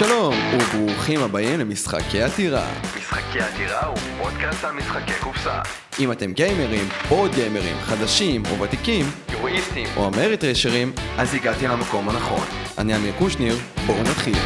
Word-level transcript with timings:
שלום, 0.00 0.34
וברוכים 0.54 1.20
הבאים 1.20 1.60
למשחקי 1.60 2.22
עתירה. 2.22 2.66
משחקי 2.98 3.40
עתירה 3.40 3.86
הוא 3.86 3.98
פודקאסט 4.22 4.64
על 4.64 4.72
משחקי 4.72 5.12
קופסה. 5.20 5.60
אם 6.00 6.12
אתם 6.12 6.32
גיימרים, 6.32 6.88
או 7.10 7.26
גיימרים, 7.34 7.76
חדשים 7.76 8.42
או 8.50 8.60
ותיקים, 8.60 9.06
יורואיסטים. 9.32 9.86
או 9.96 10.06
אמריטרשרים, 10.06 10.92
אז 11.18 11.34
הגעתי 11.34 11.66
למקום 11.66 12.08
הנכון. 12.08 12.46
אני 12.78 12.96
אמיר 12.96 13.12
קושניר, 13.18 13.54
בואו 13.86 14.02
נתחיל. 14.02 14.36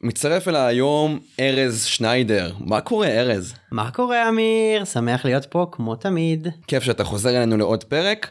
מצטרף 0.00 0.48
אליי 0.48 0.62
היום 0.62 1.18
ארז 1.40 1.84
שניידר. 1.84 2.52
מה 2.60 2.80
קורה 2.80 3.08
ארז? 3.08 3.54
מה 3.72 3.90
קורה 3.90 4.28
אמיר? 4.28 4.84
שמח 4.84 5.24
להיות 5.24 5.46
פה 5.46 5.66
כמו 5.72 5.96
תמיד. 5.96 6.48
כיף 6.66 6.82
שאתה 6.82 7.04
חוזר 7.04 7.30
אלינו 7.30 7.56
לעוד 7.56 7.84
פרק. 7.84 8.30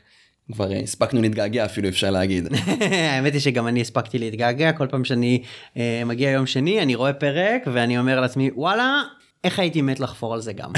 כבר 0.52 0.70
הספקנו 0.83 1.21
להתגעגע 1.21 1.65
אפילו 1.65 1.89
אפשר 1.89 2.09
להגיד. 2.09 2.47
האמת 3.11 3.34
היא 3.34 3.41
שגם 3.41 3.67
אני 3.67 3.81
הספקתי 3.81 4.20
להתגעגע 4.20 4.71
כל 4.71 4.88
פעם 4.88 5.05
שאני 5.05 5.43
אה, 5.77 6.03
מגיע 6.05 6.30
יום 6.30 6.45
שני 6.45 6.81
אני 6.81 6.95
רואה 6.95 7.13
פרק 7.13 7.62
ואני 7.73 7.99
אומר 7.99 8.21
לעצמי 8.21 8.49
וואלה 8.55 9.02
איך 9.44 9.59
הייתי 9.59 9.81
מת 9.81 9.99
לחפור 9.99 10.34
על 10.34 10.41
זה 10.41 10.53
גם 10.53 10.72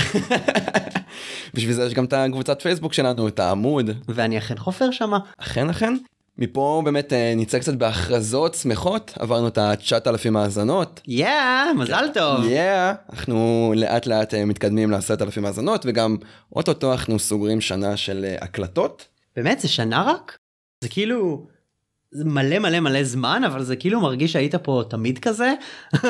בשביל 1.54 1.74
זה 1.74 1.84
יש 1.86 1.94
גם 1.94 2.06
את 2.06 2.14
הקבוצת 2.14 2.62
פייסבוק 2.62 2.94
שלנו, 2.94 3.28
את 3.28 3.40
העמוד. 3.40 3.90
ואני 4.08 4.38
אכן 4.38 4.58
חופר 4.58 4.92
שמה. 4.92 5.20
אכן 5.38 5.70
אכן. 5.70 5.96
מפה 6.38 6.82
באמת 6.86 7.14
אה, 7.14 7.34
נצא 7.36 7.60
קצת 7.60 7.74
בהכרזות 7.74 8.54
שמחות, 8.54 9.14
עברנו 9.20 9.48
את 9.48 9.58
ה-9,000 9.58 10.38
האזנות. 10.38 11.02
יאה 11.08 11.74
מזל 11.78 12.06
טוב. 12.14 12.46
יאה, 12.46 12.94
אנחנו 13.14 13.74
לאט 13.76 14.06
לאט 14.06 14.34
אה, 14.34 14.46
מתקדמים 14.46 14.92
ל-10,000 14.92 15.46
האזנות 15.46 15.86
וגם 15.86 16.18
אוטוטו 16.56 16.92
אנחנו 16.92 17.20
סוגרים 17.20 17.62
שנה 17.62 17.98
של 17.98 18.26
אה, 18.26 18.36
הקלטות. 18.42 19.08
באמת 19.36 19.60
זה 19.60 19.68
שנה 19.68 20.04
רק? 20.04 20.38
זה 20.84 20.90
כאילו 20.90 21.48
זה 22.12 22.26
מלא 22.26 22.60
מלא 22.60 22.80
מלא 22.80 23.04
זמן 23.04 23.44
אבל 23.44 23.64
זה 23.64 23.76
כאילו 23.76 24.02
מרגיש 24.02 24.34
שהיית 24.34 24.56
פה 24.56 24.84
תמיד 24.90 25.20
כזה. 25.20 25.54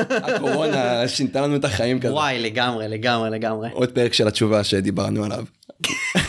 הקורונה 0.09 1.01
שינתה 1.07 1.41
לנו 1.41 1.55
את 1.55 1.65
החיים 1.65 1.99
כזה. 1.99 2.13
וואי 2.13 2.39
לגמרי 2.39 2.87
לגמרי 2.87 3.29
לגמרי. 3.29 3.69
עוד 3.73 3.91
פרק 3.91 4.13
של 4.13 4.27
התשובה 4.27 4.63
שדיברנו 4.63 5.23
עליו. 5.23 5.45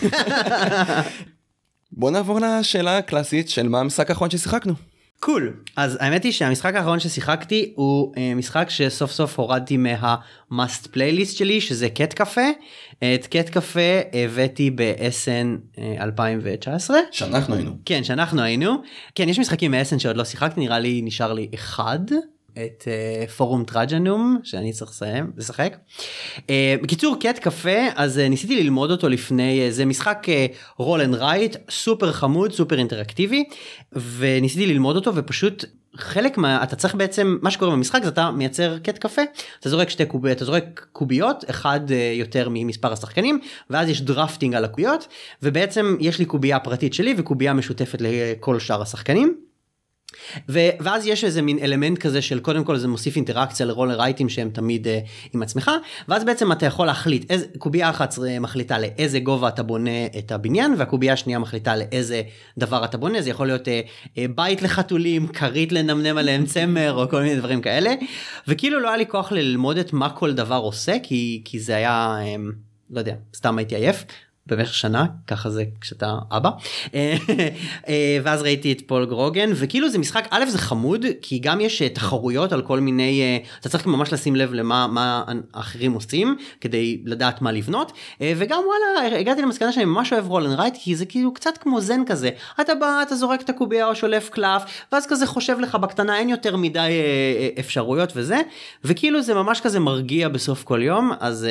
בוא 1.93 2.11
נעבור 2.11 2.41
לשאלה 2.41 2.99
הקלאסית 2.99 3.49
של 3.49 3.69
מה 3.69 3.81
המשחק 3.81 4.11
האחרון 4.11 4.31
ששיחקנו. 4.31 4.75
קול 5.25 5.53
cool. 5.57 5.73
אז 5.77 5.99
האמת 6.01 6.25
היא 6.25 6.33
שהמשחק 6.33 6.75
האחרון 6.75 7.01
ששיחקתי 7.01 7.73
הוא 7.75 8.15
uh, 8.15 8.19
משחק 8.37 8.71
שסוף 8.71 9.13
סוף 9.13 9.39
הורדתי 9.39 9.77
מה-must 9.77 10.89
פלייליסט 10.91 11.37
שלי 11.37 11.61
שזה 11.61 11.89
קט 11.89 12.13
קפה. 12.13 12.51
את 12.99 13.27
קט 13.27 13.49
קפה 13.49 13.81
הבאתי 14.13 14.71
ב-Essen 14.71 15.81
2019 16.01 16.97
שאנחנו 17.11 17.55
היינו. 17.55 17.77
כן 17.85 18.05
שאנחנו 18.05 18.43
היינו. 18.43 18.75
כן 19.15 19.29
יש 19.29 19.39
משחקים 19.39 19.71
מ-Essen 19.71 19.99
שעוד 19.99 20.17
לא 20.17 20.25
שיחקתי 20.25 20.61
נראה 20.61 20.79
לי 20.79 21.03
נשאר 21.05 21.33
לי 21.33 21.49
אחד 21.55 21.99
את 22.59 22.85
uh, 22.85 23.31
Forum 23.31 23.65
Trajanum 23.65 24.39
שאני 24.45 24.73
צריך 24.73 24.91
לסיים 24.91 25.33
לשחק. 25.37 25.77
Uh, 26.39 26.43
בקיצור 26.83 27.17
קט 27.21 27.39
קפה 27.39 27.79
אז 27.95 28.19
uh, 28.19 28.29
ניסיתי 28.29 28.63
ללמוד 28.63 28.91
אותו 28.91 29.09
לפני 29.09 29.69
uh, 29.69 29.73
זה 29.73 29.85
משחק 29.85 30.27
roll 30.79 31.01
and 31.01 31.15
write 31.15 31.57
סופר 31.71 32.13
חמוד 32.13 32.53
סופר 32.53 32.79
אינטראקטיבי 32.79 33.45
וניסיתי 33.93 34.67
ללמוד 34.67 34.97
אותו 34.97 35.15
ופשוט 35.15 35.65
חלק 35.97 36.39
מה 36.39 36.63
אתה 36.63 36.77
צריך 36.77 36.95
בעצם 36.95 37.39
מה 37.43 37.51
שקורה 37.51 37.73
במשחק 37.73 38.03
זה 38.03 38.09
אתה 38.09 38.31
מייצר 38.31 38.79
קט 38.79 38.99
קפה 38.99 39.23
אתה 39.61 39.69
זורק 39.69 39.89
שתי 39.91 40.07
קוביות 40.07 40.37
אתה 40.37 40.45
זורק 40.45 40.87
קוביות 40.93 41.45
אחד 41.51 41.81
uh, 41.89 41.93
יותר 42.19 42.49
ממספר 42.51 42.93
השחקנים 42.93 43.41
ואז 43.71 43.89
יש 43.89 44.01
drafting 44.01 44.55
על 44.55 44.65
הקוביות 44.65 45.09
ובעצם 45.43 45.97
יש 46.01 46.19
לי 46.19 46.25
קובייה 46.25 46.59
פרטית 46.59 46.95
שלי 46.95 47.15
וקובייה 47.19 47.53
משותפת 47.53 47.99
לכל 48.01 48.61
שאר 48.61 48.83
השחקנים. 48.83 49.44
ו- 50.49 50.71
ואז 50.81 51.07
יש 51.07 51.25
איזה 51.25 51.43
מין 51.43 51.59
אלמנט 51.59 51.99
כזה 51.99 52.23
של 52.23 52.41
קודם 52.41 52.65
כל 52.65 52.77
זה 52.77 52.89
מוסיף 52.89 53.17
אינטראקציה 53.17 53.67
ל 53.67 53.71
roll 53.71 53.88
and 53.88 54.01
writeים 54.01 54.29
שהם 54.29 54.51
תמיד 54.51 54.87
uh, 54.87 54.91
עם 55.33 55.43
עצמך 55.43 55.71
ואז 56.09 56.25
בעצם 56.25 56.53
אתה 56.53 56.67
יכול 56.67 56.87
להחליט 56.87 57.31
איזה 57.31 57.47
קובייה 57.59 57.91
אחת 57.91 58.15
מחליטה 58.41 58.79
לאיזה 58.79 59.21
גובה 59.21 59.49
אתה 59.49 59.63
בונה 59.63 60.07
את 60.19 60.33
הבניין 60.33 60.75
והקובייה 60.79 61.13
השנייה 61.13 61.39
מחליטה 61.39 61.77
לאיזה 61.77 62.23
דבר 62.59 62.85
אתה 62.85 62.99
בונה 62.99 63.23
זה 63.23 63.31
יכול 63.31 63.47
להיות 63.47 63.69
uh, 63.69 63.71
uh, 64.05 64.19
בית 64.35 64.63
לחתולים 64.63 65.27
כרית 65.27 65.73
לנמנם 65.73 66.19
עליהם 66.19 66.47
צמר 66.47 66.93
או 66.93 67.09
כל 67.09 67.23
מיני 67.23 67.37
דברים 67.37 67.61
כאלה 67.61 67.95
וכאילו 68.49 68.81
לא 68.81 68.89
היה 68.89 68.97
לי 68.97 69.07
כוח 69.07 69.33
ללמוד 69.33 69.79
את 69.79 69.93
מה 69.93 70.11
כל 70.11 70.33
דבר 70.33 70.57
עושה 70.57 70.97
כי 71.03 71.43
כי 71.45 71.61
זה 71.61 71.77
היה. 71.77 72.19
um, 72.37 72.75
לא 72.91 72.99
יודע 72.99 73.15
סתם 73.35 73.59
הייתי 73.59 73.75
עייף 73.75 74.05
במשך 74.47 74.75
שנה 74.75 75.07
ככה 75.27 75.51
זה 75.51 75.65
כשאתה 75.81 76.15
אבא. 76.31 76.51
ואז 78.23 78.43
ראיתי 78.43 78.73
את 78.73 78.81
פול 78.87 79.07
גרוגן 79.07 79.51
וכאילו 79.55 79.89
זה 79.89 79.99
משחק 79.99 80.29
א' 80.31 80.45
זה 80.49 80.59
חמוד 80.59 81.07
כי 81.23 81.39
גם 81.39 81.61
יש 81.61 81.83
תחרויות 81.83 82.53
על 82.53 82.63
כל 82.63 82.81
מיני 82.81 83.43
אתה 83.61 83.69
צריך 83.69 83.87
ממש 83.87 84.13
לשים 84.13 84.37
לב 84.37 84.53
למה 84.53 84.87
מה 84.87 85.25
האחרים 85.55 85.93
עושים 85.93 86.37
כדי 86.61 87.03
לדעת 87.05 87.43
מה 87.43 87.53
לבנות. 87.53 87.93
וגם 88.21 88.61
וואלה 88.67 89.19
הגעתי 89.19 89.43
למסקנה 89.43 89.73
שאני 89.73 89.85
ממש 89.85 90.13
אוהב 90.13 90.29
רולן 90.29 90.53
רייט 90.53 90.75
כי 90.83 90.97
זה 90.97 91.07
כאילו 91.07 91.35
קצת 91.35 91.59
כמו 91.61 91.81
זן 91.81 92.01
כזה. 92.07 92.31
אתה 92.61 92.75
בא 92.75 93.03
אתה 93.07 93.17
זורק 93.17 93.41
את 93.43 93.51
הקובייה 93.51 93.87
או 93.87 93.95
שולף 93.95 94.29
קלף 94.29 94.63
ואז 94.93 95.07
כזה 95.07 95.27
חושב 95.27 95.57
לך 95.61 95.75
בקטנה 95.75 96.19
אין 96.19 96.29
יותר 96.29 96.57
מדי 96.57 96.91
אפשרויות 97.61 98.13
וזה. 98.17 98.41
וכאילו 98.85 99.23
זה 99.23 99.35
ממש 99.35 99.61
כזה 99.61 99.81
מרגיע 99.81 100.29
בסוף 100.29 100.65
כל 100.65 100.83
יום 100.83 101.13
אז 101.21 101.47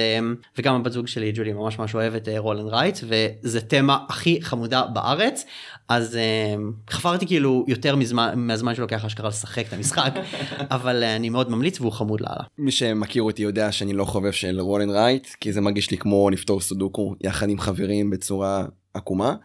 וגם 0.57 0.75
הבת 0.75 0.91
זוג 0.91 1.07
שלי 1.07 1.31
ג'ולי 1.35 1.53
ממש 1.53 1.79
ממש 1.79 1.95
אוהבת 1.95 2.27
רולן 2.37 2.67
רייט. 2.67 2.82
בבית 2.83 3.01
וזה 3.43 3.61
תמה 3.61 3.97
הכי 4.09 4.41
חמודה 4.41 4.83
בארץ 4.93 5.45
אז 5.89 6.17
uh, 6.17 6.91
חפרתי 6.91 7.27
כאילו 7.27 7.65
יותר 7.67 7.95
מזמן 7.95 8.33
מהזמן 8.35 8.75
שלוקח 8.75 9.05
אשכרה 9.05 9.29
לשחק 9.29 9.67
את 9.67 9.73
המשחק 9.73 10.13
אבל 10.75 11.03
uh, 11.03 11.15
אני 11.15 11.29
מאוד 11.29 11.51
ממליץ 11.51 11.81
והוא 11.81 11.91
חמוד 11.91 12.21
לאללה. 12.21 12.43
מי 12.57 12.71
שמכיר 12.71 13.23
אותי 13.23 13.41
יודע 13.41 13.71
שאני 13.71 13.93
לא 13.93 14.05
חובב 14.05 14.31
של 14.31 14.59
רולן 14.59 14.89
רייט 14.89 15.27
כי 15.39 15.53
זה 15.53 15.61
מרגיש 15.61 15.91
לי 15.91 15.97
כמו 15.97 16.29
לפתור 16.29 16.61
סודוקו 16.61 17.15
יחד 17.21 17.49
עם 17.49 17.59
חברים 17.59 18.09
בצורה 18.09 18.65
עקומה. 18.93 19.35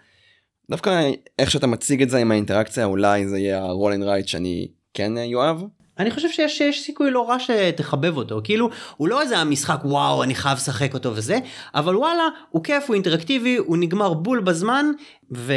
דווקא 0.71 1.11
איך 1.39 1.51
שאתה 1.51 1.67
מציג 1.67 2.03
את 2.03 2.11
זה 2.11 2.19
עם 2.19 2.31
האינטראקציה 2.31 2.85
אולי 2.85 3.29
זה 3.29 3.39
יהיה 3.39 3.63
ה 3.63 3.68
roll 3.68 3.88
and 3.88 4.03
write 4.03 4.29
שאני 4.29 4.69
כן 4.95 5.13
יאהב 5.17 5.61
אני 5.99 6.11
חושב 6.11 6.29
שיש, 6.31 6.59
שיש 6.59 6.83
סיכוי 6.83 7.11
לא 7.11 7.29
רע 7.29 7.37
שתחבב 7.39 8.17
אותו 8.17 8.41
כאילו 8.45 8.71
הוא 8.97 9.09
לא 9.09 9.23
איזה 9.23 9.39
המשחק 9.39 9.81
וואו 9.85 10.23
אני 10.23 10.35
חייב 10.35 10.57
לשחק 10.57 10.95
אותו 10.95 11.13
וזה 11.17 11.39
אבל 11.75 11.97
וואלה 11.97 12.29
הוא 12.51 12.65
כיף 12.65 12.85
הוא 12.87 12.95
אינטראקטיבי 12.95 13.57
הוא 13.57 13.77
נגמר 13.77 14.15
בול 14.15 14.41
בזמן 14.41 14.87
ו, 15.33 15.53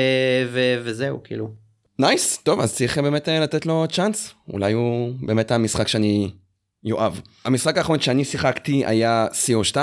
ו, 0.51 0.81
וזהו 0.83 1.19
כאילו. 1.23 1.49
nice, 1.99 2.43
טוב 2.43 2.59
אז 2.59 2.75
צריך 2.75 2.97
באמת 2.97 3.29
אה, 3.29 3.39
לתת 3.39 3.65
לו 3.65 3.85
צ'אנס 3.91 4.33
אולי 4.53 4.73
הוא 4.73 5.13
באמת 5.21 5.51
המשחק 5.51 5.87
שאני 5.87 6.31
יואב. 6.83 7.21
המשחק 7.45 7.77
האחרון 7.77 7.99
שאני 7.99 8.25
שיחקתי 8.25 8.85
היה 8.85 9.27
CO2 9.31 9.77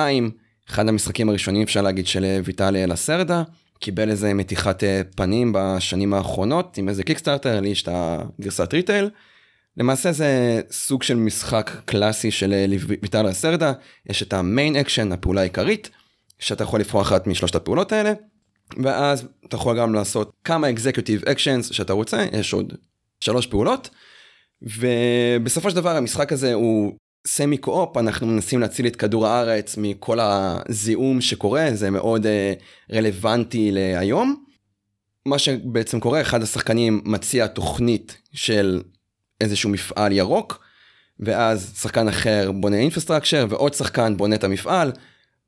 אחד 0.70 0.88
המשחקים 0.88 1.28
הראשונים 1.28 1.62
אפשר 1.62 1.82
להגיד 1.82 2.06
של 2.06 2.24
אה, 2.24 2.40
ויטל 2.44 2.86
לסרדה 2.86 3.42
קיבל 3.78 4.10
איזה 4.10 4.34
מתיחת 4.34 4.84
אה, 4.84 5.00
פנים 5.16 5.52
בשנים 5.54 6.14
האחרונות 6.14 6.78
עם 6.78 6.88
איזה 6.88 7.02
קיקסטארטר 7.02 7.60
לי 7.60 7.68
יש 7.68 7.82
את 7.82 7.88
הגרסת 7.92 8.74
retail. 8.74 9.10
למעשה 9.78 10.12
זה 10.12 10.60
סוג 10.70 11.02
של 11.02 11.16
משחק 11.16 11.70
קלאסי 11.84 12.30
של 12.30 12.74
ויטל 12.86 13.26
הסרדה, 13.26 13.72
יש 14.10 14.22
את 14.22 14.32
ה 14.32 14.41
main 14.41 14.76
action, 14.76 15.12
הפעולה 15.12 15.40
העיקרית, 15.40 15.90
שאתה 16.38 16.64
יכול 16.64 16.80
לבחור 16.80 17.02
אחת 17.02 17.26
משלושת 17.26 17.54
הפעולות 17.54 17.92
האלה, 17.92 18.12
ואז 18.82 19.26
אתה 19.48 19.56
יכול 19.56 19.78
גם 19.78 19.94
לעשות 19.94 20.32
כמה 20.44 20.70
executive 20.70 21.24
actions 21.24 21.72
שאתה 21.72 21.92
רוצה, 21.92 22.26
יש 22.32 22.52
עוד 22.52 22.72
שלוש 23.20 23.46
פעולות, 23.46 23.90
ובסופו 24.62 25.70
של 25.70 25.76
דבר 25.76 25.96
המשחק 25.96 26.32
הזה 26.32 26.54
הוא 26.54 26.92
semi 27.26 27.58
co-op, 27.58 27.96
אנחנו 27.96 28.26
מנסים 28.26 28.60
להציל 28.60 28.86
את 28.86 28.96
כדור 28.96 29.26
הארץ 29.26 29.76
מכל 29.76 30.18
הזיהום 30.20 31.20
שקורה, 31.20 31.68
זה 31.74 31.90
מאוד 31.90 32.26
uh, 32.26 32.94
רלוונטי 32.94 33.70
להיום. 33.72 34.44
מה 35.26 35.38
שבעצם 35.38 36.00
קורה, 36.00 36.20
אחד 36.20 36.42
השחקנים 36.42 37.02
מציע 37.04 37.46
תוכנית 37.46 38.18
של 38.32 38.82
איזשהו 39.40 39.70
מפעל 39.70 40.12
ירוק, 40.12 40.64
ואז 41.20 41.78
שחקן 41.80 42.08
אחר 42.08 42.52
בונה 42.52 42.76
infrastructure, 42.76 43.46
ועוד 43.48 43.74
שחקן 43.74 44.16
בונה 44.16 44.34
את 44.34 44.44
המפעל. 44.44 44.92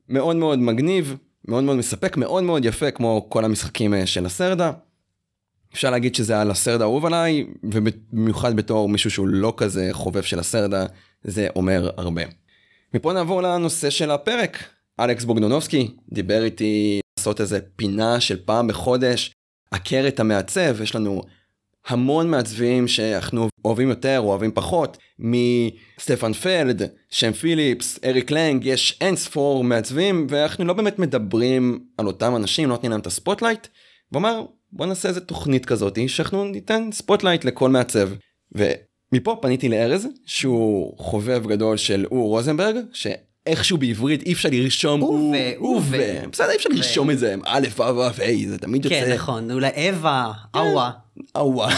מאוד 0.09 0.35
מאוד 0.35 0.59
מגניב, 0.59 1.15
מאוד 1.47 1.63
מאוד 1.63 1.77
מספק, 1.77 2.17
מאוד 2.17 2.43
מאוד 2.43 2.65
יפה, 2.65 2.91
כמו 2.91 3.25
כל 3.29 3.45
המשחקים 3.45 3.93
אה, 3.93 4.05
של 4.05 4.25
הסרדה. 4.25 4.71
אפשר 5.73 5.89
להגיד 5.89 6.15
שזה 6.15 6.41
הלסרדה 6.41 6.83
אהוב 6.83 7.05
עליי, 7.05 7.45
ובמיוחד 7.63 8.55
בתור 8.55 8.89
מישהו 8.89 9.11
שהוא 9.11 9.27
לא 9.27 9.53
כזה 9.57 9.89
חובב 9.91 10.21
של 10.21 10.39
הסרדה, 10.39 10.85
זה 11.23 11.47
אומר 11.55 11.89
הרבה. 11.97 12.21
מפה 12.93 13.13
נעבור 13.13 13.41
לנושא 13.41 13.89
של 13.89 14.11
הפרק. 14.11 14.63
אלכס 14.99 15.23
בוגדונובסקי 15.23 15.87
דיבר 16.11 16.43
איתי 16.43 16.99
לעשות 17.19 17.41
איזה 17.41 17.59
פינה 17.75 18.19
של 18.19 18.37
פעם 18.45 18.67
בחודש, 18.67 19.31
הכר 19.71 20.07
את 20.07 20.19
המעצב, 20.19 20.81
יש 20.81 20.95
לנו 20.95 21.21
המון 21.87 22.29
מעצבים 22.29 22.87
שאנחנו 22.87 23.47
אוהבים 23.65 23.89
יותר 23.89 24.19
או 24.19 24.29
אוהבים 24.29 24.51
פחות, 24.51 24.97
מסטפן 25.19 26.33
פלד, 26.33 26.81
שם 27.09 27.31
פיליפס, 27.31 27.99
אריק 28.05 28.31
לנג, 28.31 28.65
יש 28.65 28.97
אין 29.01 29.15
ספור 29.15 29.63
מעצבים 29.63 30.27
ואנחנו 30.29 30.65
לא 30.65 30.73
באמת 30.73 30.99
מדברים 30.99 31.79
על 31.97 32.07
אותם 32.07 32.35
אנשים, 32.35 32.69
לא 32.69 32.75
נותנים 32.75 32.91
להם 32.91 33.01
את 33.01 33.07
ה 33.07 33.12
spotlight, 33.12 33.67
והוא 34.11 34.19
אמר 34.19 34.45
בוא 34.71 34.85
נעשה 34.85 35.09
איזה 35.09 35.19
תוכנית 35.21 35.65
כזאת 35.65 35.97
שאנחנו 36.07 36.45
ניתן 36.45 36.89
spotlight 36.91 37.45
לכל 37.45 37.69
מעצב. 37.69 38.09
מפה 39.13 39.37
פניתי 39.41 39.69
לארז, 39.69 40.07
שהוא 40.25 40.97
חובב 40.97 41.47
גדול 41.47 41.77
של 41.77 42.05
אור 42.11 42.29
רוזנברג, 42.29 42.75
שאיכשהו 42.93 43.77
בעברית 43.77 44.23
אי 44.23 44.33
אפשר 44.33 44.49
לרשום 44.51 45.01
הוא 45.01 45.35
הוא, 45.57 45.81
ו- 45.83 46.29
בסדר, 46.31 46.49
אי 46.49 46.55
אפשר 46.55 46.69
לרשום 46.69 47.11
את 47.11 47.19
זה, 47.19 47.35
א', 47.45 47.67
ו', 47.77 47.81
ו', 47.81 48.01
ה', 48.01 48.49
זה 48.49 48.57
תמיד 48.57 48.85
יוצא... 48.85 49.05
כן 49.05 49.13
נכון 49.13 49.51
אולי 49.51 49.69
אווה 49.89 50.31
אווה 50.55 50.91
אווה. 51.35 51.69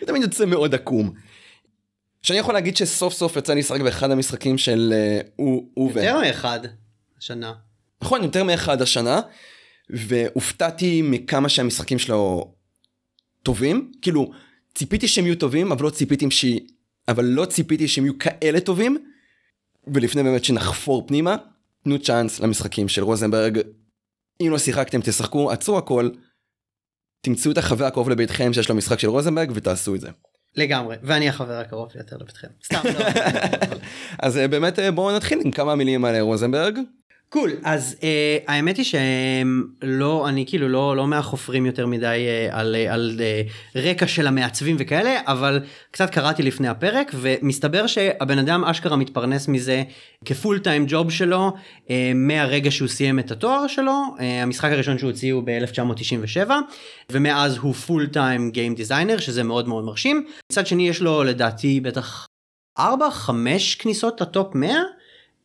זה 0.00 0.06
תמיד 0.06 0.22
יוצא 0.22 0.44
מאוד 0.44 0.74
עקום. 0.74 1.12
שאני 2.22 2.38
יכול 2.38 2.54
להגיד 2.54 2.76
שסוף 2.76 3.14
סוף 3.14 3.36
יצא 3.36 3.54
לי 3.54 3.60
לשחק 3.60 3.80
באחד 3.80 4.10
המשחקים 4.10 4.58
של 4.58 4.92
אה, 4.96 5.20
הוא 5.36 5.68
הוא 5.74 5.90
ו... 5.94 5.98
יותר 5.98 6.20
מאחד 6.20 6.60
השנה. 7.18 7.52
נכון, 8.02 8.22
יותר 8.22 8.44
מאחד 8.44 8.82
השנה, 8.82 9.20
והופתעתי 9.90 11.02
מכמה 11.02 11.48
שהמשחקים 11.48 11.98
שלו 11.98 12.54
טובים, 13.42 13.92
כאילו 14.02 14.30
ציפיתי 14.74 15.08
שהם 15.08 15.26
יהיו 15.26 15.36
טובים, 15.36 15.72
אבל 15.72 15.84
לא 15.84 15.90
ציפיתי 15.90 16.30
ש... 16.30 16.44
אבל 17.08 17.24
לא 17.24 17.44
ציפיתי 17.44 17.88
שהם 17.88 18.04
יהיו 18.04 18.18
כאלה 18.18 18.60
טובים, 18.60 18.98
ולפני 19.94 20.22
באמת 20.22 20.44
שנחפור 20.44 21.06
פנימה, 21.06 21.36
תנו 21.84 21.98
צ'אנס 21.98 22.40
למשחקים 22.40 22.88
של 22.88 23.02
רוזנברג. 23.02 23.60
אם 24.40 24.48
לא 24.50 24.58
שיחקתם 24.58 25.00
תשחקו, 25.00 25.50
עצרו 25.50 25.78
הכל, 25.78 26.10
תמצאו 27.26 27.52
את 27.52 27.58
החבר 27.58 27.84
הקרוב 27.84 28.10
לביתכם 28.10 28.52
שיש 28.52 28.68
לו 28.68 28.74
משחק 28.74 28.98
של 28.98 29.08
רוזנברג 29.08 29.50
ותעשו 29.54 29.94
את 29.94 30.00
זה. 30.00 30.08
לגמרי 30.56 30.96
ואני 31.02 31.28
החבר 31.28 31.52
הקרוב 31.52 31.88
ביותר 31.94 32.16
לביתכם 32.20 32.48
סתם 32.64 32.80
לא. 32.84 33.04
אז 34.26 34.38
אה, 34.38 34.48
באמת 34.48 34.78
אה, 34.78 34.90
בואו 34.90 35.16
נתחיל 35.16 35.40
עם 35.44 35.50
כמה 35.50 35.74
מילים 35.74 36.04
על 36.04 36.14
אה, 36.14 36.20
רוזנברג. 36.20 36.78
קול 37.28 37.52
אז 37.64 37.96
אה, 38.02 38.38
האמת 38.46 38.76
היא 38.76 38.84
שלא 38.84 40.28
אני 40.28 40.44
כאילו 40.48 40.68
לא 40.68 40.96
לא 40.96 41.06
מהחופרים 41.06 41.66
יותר 41.66 41.86
מדי 41.86 42.26
אה, 42.28 42.60
על 42.60 42.76
אה, 42.76 42.94
על 42.94 43.20
אה, 43.20 43.42
רקע 43.82 44.06
של 44.06 44.26
המעצבים 44.26 44.76
וכאלה 44.78 45.20
אבל 45.26 45.60
קצת 45.90 46.10
קראתי 46.10 46.42
לפני 46.42 46.68
הפרק 46.68 47.12
ומסתבר 47.14 47.86
שהבן 47.86 48.38
אדם 48.38 48.64
אשכרה 48.64 48.96
מתפרנס 48.96 49.48
מזה 49.48 49.82
כ 50.24 50.35
full 50.35 50.58
time 50.58 50.84
job 50.88 51.10
שלו 51.10 51.52
אה, 51.90 52.12
מהרגע 52.14 52.70
שהוא 52.70 52.88
סיים 52.88 53.18
את 53.18 53.30
התואר 53.30 53.66
שלו 53.66 54.02
אה, 54.20 54.42
המשחק 54.42 54.70
הראשון 54.72 54.98
שהוא 54.98 55.10
הוציא 55.10 55.32
הוא 55.32 55.42
ב-1997 55.46 56.50
ומאז 57.12 57.56
הוא 57.56 57.74
full 57.74 58.06
time 58.06 58.50
game 58.50 58.74
designer 58.74 59.18
שזה 59.18 59.42
מאוד 59.42 59.68
מאוד 59.68 59.84
מרשים. 59.84 60.26
מצד 60.52 60.66
שני 60.66 60.88
יש 60.88 61.02
לו 61.02 61.24
לדעתי 61.24 61.80
בטח 61.80 62.26
4-5 62.78 62.82
כניסות 63.78 64.20
ל 64.20 64.29
top 64.29 64.54
100 64.54 64.76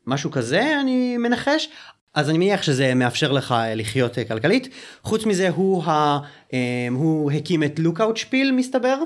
משהו 0.07 0.31
כזה 0.31 0.79
אני 0.81 1.17
מנחש. 1.17 1.69
אז 2.13 2.29
אני 2.29 2.37
מניח 2.37 2.63
שזה 2.63 2.93
מאפשר 2.93 3.31
לך 3.31 3.51
אה, 3.51 3.75
לחיות 3.75 4.17
אה, 4.17 4.23
כלכלית. 4.23 4.69
חוץ 5.03 5.25
מזה 5.25 5.49
הוא, 5.49 5.83
ה, 5.83 6.19
אה, 6.53 6.87
הוא 6.91 7.31
הקים 7.31 7.63
את 7.63 7.79
לוקאוט 7.79 8.17
שפיל 8.17 8.51
מסתבר 8.51 8.97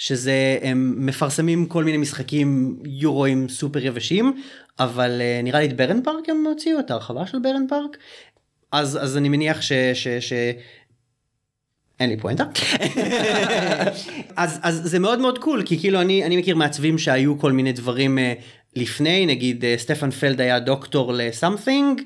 שזה 0.00 0.58
הם 0.62 0.94
מפרסמים 1.06 1.66
כל 1.66 1.84
מיני 1.84 1.98
משחקים 1.98 2.76
יורואים 2.84 3.48
סופר 3.48 3.86
יבשים 3.86 4.42
אבל 4.78 5.20
אה, 5.20 5.40
נראה 5.42 5.60
לי 5.60 5.66
את 5.66 5.76
ברן 5.76 6.02
פארק 6.02 6.28
הם 6.28 6.44
הוציאו 6.46 6.80
את 6.80 6.90
ההרחבה 6.90 7.26
של 7.26 7.38
ברן 7.38 7.66
פארק. 7.68 7.96
אז 8.72 8.98
אז 9.02 9.16
אני 9.16 9.28
מניח 9.28 9.60
ש... 9.60 9.72
ש, 9.94 10.08
ש 10.08 10.32
אין 12.00 12.10
לי 12.10 12.16
פואנטה. 12.16 12.44
אז 14.36 14.58
אז 14.62 14.80
זה 14.84 14.98
מאוד 14.98 15.18
מאוד 15.18 15.38
קול 15.38 15.62
כי 15.66 15.78
כאילו 15.78 16.00
אני 16.00 16.24
אני 16.24 16.36
מכיר 16.36 16.56
מעצבים 16.56 16.98
שהיו 16.98 17.38
כל 17.38 17.52
מיני 17.52 17.72
דברים 17.72 18.18
לפני 18.76 19.26
נגיד 19.26 19.64
אה, 19.64 19.74
סטפן 19.78 20.10
פלד 20.10 20.40
היה 20.40 20.58
דוקטור 20.58 21.12
לסאמפינג 21.12 22.02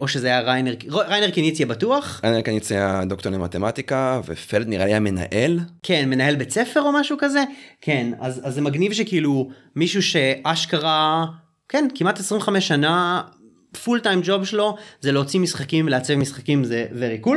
או 0.00 0.08
שזה 0.08 0.26
היה 0.26 0.40
ריינר 0.40 0.74
ריינר 0.90 1.30
קיניציה 1.30 1.66
בטוח 1.66 2.20
אני 2.24 2.42
כאן 2.42 2.54
יצא 2.54 3.04
דוקטור 3.04 3.32
למתמטיקה 3.32 4.20
ופלד 4.26 4.68
נראה 4.68 4.84
לי 4.84 4.90
היה 4.90 5.00
מנהל. 5.00 5.60
כן 5.82 6.08
מנהל 6.10 6.36
בית 6.36 6.50
ספר 6.50 6.82
או 6.82 6.92
משהו 6.92 7.16
כזה 7.20 7.44
כן 7.80 8.12
אז 8.20 8.40
אז 8.44 8.54
זה 8.54 8.60
מגניב 8.60 8.92
שכאילו 8.92 9.48
מישהו 9.76 10.02
שאשכרה 10.02 11.26
כן 11.68 11.88
כמעט 11.94 12.20
25 12.20 12.68
שנה 12.68 13.22
פול 13.84 14.00
טיים 14.00 14.20
ג'וב 14.24 14.44
שלו 14.44 14.76
זה 15.00 15.12
להוציא 15.12 15.40
משחקים 15.40 15.86
ולעצב 15.86 16.14
משחקים 16.14 16.64
זה 16.64 16.86
very 16.92 17.26
cool. 17.26 17.36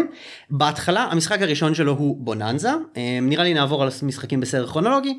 בהתחלה 0.49 1.07
המשחק 1.11 1.41
הראשון 1.41 1.75
שלו 1.75 1.91
הוא 1.91 2.17
בוננזה 2.19 2.69
אה, 2.97 3.19
נראה 3.21 3.43
לי 3.43 3.53
נעבור 3.53 3.83
על 3.83 3.89
משחקים 4.03 4.39
בסדר 4.39 4.67
כרונולוגי. 4.67 5.17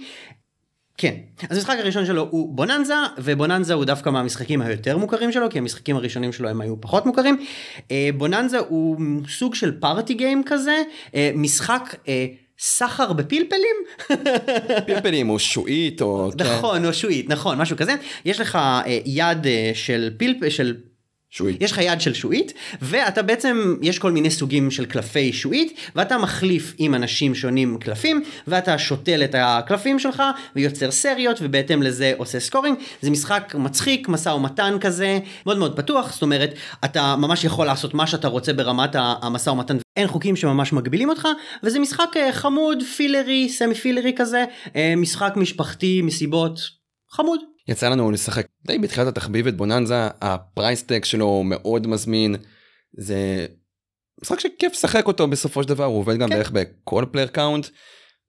כן 1.00 1.14
אז 1.50 1.56
המשחק 1.56 1.76
הראשון 1.78 2.06
שלו 2.06 2.28
הוא 2.30 2.56
בוננזה 2.56 2.94
ובוננזה 3.18 3.74
הוא 3.74 3.84
דווקא 3.84 4.10
מהמשחקים 4.10 4.62
היותר 4.62 4.98
מוכרים 4.98 5.32
שלו 5.32 5.50
כי 5.50 5.58
המשחקים 5.58 5.96
הראשונים 5.96 6.32
שלו 6.32 6.48
הם 6.48 6.60
היו 6.60 6.80
פחות 6.80 7.06
מוכרים. 7.06 7.44
אה, 7.90 8.10
בוננזה 8.14 8.58
הוא 8.58 8.96
סוג 9.28 9.54
של 9.54 9.80
פארטי 9.80 10.14
גיים 10.14 10.42
כזה 10.46 10.82
אה, 11.14 11.30
משחק. 11.34 11.94
אה, 12.08 12.26
סחר 12.58 13.12
בפלפלים 13.12 13.76
פלפלים 14.86 15.30
או 15.30 15.38
שועית 15.38 16.02
או... 16.02 16.30
כן, 16.38 16.44
נכון 16.44 16.84
או 16.84 16.92
שועית 16.92 17.28
נכון 17.28 17.58
משהו 17.58 17.76
כזה 17.76 17.94
יש 18.24 18.40
לך 18.40 18.58
יד 19.04 19.46
של 19.74 20.10
פלפל 20.16 20.48
של 20.48 20.76
שועית. 21.30 21.62
יש 21.62 21.72
לך 21.72 21.78
יד 21.78 22.00
של 22.00 22.14
שועית 22.14 22.52
ואתה 22.82 23.22
בעצם 23.22 23.76
יש 23.82 23.98
כל 23.98 24.12
מיני 24.12 24.30
סוגים 24.30 24.70
של 24.70 24.86
קלפי 24.86 25.32
שועית 25.32 25.78
ואתה 25.96 26.18
מחליף 26.18 26.74
עם 26.78 26.94
אנשים 26.94 27.34
שונים 27.34 27.78
קלפים 27.78 28.22
ואתה 28.46 28.78
שותל 28.78 29.24
את 29.24 29.34
הקלפים 29.38 29.98
שלך 29.98 30.22
ויוצר 30.56 30.90
סריות 30.90 31.38
ובהתאם 31.40 31.82
לזה 31.82 32.12
עושה 32.16 32.40
סקורינג. 32.40 32.78
זה 33.02 33.10
משחק 33.10 33.54
מצחיק 33.58 34.08
משא 34.08 34.28
ומתן 34.28 34.76
כזה 34.80 35.18
מאוד 35.46 35.58
מאוד 35.58 35.76
פתוח. 35.76 36.12
זאת 36.12 36.22
אומרת 36.22 36.54
אתה 36.84 37.16
ממש 37.16 37.44
יכול 37.44 37.66
לעשות 37.66 37.94
מה 37.94 38.06
שאתה 38.06 38.28
רוצה 38.28 38.52
ברמת 38.52 38.90
המשא 38.94 39.50
ומתן. 39.50 39.76
אין 39.96 40.08
חוקים 40.08 40.36
שממש 40.36 40.72
מגבילים 40.72 41.08
אותך 41.08 41.28
וזה 41.62 41.78
משחק 41.78 42.16
אה, 42.16 42.32
חמוד 42.32 42.82
filler-י 42.96 43.48
semi 43.48 43.74
filler-י 43.74 44.12
כזה 44.16 44.44
אה, 44.76 44.94
משחק 44.96 45.32
משפחתי 45.36 46.02
מסיבות 46.02 46.60
חמוד 47.10 47.40
יצא 47.70 47.88
לנו 47.88 48.10
לשחק 48.10 48.46
די 48.66 48.78
בתחילת 48.78 49.06
התחביב 49.06 49.46
את 49.46 49.56
בוננזה, 49.56 50.08
ה 50.20 50.30
price 50.30 50.76
tag 50.76 51.04
שלו 51.04 51.42
מאוד 51.44 51.86
מזמין. 51.86 52.36
זה 52.98 53.46
משחק 54.22 54.40
שכיף 54.40 54.72
לשחק 54.72 55.06
אותו 55.06 55.28
בסופו 55.28 55.62
של 55.62 55.68
דבר, 55.68 55.84
הוא 55.84 55.98
עובד 55.98 56.16
גם 56.16 56.28
כן. 56.28 56.34
בערך 56.34 56.50
בכל 56.50 57.04
player 57.12 57.28
count. 57.28 57.66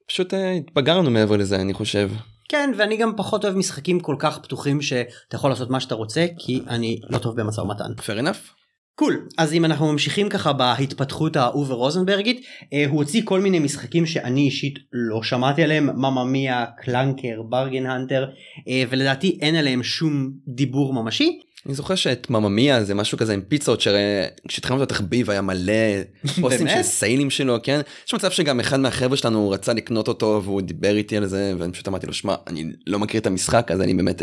פשוט 0.07 0.33
אה, 0.33 0.51
התבגרנו 0.51 1.11
מעבר 1.11 1.37
לזה 1.37 1.55
אני 1.55 1.73
חושב. 1.73 2.11
כן 2.49 2.71
ואני 2.77 2.97
גם 2.97 3.13
פחות 3.17 3.45
אוהב 3.45 3.55
משחקים 3.55 3.99
כל 3.99 4.15
כך 4.19 4.39
פתוחים 4.39 4.81
שאתה 4.81 5.35
יכול 5.35 5.49
לעשות 5.49 5.69
מה 5.69 5.79
שאתה 5.79 5.95
רוצה 5.95 6.25
כי 6.37 6.61
אני 6.67 6.99
לא 7.09 7.17
טוב 7.17 7.41
במשא 7.41 7.61
ומתן. 7.61 7.91
fair 7.97 8.23
enough. 8.23 8.60
cool 8.95 9.27
אז 9.37 9.53
אם 9.53 9.65
אנחנו 9.65 9.91
ממשיכים 9.91 10.29
ככה 10.29 10.53
בהתפתחות 10.53 11.35
האווה 11.35 11.75
רוזנברגית 11.75 12.45
אה, 12.73 12.85
הוא 12.87 12.97
הוציא 12.97 13.21
כל 13.25 13.39
מיני 13.39 13.59
משחקים 13.59 14.05
שאני 14.05 14.41
אישית 14.41 14.79
לא 14.93 15.23
שמעתי 15.23 15.63
עליהם 15.63 15.85
Mamma 15.85 16.23
Mia 16.23 16.65
Klunker 16.77 17.41
Bargain 17.49 17.85
Hunter 17.85 18.25
אה, 18.67 18.83
ולדעתי 18.89 19.37
אין 19.41 19.55
עליהם 19.55 19.83
שום 19.83 20.31
דיבור 20.47 20.93
ממשי. 20.93 21.39
אני 21.65 21.73
זוכר 21.73 21.95
שאת 21.95 22.29
Mamma 22.29 22.63
Mia 22.63 22.83
זה 22.83 22.95
משהו 22.95 23.17
כזה 23.17 23.33
עם 23.33 23.41
פיצות 23.41 23.81
שכשהתחלנו 23.81 24.83
את 24.83 24.91
התחביב 24.91 25.29
היה 25.29 25.41
מלא 25.41 25.73
פוסטים? 26.41 26.67
של 26.67 26.81
סיילים 26.81 27.29
שלו 27.29 27.57
כן 27.63 27.81
יש 28.07 28.13
מצב 28.13 28.31
שגם 28.31 28.59
אחד 28.59 28.79
מהחבר'ה 28.79 29.17
שלנו 29.17 29.49
רצה 29.49 29.73
לקנות 29.73 30.07
אותו 30.07 30.41
והוא 30.43 30.61
דיבר 30.61 30.95
איתי 30.95 31.17
על 31.17 31.25
זה 31.25 31.53
ואני 31.59 31.71
פשוט 31.71 31.87
אמרתי 31.87 32.07
לו 32.07 32.13
שמע 32.13 32.35
אני 32.47 32.65
לא 32.87 32.99
מכיר 32.99 33.21
את 33.21 33.27
המשחק 33.27 33.71
אז 33.71 33.81
אני 33.81 33.93
באמת. 33.93 34.21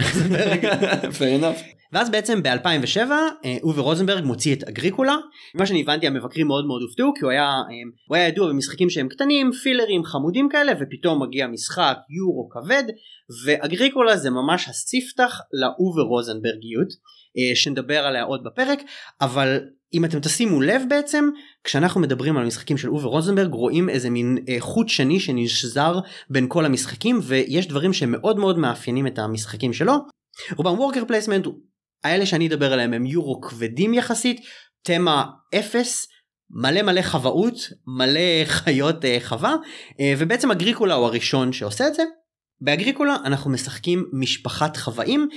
אה, 0.00 1.02
fair 1.18 1.42
enough. 1.42 1.78
ואז 1.92 2.10
בעצם 2.10 2.42
ב-2007 2.42 3.10
אווה 3.62 3.82
רוזנברג 3.82 4.24
מוציא 4.24 4.54
את 4.54 4.62
אגריקולה. 4.64 5.16
מה 5.54 5.66
שאני 5.66 5.80
הבנתי 5.80 6.06
המבקרים 6.06 6.46
מאוד 6.46 6.66
מאוד 6.66 6.82
הופתעו 6.82 7.14
כי 7.14 7.24
הוא 7.24 7.30
היה, 7.30 7.42
אה, 7.42 7.90
הוא 8.08 8.16
היה 8.16 8.28
ידוע 8.28 8.48
במשחקים 8.48 8.90
שהם 8.90 9.08
קטנים 9.08 9.52
פילרים 9.52 10.04
חמודים 10.04 10.48
כאלה 10.48 10.72
ופתאום 10.80 11.22
מגיע 11.22 11.46
משחק 11.46 11.96
יורו 12.18 12.48
כבד 12.48 12.84
ואגריקולה 13.44 14.16
זה 14.16 14.30
ממש 14.30 14.68
הספתח 14.68 15.40
לאווה 15.52 16.02
רוזנברגיות 16.02 16.88
אה, 17.38 17.56
שנדבר 17.56 18.06
עליה 18.06 18.22
עוד 18.22 18.44
בפרק 18.44 18.78
אבל 19.20 19.60
אם 19.94 20.04
אתם 20.04 20.20
תשימו 20.20 20.60
לב 20.60 20.82
בעצם 20.88 21.28
כשאנחנו 21.64 22.00
מדברים 22.00 22.36
על 22.36 22.46
משחקים 22.46 22.76
של 22.76 22.88
אווה 22.88 23.08
רוזנברג 23.08 23.52
רואים 23.52 23.88
איזה 23.88 24.10
מין 24.10 24.38
אה, 24.48 24.56
חוט 24.58 24.88
שני 24.88 25.20
שנשזר 25.20 25.98
בין 26.30 26.46
כל 26.48 26.64
המשחקים 26.64 27.18
ויש 27.22 27.68
דברים 27.68 27.92
שמאוד 27.92 28.38
מאוד 28.38 28.58
מאפיינים 28.58 29.06
את 29.06 29.18
המשחקים 29.18 29.72
שלו. 29.72 29.94
רובם 30.56 30.78
worker 30.78 31.04
placement 31.04 31.46
האלה 32.04 32.26
שאני 32.26 32.48
אדבר 32.48 32.72
עליהם 32.72 32.92
הם 32.92 33.06
יורו 33.06 33.40
כבדים 33.40 33.94
יחסית 33.94 34.40
תמה 34.82 35.24
אפס 35.54 36.08
מלא 36.50 36.82
מלא 36.82 37.02
חוואות 37.02 37.56
מלא 37.86 38.44
חיות 38.44 39.04
אה, 39.04 39.18
חווה 39.20 39.56
אה, 40.00 40.14
ובעצם 40.18 40.50
אגריקולה 40.50 40.94
הוא 40.94 41.06
הראשון 41.06 41.52
שעושה 41.52 41.86
את 41.86 41.94
זה. 41.94 42.02
באגריקולה 42.60 43.16
אנחנו 43.24 43.50
משחקים 43.50 44.04
משפחת 44.12 44.76
חוואים 44.76 45.28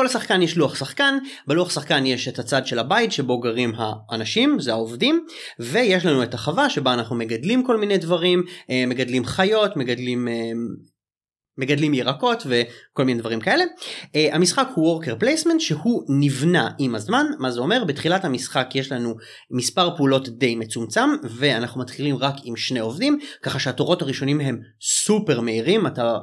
כל 0.00 0.08
שחקן 0.08 0.42
יש 0.42 0.56
לוח 0.56 0.74
שחקן 0.74 1.18
בלוח 1.46 1.70
שחקן 1.70 2.06
יש 2.06 2.28
את 2.28 2.38
הצד 2.38 2.66
של 2.66 2.78
הבית 2.78 3.12
שבו 3.12 3.40
גרים 3.40 3.72
האנשים 3.76 4.60
זה 4.60 4.72
העובדים 4.72 5.26
ויש 5.58 6.06
לנו 6.06 6.22
את 6.22 6.34
החווה 6.34 6.70
שבה 6.70 6.94
אנחנו 6.94 7.16
מגדלים 7.16 7.66
כל 7.66 7.76
מיני 7.76 7.98
דברים 7.98 8.42
אה, 8.70 8.84
מגדלים 8.86 9.24
חיות 9.24 9.76
מגדלים 9.76 10.28
אה, 10.28 10.52
מגדלים 11.58 11.94
ירקות 11.94 12.42
וכל 12.46 13.04
מיני 13.04 13.20
דברים 13.20 13.40
כאלה. 13.40 13.64
Uh, 14.02 14.08
המשחק 14.32 14.68
הוא 14.74 15.02
worker 15.02 15.22
placement 15.22 15.58
שהוא 15.58 16.04
נבנה 16.08 16.70
עם 16.78 16.94
הזמן 16.94 17.26
מה 17.38 17.50
זה 17.50 17.60
אומר 17.60 17.84
בתחילת 17.84 18.24
המשחק 18.24 18.70
יש 18.74 18.92
לנו 18.92 19.14
מספר 19.50 19.96
פעולות 19.96 20.28
די 20.28 20.56
מצומצם 20.56 21.08
ואנחנו 21.22 21.80
מתחילים 21.80 22.16
רק 22.16 22.34
עם 22.44 22.56
שני 22.56 22.80
עובדים 22.80 23.18
ככה 23.42 23.58
שהתורות 23.58 24.02
הראשונים 24.02 24.40
הם 24.40 24.60
סופר 24.80 25.40
מהירים 25.40 25.86
אתה 25.86 26.18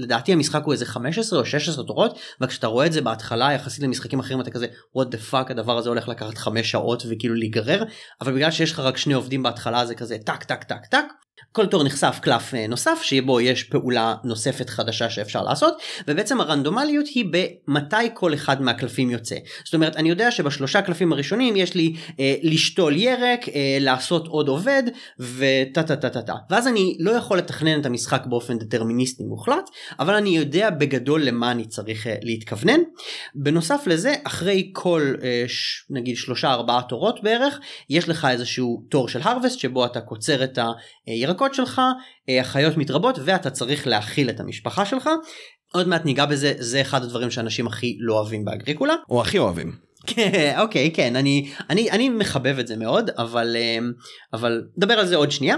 לדעתי 0.00 0.32
המשחק 0.32 0.62
הוא 0.64 0.72
איזה 0.72 0.86
15 0.86 1.38
או 1.38 1.44
16 1.44 1.84
תורות 1.84 2.18
וכשאתה 2.40 2.66
רואה 2.66 2.86
את 2.86 2.92
זה 2.92 3.00
בהתחלה 3.00 3.52
יחסית 3.52 3.84
למשחקים 3.84 4.20
אחרים 4.20 4.40
אתה 4.40 4.50
כזה 4.50 4.66
what 4.98 5.06
the 5.06 5.32
fuck 5.32 5.50
הדבר 5.50 5.78
הזה 5.78 5.88
הולך 5.88 6.08
לקחת 6.08 6.38
5 6.38 6.70
שעות 6.70 7.02
וכאילו 7.10 7.34
להיגרר 7.34 7.84
אבל 8.20 8.32
בגלל 8.34 8.50
שיש 8.50 8.72
לך 8.72 8.78
רק 8.78 8.96
שני 8.96 9.14
עובדים 9.14 9.42
בהתחלה 9.42 9.86
זה 9.86 9.94
כזה 9.94 10.16
טק 10.24 10.44
טק 10.44 10.64
טק 10.64 10.86
טק 10.86 11.04
כל 11.52 11.66
תור 11.66 11.84
נחשף 11.84 12.18
קלף 12.22 12.54
אה, 12.54 12.66
נוסף 12.66 13.02
שבו 13.02 13.40
יש 13.40 13.64
פעולה 13.64 14.14
נוספת 14.24 14.70
חדשה 14.70 15.10
שאפשר 15.10 15.42
לעשות 15.42 15.74
ובעצם 16.08 16.40
הרנדומליות 16.40 17.06
היא 17.06 17.24
במתי 17.30 17.96
כל 18.14 18.34
אחד 18.34 18.62
מהקלפים 18.62 19.10
יוצא. 19.10 19.36
זאת 19.64 19.74
אומרת 19.74 19.96
אני 19.96 20.08
יודע 20.08 20.30
שבשלושה 20.30 20.82
קלפים 20.82 21.12
הראשונים 21.12 21.56
יש 21.56 21.74
לי 21.74 21.94
אה, 22.20 22.34
לשתול 22.42 22.96
ירק, 22.96 23.48
אה, 23.48 23.76
לעשות 23.80 24.26
עוד 24.26 24.48
עובד 24.48 24.82
וטה 25.18 25.82
טה 25.82 25.96
טה 25.96 26.10
טה 26.10 26.22
טה 26.22 26.34
ואז 26.50 26.66
אני 26.66 26.96
לא 27.00 27.10
יכול 27.10 27.38
לתכנן 27.38 27.80
את 27.80 27.86
המשחק 27.86 28.22
באופן 28.26 28.58
דטרמיניסטי 28.58 29.22
מוחלט 29.22 29.70
אבל 29.98 30.14
אני 30.14 30.36
יודע 30.36 30.70
בגדול 30.70 31.22
למה 31.22 31.50
אני 31.50 31.64
צריך 31.64 32.06
אה, 32.06 32.16
להתכוונן. 32.22 32.80
בנוסף 33.34 33.82
לזה 33.86 34.14
אחרי 34.24 34.70
כל 34.72 35.14
אה, 35.22 35.44
ש, 35.46 35.84
נגיד 35.90 36.16
שלושה 36.16 36.52
ארבעה 36.52 36.82
תורות 36.82 37.22
בערך 37.22 37.58
יש 37.90 38.08
לך 38.08 38.28
איזשהו 38.30 38.82
תור 38.90 39.08
של 39.08 39.20
הרווסט 39.22 39.58
שבו 39.58 39.86
אתה 39.86 40.00
קוצר 40.00 40.44
את 40.44 40.58
הירק 41.06 41.29
הירקות 41.30 41.54
שלך, 41.54 41.80
אה, 42.28 42.40
החיות 42.40 42.76
מתרבות 42.76 43.18
ואתה 43.24 43.50
צריך 43.50 43.86
להאכיל 43.86 44.30
את 44.30 44.40
המשפחה 44.40 44.86
שלך. 44.86 45.08
עוד 45.72 45.88
מעט 45.88 46.04
ניגע 46.04 46.26
בזה, 46.26 46.54
זה 46.58 46.80
אחד 46.80 47.02
הדברים 47.02 47.30
שאנשים 47.30 47.66
הכי 47.66 47.96
לא 48.00 48.14
אוהבים 48.14 48.44
באגריקולה. 48.44 48.94
או 49.10 49.20
הכי 49.20 49.38
אוהבים. 49.38 49.72
כן, 50.06 50.54
אוקיי, 50.58 50.90
כן, 50.94 51.16
אני, 51.16 51.50
אני, 51.70 51.90
אני 51.90 52.08
מחבב 52.08 52.58
את 52.58 52.66
זה 52.66 52.76
מאוד, 52.76 53.10
אבל, 53.18 53.56
אה, 53.56 53.78
אבל 54.32 54.62
נדבר 54.76 54.94
על 54.94 55.06
זה 55.06 55.16
עוד 55.16 55.30
שנייה. 55.30 55.56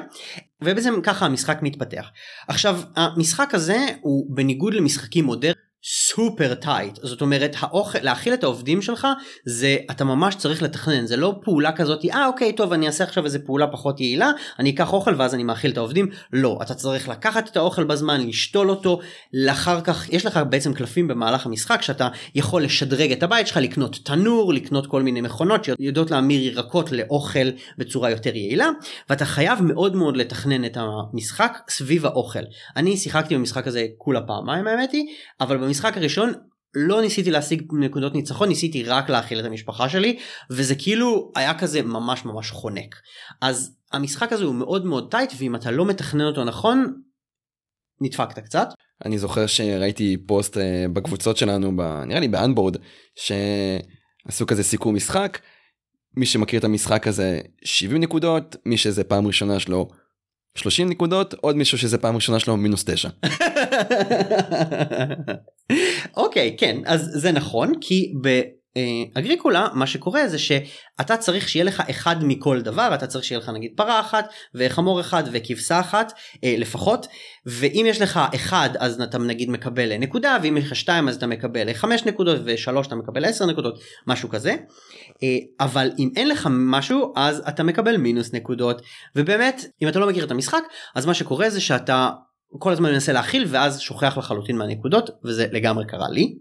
ובעצם 0.63 0.95
ככה 1.03 1.27
המשחק 1.27 1.59
מתפתח. 1.63 2.07
עכשיו, 2.49 2.81
המשחק 2.97 3.55
הזה 3.55 3.87
הוא 4.01 4.37
בניגוד 4.37 4.75
למשחקים 4.75 5.25
מודרניים. 5.25 5.72
סופר 5.85 6.55
טייט 6.55 6.99
זאת 7.03 7.21
אומרת 7.21 7.57
האוכל 7.59 7.99
להאכיל 8.03 8.35
את 8.35 8.45
העובדים 8.45 8.83
שלך 8.83 9.07
זה 9.45 9.77
אתה 9.91 10.05
ממש 10.05 10.35
צריך 10.35 10.63
לתכנן. 10.63 11.07
זה 11.07 11.17
לא 11.17 11.35
פעולה 11.45 11.73
כזאת 11.73 12.05
אה 12.05 12.27
אוקיי 12.27 12.53
טוב 12.53 12.73
אני 12.73 12.87
אעשה 12.87 13.05
עכשיו 13.05 13.25
איזה 13.25 13.39
פעולה 13.39 13.67
פחות 13.67 14.01
יעילה 14.01 14.31
אני 14.59 14.71
אקח 14.71 14.93
אוכל 14.93 15.15
ואז 15.19 15.35
אני 15.35 15.43
מאכיל 15.43 15.71
את 15.71 15.77
העובדים. 15.77 16.09
לא. 16.33 16.59
אתה 16.63 16.75
צריך 16.75 17.09
לקחת 17.09 17.49
את 17.49 17.57
האוכל 17.57 17.85
בזמן 17.85 18.27
לשתול 18.27 18.71
אותו 18.71 18.99
לאחר 19.33 19.81
כך 19.81 20.13
יש 20.13 20.27
לך 20.27 20.41
בעצם 20.51 20.75
קלפים 20.75 21.09
במהלך 21.09 21.47
המשחק 21.47 21.83
שאתה 21.83 22.09
יכול 22.35 22.63
לשדרג 22.63 23.13
את 23.13 23.23
הבית 23.23 23.47
שלך 23.47 23.57
לקנות 23.57 23.99
תנור 24.05 24.55
לקנות 24.55 24.87
כל 24.87 25.03
מיני 25.03 25.21
מכונות 25.21 25.65
שיודעות 25.65 26.11
להמיר 26.11 26.43
ירקות 26.43 26.93
לאוכל 26.93 27.51
בצורה 27.79 28.11
יותר 28.11 28.37
יעילה 28.37 28.69
ואתה 29.11 29.25
חייב 29.25 29.63
מאוד 29.63 29.97
מאוד 29.97 30.17
לתכנן 30.17 30.65
את 30.65 30.77
המשחק 30.81 31.59
סביב 31.69 32.07
האוכל. 32.07 32.43
אני 32.77 32.97
שיחקתי 32.97 33.35
במשחק 33.35 33.67
הזה 33.67 33.87
כולה 33.99 34.21
פעמיים 34.21 34.67
האמת 34.67 34.93
היא 34.93 35.05
אבל 35.41 35.57
במשחק 35.73 35.97
הראשון 35.97 36.33
לא 36.75 37.01
ניסיתי 37.01 37.31
להשיג 37.31 37.63
נקודות 37.73 38.15
ניצחון 38.15 38.49
ניסיתי 38.49 38.83
רק 38.85 39.11
להאכיל 39.11 39.41
את 39.41 39.45
המשפחה 39.45 39.89
שלי 39.89 40.19
וזה 40.51 40.75
כאילו 40.75 41.33
היה 41.37 41.59
כזה 41.59 41.83
ממש 41.83 42.25
ממש 42.25 42.51
חונק 42.51 42.95
אז 43.41 43.77
המשחק 43.93 44.33
הזה 44.33 44.45
הוא 44.45 44.55
מאוד 44.55 44.87
מאוד 44.87 45.11
טייט 45.11 45.33
ואם 45.39 45.57
אתה 45.57 45.71
לא 45.71 45.87
מתכנן 45.87 46.25
אותו 46.25 46.45
נכון 46.45 47.03
נדפקת 48.01 48.39
קצת. 48.39 48.69
אני 49.05 49.19
זוכר 49.19 49.47
שראיתי 49.47 50.17
פוסט 50.27 50.59
אה, 50.59 50.85
בקבוצות 50.93 51.37
שלנו 51.37 51.77
ב... 51.77 51.83
נראה 52.07 52.21
לי 52.21 52.29
באנבורד 52.29 52.77
שעשו 53.15 54.47
כזה 54.47 54.63
סיכום 54.63 54.95
משחק 54.95 55.39
מי 56.17 56.27
שמכיר 56.27 56.59
את 56.59 56.65
המשחק 56.65 57.07
הזה 57.07 57.41
70 57.65 58.03
נקודות 58.03 58.57
מי 58.67 58.77
שזה 58.77 59.05
פעם 59.05 59.27
ראשונה 59.27 59.61
שלו 59.61 59.89
30 60.55 60.89
נקודות 60.89 61.35
עוד 61.35 61.57
מישהו 61.57 61.79
שזה 61.79 61.99
פעם 61.99 62.15
ראשונה 62.15 62.39
שלו 62.39 62.57
מינוס 62.57 62.85
9. 62.85 63.09
אוקיי 66.17 66.57
כן 66.59 66.77
אז 66.87 67.11
זה 67.15 67.33
נכון 67.33 67.73
כי 67.81 68.13
באגריקולה 68.23 69.69
מה 69.75 69.87
שקורה 69.87 70.29
זה 70.29 70.39
שאתה 70.39 71.17
צריך 71.17 71.49
שיהיה 71.49 71.65
לך 71.65 71.83
אחד 71.91 72.17
מכל 72.25 72.61
דבר 72.61 72.91
אתה 72.95 73.07
צריך 73.07 73.25
שיהיה 73.25 73.39
לך 73.39 73.49
נגיד 73.49 73.73
פרה 73.77 74.01
אחת 74.01 74.33
וחמור 74.55 75.01
אחד 75.01 75.25
וכבשה 75.33 75.81
אחת 75.81 76.13
אה, 76.45 76.55
לפחות 76.59 77.07
ואם 77.47 77.85
יש 77.89 78.01
לך 78.01 78.21
אחד 78.35 78.71
אז 78.79 79.01
אתה 79.01 79.19
נגיד 79.19 79.51
מקבל 79.51 79.97
נקודה 79.97 80.37
ואם 80.43 80.57
יש 80.57 80.65
לך 80.65 80.77
שתיים 80.77 81.09
אז 81.09 81.17
אתה 81.17 81.27
מקבל 81.27 81.73
חמש 81.73 82.05
נקודות 82.05 82.41
ושלוש 82.45 82.87
אתה 82.87 82.95
מקבל 82.95 83.25
עשר 83.25 83.47
נקודות 83.47 83.81
משהו 84.07 84.29
כזה 84.29 84.57
אבל 85.61 85.91
אם 85.99 86.11
אין 86.17 86.29
לך 86.29 86.49
משהו 86.51 87.13
אז 87.17 87.43
אתה 87.49 87.63
מקבל 87.63 87.97
מינוס 87.97 88.33
נקודות. 88.33 88.83
ובאמת 89.17 89.65
אם 89.83 89.89
אתה 89.89 89.99
לא 89.99 90.09
מכיר 90.09 90.25
את 90.25 90.31
המשחק 90.31 90.63
אז 90.95 91.07
מה 91.07 91.15
שקורה 91.15 91.51
זה 91.51 91.61
שאתה 91.61 92.11
כל 92.59 92.73
הזמן 92.73 92.93
מנסה 92.93 93.13
להכיל 93.13 93.45
ואז 93.49 93.81
שוכח 93.81 94.19
לחלוטין 94.19 94.57
מהנקודות 94.57 95.11
וזה 95.25 95.47
לגמרי 95.53 95.87
קרה 95.87 96.09
לי. 96.09 96.35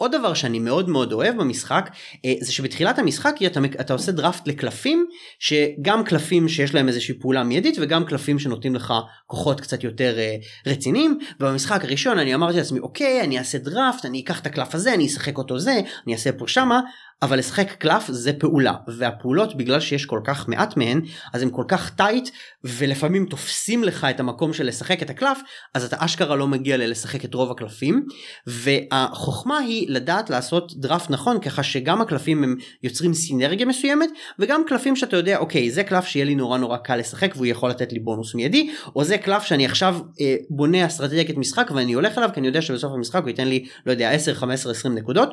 עוד 0.00 0.12
דבר 0.12 0.34
שאני 0.34 0.58
מאוד 0.58 0.88
מאוד 0.88 1.12
אוהב 1.12 1.36
במשחק 1.36 1.90
אה, 2.24 2.34
זה 2.40 2.52
שבתחילת 2.52 2.98
המשחק 2.98 3.34
אתה, 3.46 3.60
אתה 3.80 3.92
עושה 3.92 4.12
דראפט 4.12 4.48
לקלפים 4.48 5.06
שגם 5.38 6.04
קלפים 6.04 6.48
שיש 6.48 6.74
להם 6.74 6.88
איזושהי 6.88 7.18
פעולה 7.18 7.42
מיידית 7.42 7.76
וגם 7.80 8.04
קלפים 8.04 8.38
שנותנים 8.38 8.74
לך 8.74 8.94
כוחות 9.26 9.60
קצת 9.60 9.84
יותר 9.84 10.18
אה, 10.18 10.36
רציניים. 10.66 11.18
ובמשחק 11.40 11.84
הראשון 11.84 12.18
אני 12.18 12.34
אמרתי 12.34 12.56
לעצמי 12.58 12.80
אוקיי 12.80 13.20
אני 13.20 13.38
אעשה 13.38 13.58
דראפט 13.58 14.04
אני 14.04 14.20
אקח 14.20 14.40
את 14.40 14.46
הקלף 14.46 14.74
הזה 14.74 14.94
אני 14.94 15.06
אשחק 15.06 15.38
אותו 15.38 15.58
זה 15.58 15.80
אני 16.06 16.12
אעשה 16.12 16.32
פה 16.32 16.48
שמה 16.48 16.80
אבל 17.22 17.38
לשחק 17.38 17.72
קלף 17.72 18.06
זה 18.08 18.32
פעולה 18.32 18.74
והפעולות 18.98 19.56
בגלל 19.56 19.80
שיש 19.80 20.06
כל 20.06 20.20
כך 20.24 20.48
מעט 20.48 20.76
מהן 20.76 21.00
אז 21.32 21.42
הם 21.42 21.50
כל 21.50 21.64
כך 21.68 21.90
טייט 21.90 22.28
ולפעמים 22.64 23.26
תופסים 23.26 23.84
לך 23.84 24.06
את 24.10 24.20
המקום 24.20 24.52
של 24.52 24.66
לשחק 24.66 25.02
את 25.02 25.10
הקלף 25.10 25.40
אז 25.74 25.84
אתה 25.84 25.96
אשכרה 25.98 26.36
לא 26.36 26.48
מגיע 26.48 26.76
ללשחק 26.76 27.24
את 27.24 27.34
רוב 27.34 27.50
הקלפים 27.50 28.06
והחוכמה 28.46 29.58
היא 29.58 29.86
לדעת 29.88 30.30
לעשות 30.30 30.72
דראפט 30.76 31.10
נכון 31.10 31.40
ככה 31.40 31.62
שגם 31.62 32.00
הקלפים 32.00 32.44
הם 32.44 32.56
יוצרים 32.82 33.14
סינרגיה 33.14 33.66
מסוימת 33.66 34.08
וגם 34.38 34.62
קלפים 34.68 34.96
שאתה 34.96 35.16
יודע 35.16 35.38
אוקיי 35.38 35.70
זה 35.70 35.84
קלף 35.84 36.04
שיהיה 36.04 36.24
לי 36.24 36.34
נורא 36.34 36.58
נורא 36.58 36.76
קל 36.76 36.96
לשחק 36.96 37.32
והוא 37.36 37.46
יכול 37.46 37.70
לתת 37.70 37.92
לי 37.92 37.98
בונוס 37.98 38.34
מיידי 38.34 38.70
או 38.96 39.04
זה 39.04 39.18
קלף 39.18 39.42
שאני 39.42 39.66
עכשיו 39.66 39.96
אה, 40.20 40.36
בונה 40.50 40.86
אסטרטגיית 40.86 41.38
משחק 41.38 41.70
ואני 41.74 41.92
הולך 41.92 42.18
אליו 42.18 42.30
כי 42.34 42.40
אני 42.40 42.46
יודע 42.46 42.62
שבסוף 42.62 42.92
המשחק 42.92 43.20
הוא 43.22 43.28
ייתן 43.28 43.48
לי 43.48 43.66
לא 43.86 43.92
יודע 43.92 44.10
10 44.10 44.34
15 44.34 44.72
20 44.72 44.94
נקודות 44.94 45.30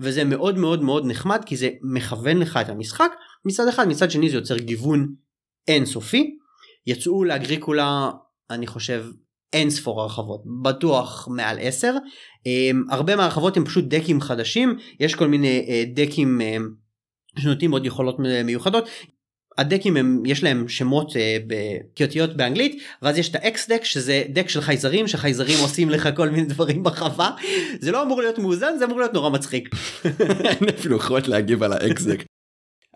וזה 0.00 0.24
מאוד 0.24 0.58
מאוד 0.58 0.82
מאוד 0.82 1.06
נחמד 1.06 1.42
כי 1.46 1.56
זה 1.56 1.70
מכוון 1.82 2.38
לך 2.38 2.58
את 2.60 2.68
המשחק. 2.68 3.12
מצד 3.44 3.68
אחד 3.68 3.88
מצד 3.88 4.10
שני 4.10 4.30
זה 4.30 4.36
יוצר 4.36 4.58
גיוון 4.58 5.14
אינסופי. 5.68 6.36
יצאו 6.86 7.24
לאגריקולה 7.24 8.10
אני 8.50 8.66
חושב 8.66 9.04
אין 9.52 9.70
ספור 9.70 10.02
הרחבות. 10.02 10.42
בטוח 10.62 11.28
מעל 11.30 11.58
10 11.60 11.94
um, 11.94 12.94
הרבה 12.94 13.16
מהרחבות 13.16 13.56
הם 13.56 13.64
פשוט 13.64 13.84
דקים 13.84 14.20
חדשים. 14.20 14.78
יש 15.00 15.14
כל 15.14 15.26
מיני 15.26 15.66
uh, 15.66 15.96
דקים 15.96 16.40
uh, 16.40 17.40
שנותנים 17.40 17.72
עוד 17.72 17.86
יכולות 17.86 18.16
מיוחדות 18.44 18.88
הדקים 19.58 19.96
הם 19.96 20.22
יש 20.26 20.42
להם 20.42 20.68
שמות 20.68 21.10
uh, 21.10 21.16
כאותיות 21.94 22.36
באנגלית 22.36 22.82
ואז 23.02 23.18
יש 23.18 23.28
את 23.28 23.34
האקס 23.34 23.68
דק 23.68 23.84
שזה 23.84 24.22
דק 24.28 24.48
של 24.48 24.60
חייזרים 24.60 25.08
שחייזרים 25.08 25.58
עושים 25.62 25.90
לך 25.90 26.08
כל 26.16 26.30
מיני 26.30 26.46
דברים 26.46 26.82
בחווה 26.82 27.30
זה 27.80 27.92
לא 27.92 28.02
אמור 28.02 28.20
להיות 28.20 28.38
מאוזן 28.38 28.78
זה 28.78 28.84
אמור 28.84 28.98
להיות 28.98 29.14
נורא 29.14 29.30
מצחיק. 29.30 29.68
אין 30.44 30.68
אפילו 30.68 30.96
יכולת 30.96 31.28
להגיב 31.28 31.62
על 31.62 31.72
האקס 31.72 32.02
דק. 32.02 32.22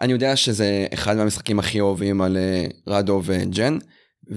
אני 0.00 0.12
יודע 0.12 0.36
שזה 0.36 0.86
אחד 0.94 1.16
מהמשחקים 1.16 1.58
הכי 1.58 1.80
אוהבים 1.80 2.20
על 2.20 2.36
רדו 2.86 3.22
וג'ן 3.24 3.78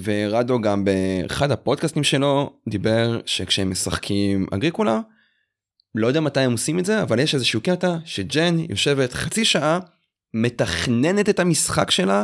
ורדו 0.03 0.61
גם 0.61 0.85
באחד 0.85 1.51
הפודקאסטים 1.51 2.03
שלו 2.03 2.53
דיבר 2.69 3.19
שכשהם 3.25 3.71
משחקים 3.71 4.45
אגריקולה 4.51 4.99
לא 5.95 6.07
יודע 6.07 6.19
מתי 6.19 6.39
הם 6.39 6.51
עושים 6.51 6.79
את 6.79 6.85
זה 6.85 7.01
אבל 7.01 7.19
יש 7.19 7.35
איזשהו 7.35 7.61
קטע 7.61 7.95
שג'ן 8.05 8.57
יושבת 8.69 9.13
חצי 9.13 9.45
שעה 9.45 9.79
מתכננת 10.33 11.29
את 11.29 11.39
המשחק 11.39 11.91
שלה 11.91 12.23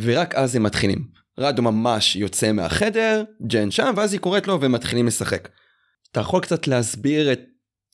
ורק 0.00 0.34
אז 0.34 0.56
הם 0.56 0.62
מתחילים. 0.62 1.08
רדו 1.38 1.62
ממש 1.62 2.16
יוצא 2.16 2.52
מהחדר, 2.52 3.24
ג'ן 3.46 3.70
שם 3.70 3.92
ואז 3.96 4.12
היא 4.12 4.20
קוראת 4.20 4.46
לו 4.46 4.60
ומתחילים 4.60 5.06
לשחק. 5.06 5.48
אתה 6.12 6.20
יכול 6.20 6.40
קצת 6.40 6.66
להסביר 6.66 7.32
את 7.32 7.40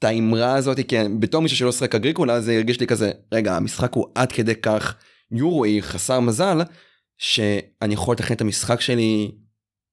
האמרה 0.02 0.54
הזאת 0.54 0.78
כי 0.88 0.96
בתור 1.20 1.42
מישהו 1.42 1.56
שלא 1.56 1.72
שחק 1.72 1.94
אגריקולה 1.94 2.40
זה 2.40 2.52
הרגיש 2.52 2.80
לי 2.80 2.86
כזה 2.86 3.10
רגע 3.32 3.56
המשחק 3.56 3.92
הוא 3.92 4.06
עד 4.14 4.32
כדי 4.32 4.54
כך 4.54 4.94
יורואי 5.30 5.82
חסר 5.82 6.20
מזל 6.20 6.60
שאני 7.18 7.94
יכול 7.94 8.14
לתכנן 8.14 8.36
את 8.36 8.40
המשחק 8.40 8.80
שלי 8.80 9.30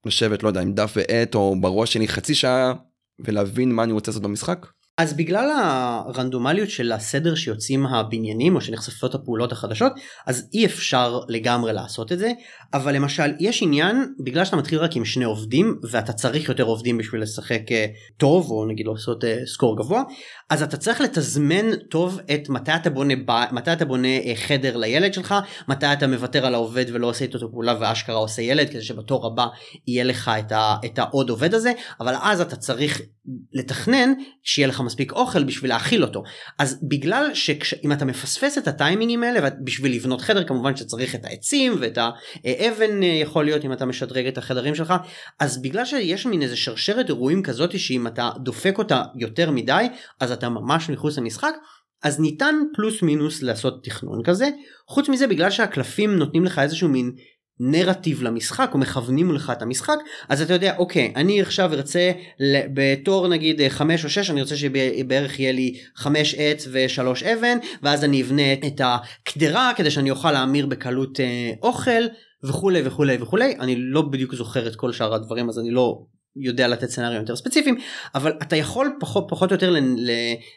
לשבת 0.06 0.44
לא 0.44 0.48
יודע 0.48 0.62
עם 0.62 0.74
דף 0.74 0.94
ועט 0.96 1.36
או 1.36 1.56
בראש 1.62 1.94
שלי 1.94 2.08
חצי 2.08 2.36
שעה 2.36 2.74
ולהבין 3.20 3.72
מה 3.72 3.84
אני 3.84 3.92
רוצה 3.92 4.12
לעשות 4.12 4.24
במשחק. 4.24 4.68
אז 4.98 5.14
בגלל 5.14 5.50
הרנדומליות 5.52 6.70
של 6.70 6.92
הסדר 6.92 7.36
שיוצאים 7.36 7.86
הבניינים 7.86 8.56
או 8.56 8.62
שנחשפות 8.62 9.16
הפעולות 9.16 9.52
החדשות 9.52 9.94
אז 10.28 10.50
אי 10.54 10.66
אפשר 10.66 11.20
לגמרי 11.28 11.74
לעשות 11.74 12.12
את 12.12 12.20
זה. 12.20 12.32
אבל 12.74 12.96
למשל 12.96 13.34
יש 13.40 13.64
עניין 13.64 14.14
בגלל 14.20 14.46
שאתה 14.46 14.56
מתחיל 14.56 14.80
רק 14.80 14.96
עם 14.96 15.06
שני 15.06 15.26
עובדים 15.26 15.80
ואתה 15.92 16.14
צריך 16.14 16.50
יותר 16.50 16.64
עובדים 16.64 16.98
בשביל 16.98 17.22
לשחק 17.22 17.72
אה, 17.72 17.86
טוב 18.18 18.52
או 18.52 18.66
נגיד 18.66 18.88
לעשות 18.88 19.24
אה, 19.24 19.38
סקור 19.46 19.78
גבוה 19.78 20.04
אז 20.50 20.64
אתה 20.64 20.78
צריך 20.78 21.02
לתזמן 21.02 21.76
טוב 21.76 22.20
את 22.34 22.50
מתי 22.50 22.76
אתה 22.76 22.90
בונה 22.90 23.14
מתי 23.52 23.74
אתה 23.74 23.86
בונה 23.86 24.08
אה, 24.08 24.34
חדר 24.36 24.78
לילד 24.78 25.14
שלך 25.14 25.36
מתי 25.68 25.94
אתה 25.94 26.08
מוותר 26.08 26.46
על 26.46 26.54
העובד 26.54 26.86
ולא 26.94 27.08
עושה 27.08 27.26
איתו 27.26 27.52
פעולה 27.52 27.76
ואשכרה 27.80 28.16
עושה 28.16 28.42
ילד 28.42 28.70
כדי 28.70 28.82
שבתור 28.82 29.28
הבא 29.28 29.48
יהיה 29.88 30.04
לך 30.04 30.32
את, 30.40 30.52
ה, 30.52 30.76
את 30.86 31.00
העוד 31.00 31.30
עובד 31.30 31.54
הזה 31.54 31.72
אבל 32.00 32.14
אז 32.22 32.42
אתה 32.42 32.56
צריך 32.56 33.02
לתכנן 33.54 34.14
שיהיה 34.44 34.68
לך 34.68 34.82
מספיק 34.88 35.12
אוכל 35.12 35.44
בשביל 35.44 35.72
להאכיל 35.72 36.04
אותו. 36.04 36.24
אז 36.60 36.80
בגלל 36.84 37.30
שאם 37.34 37.92
אתה 37.92 38.06
מפספס 38.06 38.58
את 38.58 38.68
הטיימינגים 38.68 39.24
האלה 39.24 39.50
בשביל 39.64 39.96
לבנות 39.96 40.22
חדר 40.22 40.44
כמובן 40.44 40.76
שצריך 40.76 41.16
את 41.16 41.26
העצים 41.26 41.76
ואת 41.80 41.98
האבן 41.98 43.04
אה, 43.04 43.08
יכול 43.08 43.46
להיות 43.46 43.66
אם 43.66 43.74
אתה 43.74 43.86
משדרג 43.86 44.28
את 44.28 44.38
החדרים 44.38 44.76
שלך 44.76 44.94
אז 45.40 45.62
בגלל 45.62 45.86
שיש 45.86 46.26
מין 46.26 46.42
איזה 46.42 46.58
שרשרת 46.58 47.10
אירועים 47.10 47.44
כזאת 47.44 47.80
שאם 47.80 48.08
אתה 48.08 48.30
דופק 48.44 48.78
אותה 48.78 49.04
יותר 49.16 49.52
מדי 49.52 49.88
אז 50.20 50.32
אתה 50.32 50.50
ממש 50.50 50.90
מחוץ 50.90 51.18
למשחק 51.18 51.54
אז 52.04 52.20
ניתן 52.20 52.56
פלוס 52.76 53.02
מינוס 53.02 53.42
לעשות 53.42 53.84
תכנון 53.84 54.24
כזה. 54.24 54.50
חוץ 54.88 55.10
מזה 55.10 55.28
בגלל 55.28 55.50
שהקלפים 55.50 56.16
נותנים 56.16 56.46
לך 56.46 56.60
איזשהו 56.60 56.90
מין 56.90 57.12
נרטיב 57.60 58.24
למשחק 58.24 58.70
או 58.74 58.80
מכוונים 58.80 59.32
לך 59.32 59.50
את 59.50 59.62
המשחק 59.62 59.98
אז 60.30 60.42
אתה 60.42 60.54
יודע 60.54 60.78
אוקיי 60.78 61.14
אני 61.16 61.42
עכשיו 61.42 61.74
ארצה 61.74 62.12
בתור 62.74 63.28
נגיד 63.28 63.62
5 63.70 64.04
או 64.06 64.10
6 64.10 64.30
אני 64.30 64.42
רוצה 64.42 64.56
שבערך 64.56 65.40
יהיה 65.40 65.52
לי 65.52 65.78
5 65.96 66.36
עץ 66.38 66.68
ו3 66.68 67.26
אבן 67.26 67.58
ואז 67.84 68.04
אני 68.04 68.22
אבנה 68.22 68.54
את 68.54 68.82
הקדרה 68.84 69.72
כדי 69.76 69.92
שאני 69.92 70.12
אוכל 70.12 70.32
להמיר 70.32 70.66
בקלות 70.66 71.20
אה, 71.20 71.52
אוכל 71.62 72.04
וכולי 72.44 72.82
וכולי 72.86 73.18
וכולי. 73.22 73.56
אני 73.60 73.76
לא 73.78 74.02
בדיוק 74.02 74.36
זוכר 74.36 74.68
את 74.68 74.76
כל 74.76 74.92
שאר 74.92 75.14
הדברים 75.14 75.50
אז 75.50 75.60
אני 75.60 75.72
לא 75.72 76.02
יודע 76.36 76.68
לתת 76.68 76.90
סצנריונים 76.90 77.22
יותר 77.22 77.36
ספציפיים 77.36 77.78
אבל 78.16 78.34
אתה 78.42 78.56
יכול 78.56 78.98
פחות 79.00 79.26
פחות 79.30 79.52
או 79.52 79.56
יותר 79.56 79.74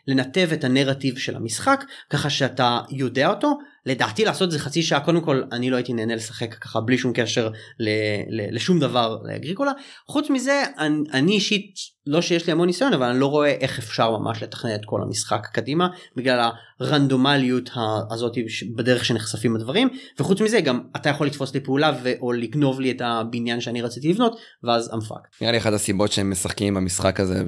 לנתב 0.09 0.49
את 0.53 0.65
הנרטיב 0.65 1.19
של 1.19 1.37
המשחק 1.37 1.85
ככה 2.11 2.31
שאתה 2.31 2.81
יודע 2.91 3.29
אותו 3.29 3.59
לדעתי 3.87 4.25
לעשות 4.25 4.47
את 4.47 4.51
זה 4.51 4.59
חצי 4.59 4.83
שעה 4.83 5.01
קודם 5.01 5.21
כל 5.21 5.43
אני 5.53 5.71
לא 5.71 5.77
הייתי 5.77 5.93
נהנה 5.93 6.15
לשחק 6.15 6.55
ככה 6.55 6.81
בלי 6.81 6.99
שום 6.99 7.13
קשר 7.15 7.51
ל, 7.79 7.89
ל, 8.29 8.55
לשום 8.55 8.81
דבר 8.81 9.19
לאגריקולה. 9.23 9.73
חוץ 10.09 10.31
מזה 10.31 10.63
אני, 10.79 10.99
אני 11.13 11.33
אישית 11.33 11.75
לא 12.07 12.21
שיש 12.23 12.47
לי 12.47 12.53
המון 12.53 12.67
ניסיון 12.67 12.93
אבל 12.93 13.07
אני 13.07 13.21
לא 13.21 13.27
רואה 13.27 13.51
איך 13.51 13.79
אפשר 13.79 14.19
ממש 14.19 14.43
לתכנן 14.43 14.75
את 14.75 14.81
כל 14.85 15.03
המשחק 15.03 15.47
קדימה 15.53 15.89
בגלל 16.17 16.51
הרנדומליות 16.81 17.71
הזאת 18.11 18.35
בדרך 18.77 19.05
שנחשפים 19.05 19.57
הדברים. 19.57 19.89
וחוץ 20.21 20.41
מזה 20.41 20.61
גם 20.61 20.81
אתה 20.97 21.09
יכול 21.09 21.27
לתפוס 21.27 21.55
לי 21.55 21.61
פעולה 21.61 21.93
ו- 22.03 22.13
או 22.21 22.33
לגנוב 22.33 22.81
לי 22.81 22.91
את 22.91 23.01
הבניין 23.01 23.61
שאני 23.61 23.83
רציתי 23.83 24.09
לבנות 24.09 24.37
ואז 24.63 24.95
אמפק. 24.95 25.41
נראה 25.41 25.53
לי 25.53 25.59
אחת 25.59 25.73
הסיבות 25.73 26.13
שהם 26.13 26.31
משחקים 26.31 26.75
במשחק 26.75 27.21
הזה 27.21 27.43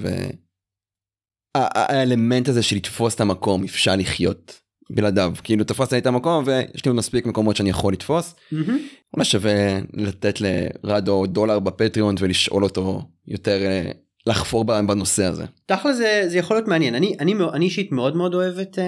והאלמנט 1.57 2.49
הזה 2.49 2.63
של 2.63 2.77
לתפוס 2.77 3.15
את 3.15 3.21
המקום 3.21 3.65
אפשר 3.65 3.97
לחיות 3.97 4.62
בלעדיו 4.91 5.33
כאילו 5.45 5.65
תפסת 5.65 5.93
לי 5.93 5.99
את 5.99 6.07
המקום 6.07 6.45
ויש 6.47 6.87
לי 6.87 6.93
מספיק 6.93 7.27
מקומות 7.27 7.57
שאני 7.57 7.71
יכול 7.71 7.93
לתפוס. 7.93 8.35
אולי 9.15 9.25
שווה 9.25 9.79
לתת 9.95 10.39
לרדו 10.41 11.27
דולר 11.27 11.59
בפטריון 11.59 12.15
ולשאול 12.19 12.65
אותו 12.65 13.03
יותר 13.29 13.63
אה, 13.63 13.91
לחפור 14.27 14.65
בנושא 14.65 15.25
הזה. 15.25 15.45
תכל'ס 15.67 15.97
זה, 15.97 16.25
זה 16.27 16.39
יכול 16.39 16.57
להיות 16.57 16.69
מעניין. 16.69 16.95
אני 16.95 17.17
אני 17.21 17.35
אני 17.53 17.65
אישית 17.65 17.93
מאוד 17.93 18.17
מאוד 18.17 18.35
אוהב 18.35 18.59
את 18.59 18.79
uh, 18.79 18.81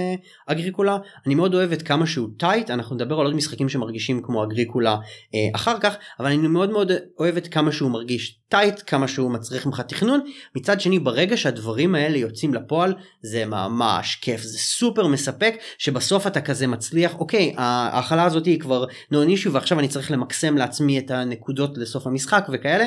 אגריקולה. 0.47 0.99
אני 1.27 1.35
מאוד 1.35 1.55
אוהב 1.55 1.73
את 1.73 1.83
כמה 1.83 2.07
שהוא 2.07 2.29
tight. 2.39 2.71
אנחנו 2.71 2.95
נדבר 2.95 3.21
על 3.21 3.27
עוד 3.27 3.35
משחקים 3.35 3.69
שמרגישים 3.69 4.23
כמו 4.23 4.45
אגריקולה 4.45 4.97
uh, 4.97 5.37
אחר 5.55 5.79
כך 5.79 5.95
אבל 6.21 6.27
אני 6.27 6.37
מאוד 6.37 6.71
מאוד 6.71 6.93
אוהב 7.19 7.37
את 7.37 7.49
כמה 7.49 7.73
שהוא 7.73 7.91
מרגיש 7.91 8.41
tight 8.49 8.81
כמה 8.87 9.09
שהוא 9.09 9.31
מצריך 9.31 9.67
ממך 9.67 9.81
תכנון. 9.81 10.21
מצד 10.57 10.81
שני 10.81 10.99
ברגע 10.99 11.37
שהדברים 11.37 11.95
האלה 11.95 12.19
יוצאים 12.19 12.55
לפועל 12.55 12.95
זה 13.23 13.47
ממש 13.47 14.19
כיף. 14.23 14.43
זה 14.43 14.59
סופר 14.59 15.07
מספק 15.07 15.55
שבסוף 15.79 16.27
אתה 16.27 16.41
כזה 16.41 16.67
מצליח 16.67 17.15
אוקיי 17.19 17.55
ההאכלה 17.57 18.25
הזאת 18.25 18.47
היא 18.47 18.61
כבר 18.61 18.85
non 19.11 19.29
issue 19.29 19.53
ועכשיו 19.53 19.79
אני 19.79 19.89
צריך 19.89 20.11
למקסם 20.11 20.57
לעצמי 20.57 20.99
את 20.99 21.11
הנקודות 21.11 21.79
לסוף 21.79 22.07
המשחק 22.07 22.47
וכאלה 22.53 22.87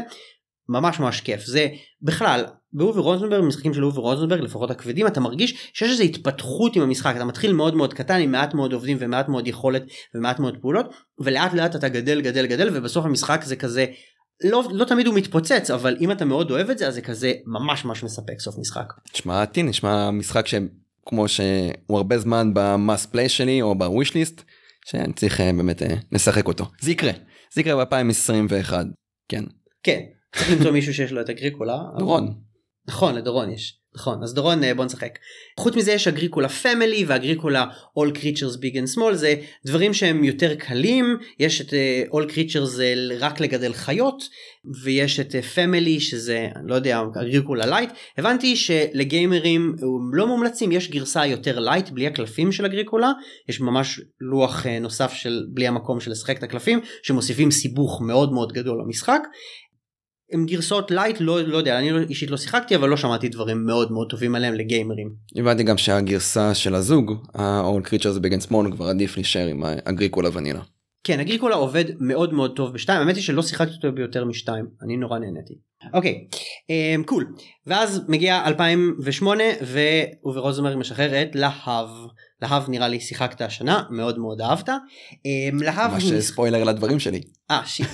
ממש 0.70 1.00
ממש 1.00 1.22
כיף. 1.22 1.46
זה 1.46 1.68
בכלל 2.02 2.46
באובי 2.74 3.00
רוזנברג 3.00 3.44
משחקים 3.44 3.74
של 3.74 3.86
אובי 3.86 4.00
רוזנברג 4.00 4.42
לפחות 4.42 4.72
הכבדים 4.72 5.08
אתה 5.08 5.20
מרגיש 5.20 5.72
שיש 5.74 5.92
איזו 5.92 6.04
התפתחות 6.04 6.76
עם 6.76 6.82
המשחק. 6.82 7.14
אתה 7.16 7.26
מתחיל 7.26 7.54
מאוד 7.54 7.76
מאוד 7.76 7.94
קטן 7.94 8.20
עם 8.20 8.32
מעט 8.32 8.54
מאוד 8.54 8.74
עובדים 8.74 8.98
ומעט 9.00 9.30
מאוד 9.30 9.48
יכולת 9.48 9.84
ומעט 10.16 10.40
מאוד 10.40 10.58
פעולות 10.62 10.86
ולאט 11.20 11.54
לאט 11.54 11.76
אתה 11.76 11.90
גדל 11.90 12.22
גדל 12.22 12.46
גדל 12.46 12.70
ובסוף 12.74 13.06
המשחק 13.06 13.44
זה 13.44 13.56
כזה 13.56 13.86
לא, 14.44 14.64
לא 14.72 14.86
תמיד 14.86 15.08
הוא 15.08 15.16
מתפוצץ 15.16 15.72
אבל 15.72 15.98
אם 16.00 16.12
אתה 16.12 16.26
מאוד 16.26 16.52
אוהב 16.52 16.70
את 16.70 16.78
זה 16.78 16.88
אז 16.88 16.94
זה 16.94 17.02
כזה 17.02 17.34
ממש 17.46 17.86
ממש 17.86 18.04
מספק 18.04 18.40
סוף 18.40 18.56
משחק. 18.60 18.94
תשמע 19.12 19.46
טין 19.46 19.68
נשמע 19.68 20.12
משחק 20.12 20.48
שכמו 20.48 21.28
שהוא 21.28 21.98
הרבה 21.98 22.20
זמן 22.20 22.52
במאס 22.54 23.06
פליי 23.06 23.30
שלי 23.30 23.62
או 23.62 23.76
בוויש 23.76 24.14
ליסט 24.14 24.42
שאני 24.86 25.14
צריך 25.14 25.42
אה, 25.42 25.54
באמת 25.54 25.84
אה, 25.84 25.96
לשחק 26.12 26.48
אותו. 26.48 26.66
זה 26.82 26.92
יקרה. 26.92 27.12
זה 27.54 27.62
יקרה 27.62 27.86
ב-2021. 27.86 28.74
כן. 29.30 29.44
כן 29.84 30.00
צריך 30.36 30.52
למצוא 30.52 30.72
מישהו 30.72 30.94
שיש 30.94 31.12
לו 31.12 31.22
את 31.22 31.30
אגריקולה. 31.30 31.78
דורון. 32.00 32.34
נכון 32.88 33.16
לדורון 33.16 33.52
יש. 33.52 33.80
נכון 33.98 34.24
אז 34.24 34.34
דורון 34.34 34.64
אה, 34.64 34.74
בוא 34.74 34.86
נשחק. 34.86 35.20
חוץ 35.60 35.76
מזה 35.76 35.92
יש 35.92 36.08
אגריקולה 36.08 36.50
Family 36.50 37.06
ואגריקולה 37.08 37.66
all 38.00 38.18
creatures 38.18 38.58
big 38.58 38.76
and 38.76 38.98
small 38.98 39.14
זה 39.14 39.36
דברים 39.66 39.94
שהם 39.94 40.24
יותר 40.24 40.56
קלים 40.56 41.18
יש 41.40 41.62
את 41.62 41.70
uh, 41.70 42.14
all 42.14 42.32
creatures 42.32 42.66
זה 42.66 42.94
רק 43.20 43.40
לגדל 43.40 43.74
חיות 43.74 44.24
ויש 44.84 45.20
את 45.20 45.36
Family 45.36 45.98
uh, 45.98 46.02
שזה 46.02 46.48
לא 46.64 46.76
יודע 46.76 47.02
אגריקולה 47.22 47.66
light 47.66 47.90
הבנתי 48.18 48.56
שלגיימרים 48.56 49.76
לא 50.14 50.28
מומלצים 50.28 50.72
יש 50.72 50.92
גרסה 50.92 51.26
יותר 51.26 51.60
light 51.60 51.90
בלי 51.90 52.08
הקלפים 52.08 52.52
של 52.52 52.66
אגריקולה 52.66 53.12
יש 53.50 53.62
ממש 53.62 54.02
לוח 54.22 54.66
uh, 54.66 54.70
נוסף 54.82 55.14
של 55.14 55.46
בלי 55.54 55.68
המקום 55.68 56.00
של 56.00 56.12
לשחק 56.12 56.38
את 56.38 56.44
הקלפים 56.44 56.80
שמוסיפים 57.04 57.52
סיבוך 57.52 58.02
מאוד 58.02 58.34
מאוד 58.34 58.54
גדול 58.54 58.82
למשחק 58.86 59.22
הם 60.32 60.46
גרסאות 60.46 60.92
light 60.92 61.18
לא 61.20 61.42
לא 61.42 61.58
יודע 61.58 61.80
אני 61.80 61.92
לא, 61.92 62.00
אישית 62.10 62.32
לא 62.32 62.38
שיחקתי 62.38 62.76
אבל 62.76 62.90
לא 62.90 62.98
שמעתי 62.98 63.30
דברים 63.30 63.66
מאוד 63.66 63.92
מאוד 63.92 64.10
טובים 64.10 64.36
עליהם 64.36 64.54
לגיימרים. 64.54 65.14
הבנתי 65.36 65.64
גם 65.64 65.78
שהגרסה 65.78 66.56
של 66.56 66.76
הזוג 66.76 67.14
ה-all 67.34 67.88
creatures 67.88 68.24
and 68.24 68.50
small 68.50 68.72
כבר 68.72 68.86
עדיף 68.86 69.16
להישאר 69.16 69.48
עם 69.48 69.64
אגריקולה 69.86 70.30
ונילה. 70.34 70.62
כן 71.04 71.20
אגריקולה 71.20 71.56
עובד 71.56 71.86
מאוד 72.00 72.34
מאוד 72.34 72.56
טוב 72.56 72.74
בשתיים 72.74 73.00
האמת 73.00 73.16
היא 73.16 73.24
שלא 73.24 73.42
שיחקתי 73.42 73.74
אותו 73.74 73.92
ביותר 73.92 74.26
משתיים 74.26 74.66
אני 74.82 74.98
נורא 74.98 75.20
נהניתי. 75.20 75.54
אוקיי 75.94 76.28
um, 76.68 77.04
cool 77.06 77.28
ואז 77.68 78.02
מגיע 78.08 78.44
2008 78.46 79.44
ואווה 79.62 80.42
רוזנברג 80.42 80.78
משחרר 80.78 81.22
את 81.22 81.36
Le 81.36 81.49
Havre. 81.49 81.90
Le 82.42 82.50
Havre 82.50 82.70
נראה 82.70 82.88
לי 82.88 83.00
שיחקת 83.00 83.42
השנה 83.42 83.84
מאוד 83.90 84.20
מאוד 84.20 84.42
אהבת. 84.42 84.70
אמ, 85.26 85.64
Le 85.64 85.72
Havre 85.72 85.92
ממש 85.92 86.14
ספוילר 86.14 86.64
לדברים 86.64 87.00
שלי. 87.00 87.22
אה 87.52 87.62
shit, 87.66 87.88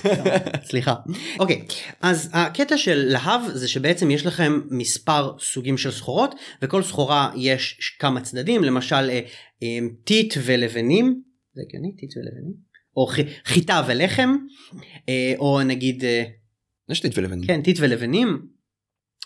סליחה. 0.70 0.96
אוקיי 1.40 1.66
אז 2.02 2.30
הקטע 2.34 2.78
של 2.78 3.06
Le 3.08 3.17
Havre 3.17 3.42
זה 3.54 3.68
שבעצם 3.68 4.12
יש 4.12 4.26
לכם 4.26 4.62
מספר 4.72 5.32
סוגים 5.40 5.78
של 5.78 5.92
סחורות 5.92 6.36
וכל 6.62 6.84
סחורה 6.84 7.32
יש 7.36 7.98
כמה 8.00 8.22
צדדים 8.22 8.64
למשל 8.64 9.10
אה, 9.10 9.20
אמ, 9.62 9.90
טיט 10.04 10.34
ולבנים. 10.44 11.22
זה 11.54 11.62
הגיוני 11.68 11.96
טיט 11.96 12.10
ולבנים. 12.18 12.74
או 12.98 13.08
חיטה 13.46 13.84
ולחם 13.88 14.36
אה, 15.10 15.34
או 15.38 15.64
נגיד. 15.64 16.04
אה, 16.04 16.24
יש 16.90 17.00
טיט 17.00 17.18
ולבנים. 17.18 17.48
כן 17.48 17.62
טיט 17.62 17.78
ולבנים 17.80 18.53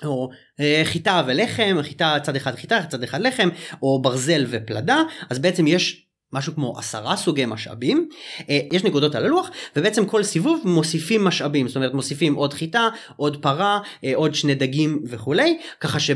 או 0.04 0.30
אה, 0.60 0.82
חיטה 0.86 1.24
ולחם, 1.28 1.78
חיטה 1.82 2.18
צד 2.24 2.36
אחד 2.36 2.56
חיטה, 2.56 2.80
צד 2.90 3.04
אחד 3.04 3.22
לחם, 3.22 3.50
או 3.82 4.02
ברזל 4.02 4.46
ופלדה, 4.50 5.02
אז 5.30 5.40
בעצם 5.40 5.68
יש 5.68 6.08
משהו 6.34 6.56
כמו 6.56 6.78
עשרה 6.78 7.16
סוגי 7.16 7.46
משאבים, 7.46 8.10
אה, 8.50 8.60
יש 8.72 8.84
נקודות 8.84 9.16
על 9.16 9.26
הלוח, 9.26 9.50
ובעצם 9.76 10.06
כל 10.06 10.24
סיבוב 10.24 10.62
מוסיפים 10.66 11.24
משאבים, 11.24 11.68
זאת 11.68 11.76
אומרת 11.76 11.94
מוסיפים 11.94 12.34
עוד 12.34 12.54
חיטה, 12.54 12.90
עוד 13.16 13.42
פרה, 13.42 13.80
אה, 14.04 14.12
עוד 14.16 14.36
שני 14.36 14.56
דגים 14.56 15.04
וכולי, 15.08 15.58
ככה 15.80 16.00
ש... 16.00 16.12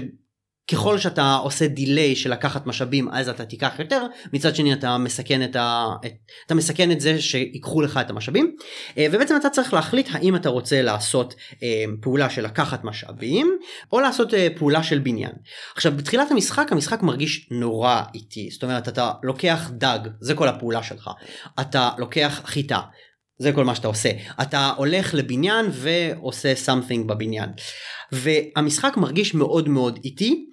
ככל 0.72 0.98
שאתה 0.98 1.36
עושה 1.36 1.68
דיליי 1.68 2.16
של 2.16 2.32
לקחת 2.32 2.68
משאבים 2.68 3.10
אז 3.12 3.30
אתה 3.30 3.46
תיקח 3.46 3.80
יותר 3.80 4.02
מצד 4.34 4.56
שני 4.56 4.74
אתה 4.74 4.98
מסכן 4.98 5.44
את 5.44 5.56
ה... 5.56 5.88
אתה 6.46 6.56
מסכן 6.56 6.92
את 6.92 7.02
זה 7.02 7.22
שיקחו 7.22 7.82
לך 7.82 8.00
את 8.02 8.10
המשאבים 8.10 8.56
אה, 8.98 9.08
ובעצם 9.12 9.36
אתה 9.36 9.50
צריך 9.50 9.74
להחליט 9.74 10.08
האם 10.12 10.36
אתה 10.36 10.50
רוצה 10.50 10.82
לעשות 10.82 11.36
אה, 11.64 11.84
פעולה 12.02 12.30
של 12.30 12.46
לקחת 12.46 12.84
משאבים 12.84 13.58
או 13.92 14.00
לעשות 14.00 14.34
אה, 14.34 14.48
פעולה 14.58 14.84
של 14.84 15.00
בניין. 15.00 15.32
עכשיו 15.76 15.92
בתחילת 15.98 16.32
המשחק 16.32 16.72
המשחק 16.72 17.02
מרגיש 17.02 17.48
נורא 17.52 18.02
איטי 18.14 18.50
זאת 18.52 18.64
אומרת 18.64 18.88
אתה 18.88 19.12
לוקח 19.24 19.70
דג 19.74 20.00
זה 20.20 20.36
כל 20.36 20.48
הפעולה 20.48 20.84
שלך 20.84 21.10
אתה 21.60 21.90
לוקח 21.98 22.42
חיטה 22.46 22.80
זה 23.42 23.52
כל 23.52 23.66
מה 23.66 23.76
שאתה 23.76 23.88
עושה 23.88 24.10
אתה 24.42 24.72
הולך 24.78 25.14
לבניין 25.14 25.66
ועושה 25.72 26.54
something 26.66 27.04
בבניין 27.06 27.50
והמשחק 28.12 28.98
מרגיש 28.98 29.34
מאוד 29.34 29.70
מאוד 29.70 30.00
איטי. 30.04 30.46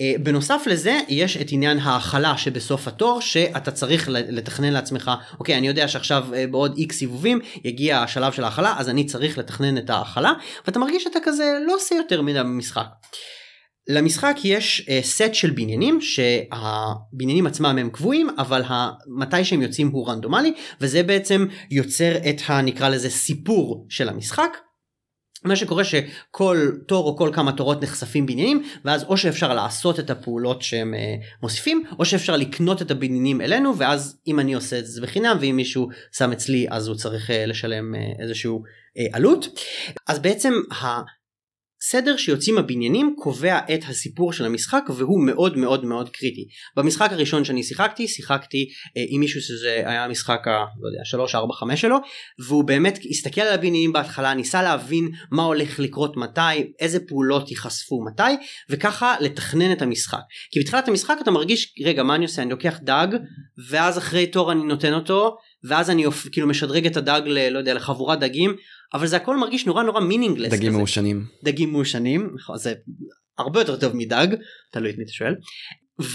אה, 0.00 0.14
בנוסף 0.22 0.62
לזה 0.66 1.00
יש 1.08 1.36
את 1.36 1.46
עניין 1.50 1.78
ההכלה 1.78 2.36
שבסוף 2.38 2.88
התור 2.88 3.20
שאתה 3.20 3.70
צריך 3.70 4.08
לתכנן 4.08 4.72
לעצמך 4.72 5.10
אוקיי 5.38 5.58
אני 5.58 5.68
יודע 5.68 5.88
שעכשיו 5.88 6.24
אה, 6.34 6.46
בעוד 6.46 6.74
איקס 6.76 6.96
סיבובים 6.96 7.40
יגיע 7.64 7.98
השלב 7.98 8.32
של 8.32 8.44
ההכלה 8.44 8.74
אז 8.78 8.88
אני 8.88 9.04
צריך 9.04 9.38
לתכנן 9.38 9.78
את 9.78 9.90
ההכלה 9.90 10.32
ואתה 10.66 10.78
מרגיש 10.78 11.04
שאתה 11.04 11.18
כזה 11.22 11.58
לא 11.66 11.74
עושה 11.74 11.94
יותר 11.94 12.22
מדי 12.22 12.38
במשחק. 12.38 12.86
למשחק 13.88 14.36
יש 14.44 14.88
uh, 14.88 15.04
סט 15.04 15.34
של 15.34 15.50
בניינים 15.50 16.00
שהבניינים 16.00 17.46
עצמם 17.46 17.78
הם 17.78 17.90
קבועים 17.90 18.30
אבל 18.38 18.62
מתי 19.06 19.44
שהם 19.44 19.62
יוצאים 19.62 19.88
הוא 19.88 20.08
רנדומלי 20.08 20.54
וזה 20.80 21.02
בעצם 21.02 21.46
יוצר 21.70 22.16
את 22.16 22.36
הנקרא 22.46 22.88
לזה 22.88 23.10
סיפור 23.10 23.86
של 23.88 24.08
המשחק. 24.08 24.56
מה 25.44 25.56
שקורה 25.56 25.84
שכל 25.84 26.70
תור 26.88 27.06
או 27.06 27.16
כל 27.16 27.30
כמה 27.34 27.52
תורות 27.52 27.82
נחשפים 27.82 28.26
בניינים 28.26 28.62
ואז 28.84 29.04
או 29.04 29.16
שאפשר 29.16 29.54
לעשות 29.54 30.00
את 30.00 30.10
הפעולות 30.10 30.62
שהם 30.62 30.94
uh, 30.94 31.24
מוסיפים 31.42 31.84
או 31.98 32.04
שאפשר 32.04 32.36
לקנות 32.36 32.82
את 32.82 32.90
הבניינים 32.90 33.40
אלינו 33.40 33.78
ואז 33.78 34.18
אם 34.26 34.40
אני 34.40 34.54
עושה 34.54 34.78
את 34.78 34.86
זה 34.86 35.00
בחינם 35.00 35.36
ואם 35.40 35.56
מישהו 35.56 35.88
שם 36.12 36.32
אצלי 36.32 36.66
אז 36.70 36.88
הוא 36.88 36.96
צריך 36.96 37.30
uh, 37.30 37.32
לשלם 37.46 37.94
uh, 37.94 38.22
איזשהו 38.22 38.62
uh, 38.62 39.16
עלות. 39.16 39.46
אז 40.08 40.18
בעצם 40.18 40.52
סדר 41.90 42.16
שיוצאים 42.16 42.58
הבניינים 42.58 43.14
קובע 43.18 43.58
את 43.74 43.80
הסיפור 43.88 44.32
של 44.32 44.44
המשחק 44.44 44.84
והוא 44.96 45.26
מאוד 45.26 45.58
מאוד 45.58 45.84
מאוד 45.84 46.08
קריטי. 46.08 46.46
במשחק 46.76 47.08
הראשון 47.12 47.44
שאני 47.44 47.62
שיחקתי 47.62 48.08
שיחקתי 48.08 48.68
אה, 48.96 49.04
עם 49.08 49.20
מישהו 49.20 49.40
שזה 49.40 49.82
היה 49.86 50.04
המשחק 50.04 50.48
ה... 50.48 50.50
לא 50.50 50.88
יודע 50.88 51.04
3 51.04 51.34
4 51.34 51.54
5 51.54 51.80
שלו 51.80 51.96
והוא 52.46 52.64
באמת 52.64 52.98
הסתכל 53.10 53.40
על 53.40 53.54
הבניינים 53.54 53.92
בהתחלה 53.92 54.34
ניסה 54.34 54.62
להבין 54.62 55.10
מה 55.30 55.42
הולך 55.42 55.80
לקרות 55.80 56.16
מתי 56.16 56.72
איזה 56.80 57.00
פעולות 57.08 57.50
ייחשפו 57.50 58.04
מתי 58.04 58.44
וככה 58.70 59.14
לתכנן 59.20 59.72
את 59.72 59.82
המשחק. 59.82 60.22
כי 60.50 60.60
בתחילת 60.60 60.88
המשחק 60.88 61.16
אתה 61.22 61.30
מרגיש 61.30 61.74
רגע 61.84 62.02
מה 62.02 62.14
אני 62.14 62.24
עושה 62.24 62.42
אני 62.42 62.50
לוקח 62.50 62.78
דג 62.82 63.08
ואז 63.68 63.98
אחרי 63.98 64.26
תור 64.26 64.52
אני 64.52 64.62
נותן 64.62 64.94
אותו 64.94 65.36
ואז 65.64 65.90
אני 65.90 66.04
כאילו 66.32 66.46
משדרג 66.46 66.86
את 66.86 66.96
הדג 66.96 67.20
ל... 67.26 67.48
לא 67.48 67.58
יודע 67.58 67.74
לחבורת 67.74 68.20
דגים 68.20 68.56
אבל 68.94 69.06
זה 69.06 69.16
הכל 69.16 69.36
מרגיש 69.36 69.66
נורא 69.66 69.82
נורא 69.82 70.00
meaningless. 70.00 70.52
דגים 70.52 70.72
מעושנים. 70.72 71.26
דגים 71.44 71.72
מעושנים, 71.72 72.30
נכון, 72.34 72.58
זה 72.58 72.74
הרבה 73.38 73.60
יותר 73.60 73.76
טוב 73.76 73.96
מדג, 73.96 74.26
תלוי 74.72 74.90
את 74.90 74.98
מי 74.98 75.04
אתה 75.04 75.12
שואל. 75.12 75.34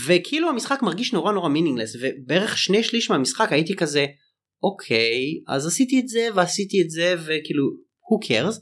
וכאילו 0.05 0.49
המשחק 0.49 0.79
מרגיש 0.81 1.13
נורא 1.13 1.31
נורא 1.31 1.49
meaningless 1.49 1.95
ובערך 2.01 2.57
שני 2.57 2.83
שליש 2.83 3.09
מהמשחק 3.09 3.51
הייתי 3.51 3.75
כזה 3.75 4.05
אוקיי 4.63 5.21
אז 5.47 5.67
עשיתי 5.67 5.99
את 5.99 6.07
זה 6.07 6.27
ועשיתי 6.35 6.81
את 6.81 6.89
זה 6.89 7.15
וכאילו 7.19 7.63
who 7.73 8.27
cares 8.27 8.59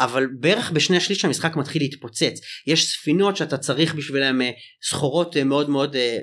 אבל 0.00 0.26
בערך 0.40 0.70
בשני 0.70 1.00
שליש 1.00 1.24
המשחק 1.24 1.56
מתחיל 1.56 1.82
להתפוצץ 1.82 2.40
יש 2.66 2.90
ספינות 2.90 3.36
שאתה 3.36 3.58
צריך 3.58 3.94
בשבילם 3.94 4.42
אה, 4.42 4.50
סחורות 4.88 5.36
אה, 5.36 5.44
מאוד 5.44 5.70
מאוד 5.70 5.96
אה, 5.96 6.18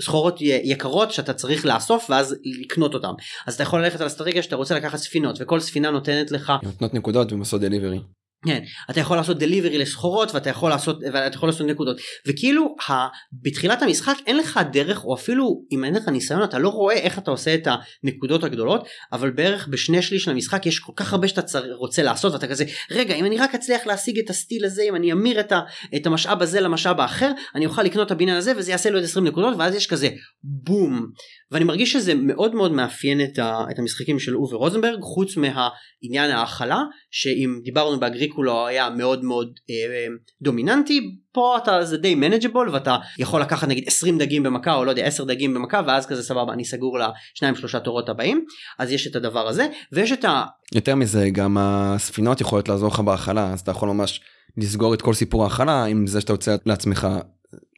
סחורות 0.00 0.40
יקרות 0.40 1.12
שאתה 1.12 1.32
צריך 1.32 1.66
לאסוף 1.66 2.10
ואז 2.10 2.36
לקנות 2.44 2.94
אותם 2.94 3.12
אז 3.46 3.54
אתה 3.54 3.62
יכול 3.62 3.82
ללכת 3.82 4.00
על 4.00 4.06
אסטרטגיה 4.06 4.42
שאתה 4.42 4.56
רוצה 4.56 4.74
לקחת 4.74 4.98
ספינות 4.98 5.36
וכל 5.40 5.60
ספינה 5.60 5.90
נותנת 5.90 6.30
לך 6.30 6.52
נותנות 6.62 6.94
נקודות 6.94 7.32
ומסוד 7.32 7.64
דליברי. 7.64 8.00
כן, 8.46 8.62
אתה 8.90 9.00
יכול 9.00 9.16
לעשות 9.16 9.38
דליברי 9.38 9.78
לסחורות 9.78 10.34
ואתה 10.34 10.50
יכול 10.50 10.70
לעשות 10.70 10.98
ואתה 11.12 11.36
יכול 11.36 11.48
לעשות 11.48 11.66
נקודות. 11.66 11.96
וכאילו 12.26 12.76
ה, 12.88 12.92
בתחילת 13.32 13.82
המשחק 13.82 14.14
אין 14.26 14.36
לך 14.36 14.60
דרך 14.72 15.04
או 15.04 15.14
אפילו 15.14 15.62
אם 15.72 15.84
אין 15.84 15.94
לך 15.94 16.08
ניסיון 16.08 16.44
אתה 16.44 16.58
לא 16.58 16.68
רואה 16.68 16.94
איך 16.94 17.18
אתה 17.18 17.30
עושה 17.30 17.54
את 17.54 17.68
הנקודות 18.04 18.44
הגדולות 18.44 18.88
אבל 19.12 19.30
בערך 19.30 19.68
בשני 19.68 20.02
שליש 20.02 20.24
של 20.24 20.30
המשחק 20.30 20.66
יש 20.66 20.78
כל 20.78 20.92
כך 20.96 21.12
הרבה 21.12 21.28
שאתה 21.28 21.42
צר, 21.42 21.72
רוצה 21.72 22.02
לעשות 22.02 22.32
ואתה 22.32 22.46
כזה 22.46 22.64
רגע 22.90 23.14
אם 23.14 23.24
אני 23.24 23.38
רק 23.38 23.54
אצליח 23.54 23.86
להשיג 23.86 24.18
את 24.18 24.30
הסטיל 24.30 24.64
הזה 24.64 24.82
אם 24.82 24.96
אני 24.96 25.12
אמיר 25.12 25.40
את, 25.40 25.52
ה, 25.52 25.60
את 25.96 26.06
המשאב 26.06 26.42
הזה 26.42 26.60
למשאב 26.60 27.00
האחר 27.00 27.30
אני 27.54 27.66
אוכל 27.66 27.82
לקנות 27.82 28.06
את 28.06 28.12
הבניין 28.12 28.36
הזה 28.36 28.52
וזה 28.56 28.70
יעשה 28.70 28.90
לו 28.90 28.98
את 28.98 29.04
20 29.04 29.26
נקודות 29.26 29.54
ואז 29.58 29.74
יש 29.74 29.86
כזה 29.86 30.08
בום 30.42 31.06
ואני 31.52 31.64
מרגיש 31.64 31.92
שזה 31.92 32.14
מאוד 32.14 32.54
מאוד 32.54 32.72
מאפיין 32.72 33.20
את, 33.20 33.38
ה, 33.38 33.64
את 33.70 33.78
המשחקים 33.78 34.18
של 34.18 34.36
אווה 34.36 34.56
רוזנברג 34.56 35.00
חוץ 35.00 35.36
מהעניין 35.36 36.30
ההאכלה 36.30 36.80
שאם 37.10 37.60
דיברנו 37.64 38.00
באגריקולה 38.00 38.66
היה 38.66 38.90
מאוד 38.90 39.24
מאוד 39.24 39.52
אה, 39.70 40.06
דומיננטי 40.42 41.16
פה 41.32 41.58
אתה 41.62 41.84
זה 41.84 41.96
די 41.96 42.14
manageable 42.14 42.68
ואתה 42.68 42.96
יכול 43.18 43.40
לקחת 43.40 43.68
נגיד 43.68 43.84
20 43.86 44.18
דגים 44.18 44.42
במכה 44.42 44.74
או 44.74 44.84
לא 44.84 44.90
יודע 44.90 45.04
10 45.04 45.24
דגים 45.24 45.54
במכה 45.54 45.80
ואז 45.86 46.06
כזה 46.06 46.22
סבבה 46.22 46.52
אני 46.52 46.64
סגור 46.64 46.98
לשניים 46.98 47.54
שלושה 47.54 47.80
תורות 47.80 48.08
הבאים 48.08 48.44
אז 48.78 48.92
יש 48.92 49.06
את 49.06 49.16
הדבר 49.16 49.48
הזה 49.48 49.66
ויש 49.92 50.12
את 50.12 50.24
ה... 50.24 50.44
יותר 50.74 50.94
מזה 50.94 51.30
גם 51.30 51.56
הספינות 51.60 52.40
יכולות 52.40 52.68
לעזור 52.68 52.88
לך 52.88 53.00
בהאכלה 53.00 53.52
אז 53.52 53.60
אתה 53.60 53.70
יכול 53.70 53.88
ממש 53.88 54.20
לסגור 54.56 54.94
את 54.94 55.02
כל 55.02 55.14
סיפור 55.14 55.44
ההכלה 55.44 55.84
עם 55.84 56.06
זה 56.06 56.20
שאתה 56.20 56.32
יוצא 56.32 56.56
לעצמך 56.66 57.08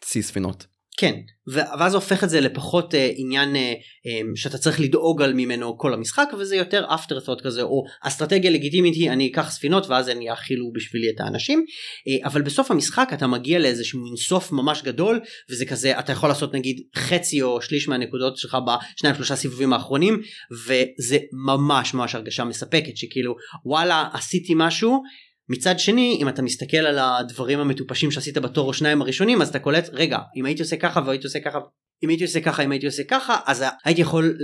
צי 0.00 0.22
ספינות. 0.22 0.73
כן 0.96 1.14
ואז 1.46 1.94
הופך 1.94 2.24
את 2.24 2.30
זה 2.30 2.40
לפחות 2.40 2.94
uh, 2.94 2.96
עניין 3.16 3.54
uh, 3.54 3.58
um, 3.58 4.08
שאתה 4.34 4.58
צריך 4.58 4.80
לדאוג 4.80 5.22
על 5.22 5.34
ממנו 5.34 5.78
כל 5.78 5.94
המשחק 5.94 6.28
וזה 6.38 6.56
יותר 6.56 6.86
אפטר 6.94 7.20
ת'וט 7.20 7.40
כזה 7.40 7.62
או 7.62 7.84
אסטרטגיה 8.02 8.50
לגיטימית 8.50 8.94
היא 8.94 9.10
אני 9.10 9.30
אקח 9.32 9.50
ספינות 9.50 9.86
ואז 9.86 10.08
הם 10.08 10.22
יאכילו 10.22 10.72
בשבילי 10.72 11.10
את 11.10 11.20
האנשים. 11.20 11.64
uh, 11.68 12.26
אבל 12.26 12.42
בסוף 12.42 12.70
המשחק 12.70 13.10
אתה 13.14 13.26
מגיע 13.26 13.58
לאיזשהו 13.58 14.06
אינסוף 14.06 14.52
ממש 14.52 14.82
גדול 14.82 15.20
וזה 15.50 15.66
כזה 15.66 15.98
אתה 15.98 16.12
יכול 16.12 16.28
לעשות 16.28 16.54
נגיד 16.54 16.80
חצי 16.96 17.42
או 17.42 17.62
שליש 17.62 17.88
מהנקודות 17.88 18.36
שלך 18.36 18.56
בשניים 18.66 19.16
שלושה 19.16 19.36
סיבובים 19.36 19.72
האחרונים 19.72 20.20
וזה 20.66 21.18
ממש 21.32 21.94
ממש 21.94 22.14
הרגשה 22.14 22.44
מספקת 22.44 22.96
שכאילו 22.96 23.34
וואלה 23.64 24.08
עשיתי 24.12 24.52
משהו 24.56 25.02
מצד 25.48 25.78
שני 25.78 26.18
אם 26.20 26.28
אתה 26.28 26.42
מסתכל 26.42 26.76
על 26.76 26.98
הדברים 26.98 27.60
המטופשים 27.60 28.10
שעשית 28.10 28.38
בתור 28.38 28.68
או 28.68 28.72
שניים 28.72 29.02
הראשונים 29.02 29.42
אז 29.42 29.48
אתה 29.48 29.58
קולט 29.58 29.90
רגע 29.92 30.18
אם 30.36 30.46
הייתי 30.46 30.62
עושה 30.62 30.76
ככה 30.76 31.00
והייתי 31.06 31.26
עושה 31.26 31.40
ככה 31.40 31.58
אם 32.04 32.08
הייתי 32.08 32.24
עושה 32.24 32.40
ככה 32.40 32.62
אם 32.62 32.70
הייתי 32.72 32.86
עושה 32.86 33.02
ככה 33.10 33.38
אז 33.46 33.64
הייתי 33.84 34.00
יכול 34.00 34.38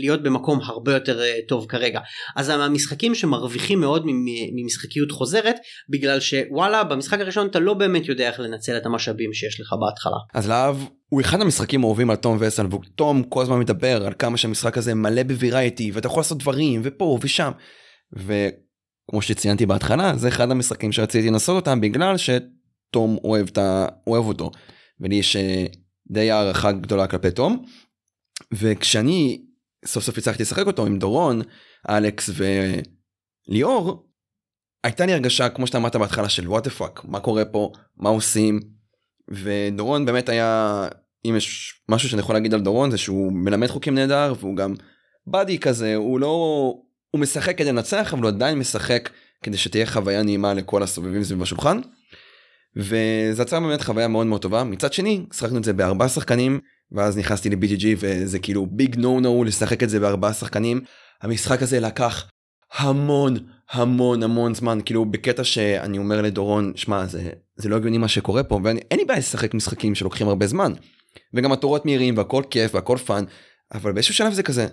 להיות 0.00 0.22
במקום 0.22 0.60
הרבה 0.62 0.94
יותר 0.94 1.22
אה, 1.22 1.34
טוב 1.48 1.66
כרגע 1.68 2.00
אז 2.36 2.48
המשחקים 2.48 3.14
שמרוויחים 3.14 3.80
מאוד 3.80 4.04
ממשחקיות 4.54 5.10
חוזרת 5.10 5.56
בגלל 5.88 6.20
שוואלה 6.20 6.84
במשחק 6.84 7.20
הראשון 7.20 7.46
אתה 7.46 7.58
לא 7.58 7.74
באמת 7.74 8.08
יודע 8.08 8.28
איך 8.28 8.40
לנצל 8.40 8.76
את 8.76 8.86
המשאבים 8.86 9.32
שיש 9.32 9.60
לך 9.60 9.74
בהתחלה. 9.80 10.16
אז 10.34 10.48
להב 10.48 10.76
הוא 11.08 11.20
אחד 11.20 11.40
המשחקים 11.40 11.84
האהובים 11.84 12.10
על 12.10 12.16
תום 12.16 12.36
וסל 12.40 12.66
ותום 12.66 13.22
כל 13.22 13.42
הזמן 13.42 13.58
מדבר 13.58 14.06
על 14.06 14.12
כמה 14.18 14.36
שהמשחק 14.36 14.78
הזה 14.78 14.94
מלא 14.94 15.22
בווירייטי 15.22 15.90
ואתה 15.90 16.06
יכול 16.06 16.20
לעשות 16.20 16.38
דברים 16.38 16.80
ופה 16.84 17.18
ושם. 17.22 17.50
ו... 18.18 18.48
כמו 19.10 19.22
שציינתי 19.22 19.66
בהתחלה 19.66 20.16
זה 20.16 20.28
אחד 20.28 20.50
המשחקים 20.50 20.92
שרציתי 20.92 21.30
לנסות 21.30 21.56
אותם 21.56 21.80
בגלל 21.80 22.14
שתום 22.16 23.18
אוהב, 23.24 23.46
ה... 23.58 23.86
אוהב 24.06 24.24
אותו. 24.24 24.50
ולי 25.00 25.14
יש 25.14 25.36
אה, 25.36 25.66
די 26.10 26.30
הערכה 26.30 26.72
גדולה 26.72 27.06
כלפי 27.06 27.30
תום. 27.30 27.64
וכשאני 28.52 29.42
סוף 29.86 30.04
סוף 30.04 30.18
הצלחתי 30.18 30.42
לשחק 30.42 30.66
אותו 30.66 30.86
עם 30.86 30.98
דורון 30.98 31.42
אלכס 31.88 32.30
וליאור 33.48 34.06
הייתה 34.84 35.06
לי 35.06 35.12
הרגשה 35.12 35.48
כמו 35.48 35.66
שאתה 35.66 35.78
אמרת 35.78 35.96
בהתחלה 35.96 36.28
של 36.28 36.48
what 36.48 36.68
fuck 36.68 37.04
מה 37.04 37.20
קורה 37.20 37.44
פה 37.44 37.72
מה 37.96 38.08
עושים? 38.08 38.60
ודורון 39.28 40.04
באמת 40.06 40.28
היה 40.28 40.88
אם 41.24 41.36
יש 41.36 41.74
משהו 41.88 42.08
שאני 42.08 42.20
יכול 42.20 42.34
להגיד 42.34 42.54
על 42.54 42.60
דורון 42.60 42.90
זה 42.90 42.98
שהוא 42.98 43.32
מלמד 43.32 43.66
חוקים 43.66 43.94
נהדר 43.94 44.34
והוא 44.40 44.56
גם 44.56 44.74
באדי 45.26 45.58
כזה 45.58 45.94
הוא 45.94 46.20
לא 46.20 46.74
הוא 47.16 47.22
משחק 47.22 47.58
כדי 47.58 47.68
לנצח 47.68 48.14
אבל 48.14 48.22
הוא 48.22 48.28
עדיין 48.28 48.58
משחק 48.58 49.10
כדי 49.42 49.56
שתהיה 49.56 49.86
חוויה 49.86 50.22
נעימה 50.22 50.54
לכל 50.54 50.82
הסובבים 50.82 51.24
סביב 51.24 51.42
השולחן. 51.42 51.80
וזה 52.76 53.42
יצר 53.42 53.60
באמת 53.60 53.82
חוויה 53.82 54.08
מאוד 54.08 54.26
מאוד 54.26 54.42
טובה. 54.42 54.64
מצד 54.64 54.92
שני 54.92 55.26
שחקנו 55.32 55.58
את 55.58 55.64
זה 55.64 55.72
בארבעה 55.72 56.08
שחקנים 56.08 56.60
ואז 56.92 57.18
נכנסתי 57.18 57.50
ל-BGG 57.50 57.84
וזה 57.98 58.38
כאילו 58.38 58.66
ביג 58.66 58.96
נו 58.98 59.20
נו 59.20 59.44
לשחק 59.44 59.82
את 59.82 59.90
זה 59.90 60.00
בארבעה 60.00 60.32
שחקנים. 60.32 60.80
המשחק 61.22 61.62
הזה 61.62 61.80
לקח 61.80 62.28
המון 62.74 63.36
המון 63.70 64.22
המון 64.22 64.54
זמן. 64.54 64.78
כאילו 64.84 65.04
בקטע 65.04 65.44
שאני 65.44 65.98
אומר 65.98 66.22
לדורון 66.22 66.72
שמע 66.76 67.06
זה 67.06 67.30
זה 67.56 67.68
לא 67.68 67.76
הגיוני 67.76 67.98
מה 67.98 68.08
שקורה 68.08 68.42
פה 68.42 68.60
ואין 68.64 68.98
לי 68.98 69.04
בעיה 69.04 69.18
לשחק 69.18 69.54
משחקים 69.54 69.94
שלוקחים 69.94 70.28
הרבה 70.28 70.46
זמן. 70.46 70.72
וגם 71.34 71.52
התורות 71.52 71.84
מהירים 71.84 72.16
והכל 72.16 72.42
כיף 72.50 72.74
והכל 72.74 72.96
fun 72.96 73.24
אבל 73.74 73.92
באיזשהו 73.92 74.14
שלב 74.14 74.32
זה 74.32 74.42
כזה 74.42 74.66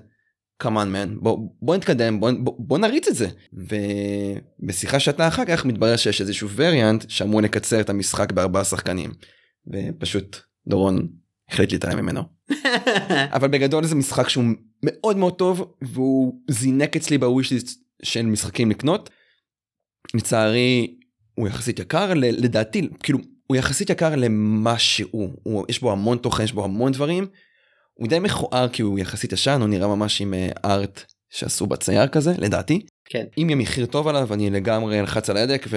כמובן 0.63 0.91
מן 0.91 1.15
בוא, 1.19 1.37
בוא 1.61 1.75
נתקדם 1.75 2.19
בוא, 2.19 2.31
בוא, 2.39 2.53
בוא 2.57 2.77
נריץ 2.77 3.07
את 3.07 3.15
זה. 3.15 3.27
ובשיחה 3.53 4.99
שאתה 4.99 5.27
אחר 5.27 5.45
כך 5.45 5.65
מתברר 5.65 5.95
שיש 5.95 6.21
איזשהו 6.21 6.49
וריאנט 6.49 7.05
שאמור 7.09 7.41
לקצר 7.41 7.81
את 7.81 7.89
המשחק 7.89 8.31
בארבעה 8.31 8.63
שחקנים. 8.63 9.11
ופשוט 9.67 10.37
דורון 10.67 11.07
החליט 11.49 11.71
להתעלם 11.71 11.97
ממנו. 11.97 12.21
אבל 13.35 13.47
בגדול 13.47 13.85
זה 13.85 13.95
משחק 13.95 14.29
שהוא 14.29 14.45
מאוד 14.83 15.17
מאוד 15.17 15.35
טוב 15.35 15.73
והוא 15.81 16.41
זינק 16.49 16.95
אצלי 16.95 17.17
ב 17.17 17.24
wishlist 17.24 17.83
של 18.03 18.25
משחקים 18.25 18.69
לקנות. 18.69 19.09
לצערי 20.13 20.95
הוא 21.35 21.47
יחסית 21.47 21.79
יקר 21.79 22.13
לדעתי 22.13 22.89
כאילו 23.03 23.19
הוא 23.47 23.57
יחסית 23.57 23.89
יקר 23.89 24.15
למה 24.15 24.79
שהוא. 24.79 25.29
הוא, 25.43 25.65
יש 25.69 25.81
בו 25.81 25.91
המון 25.91 26.17
תוכן 26.17 26.43
יש 26.43 26.53
בו 26.53 26.63
המון 26.63 26.91
דברים 26.91 27.27
הוא 27.93 28.07
די 28.07 28.19
מכוער 28.19 28.67
כי 28.67 28.81
הוא 28.81 28.99
יחסית 28.99 29.33
ישן 29.33 29.61
הוא 29.61 29.69
נראה 29.69 29.87
ממש 29.87 30.21
עם 30.21 30.33
ארט 30.65 30.97
אה, 30.99 31.03
שעשו 31.29 31.67
בצייר 31.67 32.07
כזה 32.07 32.33
לדעתי 32.37 32.85
כן 33.09 33.25
אם 33.37 33.49
יהיה 33.49 33.55
מחיר 33.55 33.85
טוב 33.85 34.07
עליו 34.07 34.33
אני 34.33 34.49
לגמרי 34.49 34.99
אלחץ 34.99 35.29
על 35.29 35.37
ההדק 35.37 35.67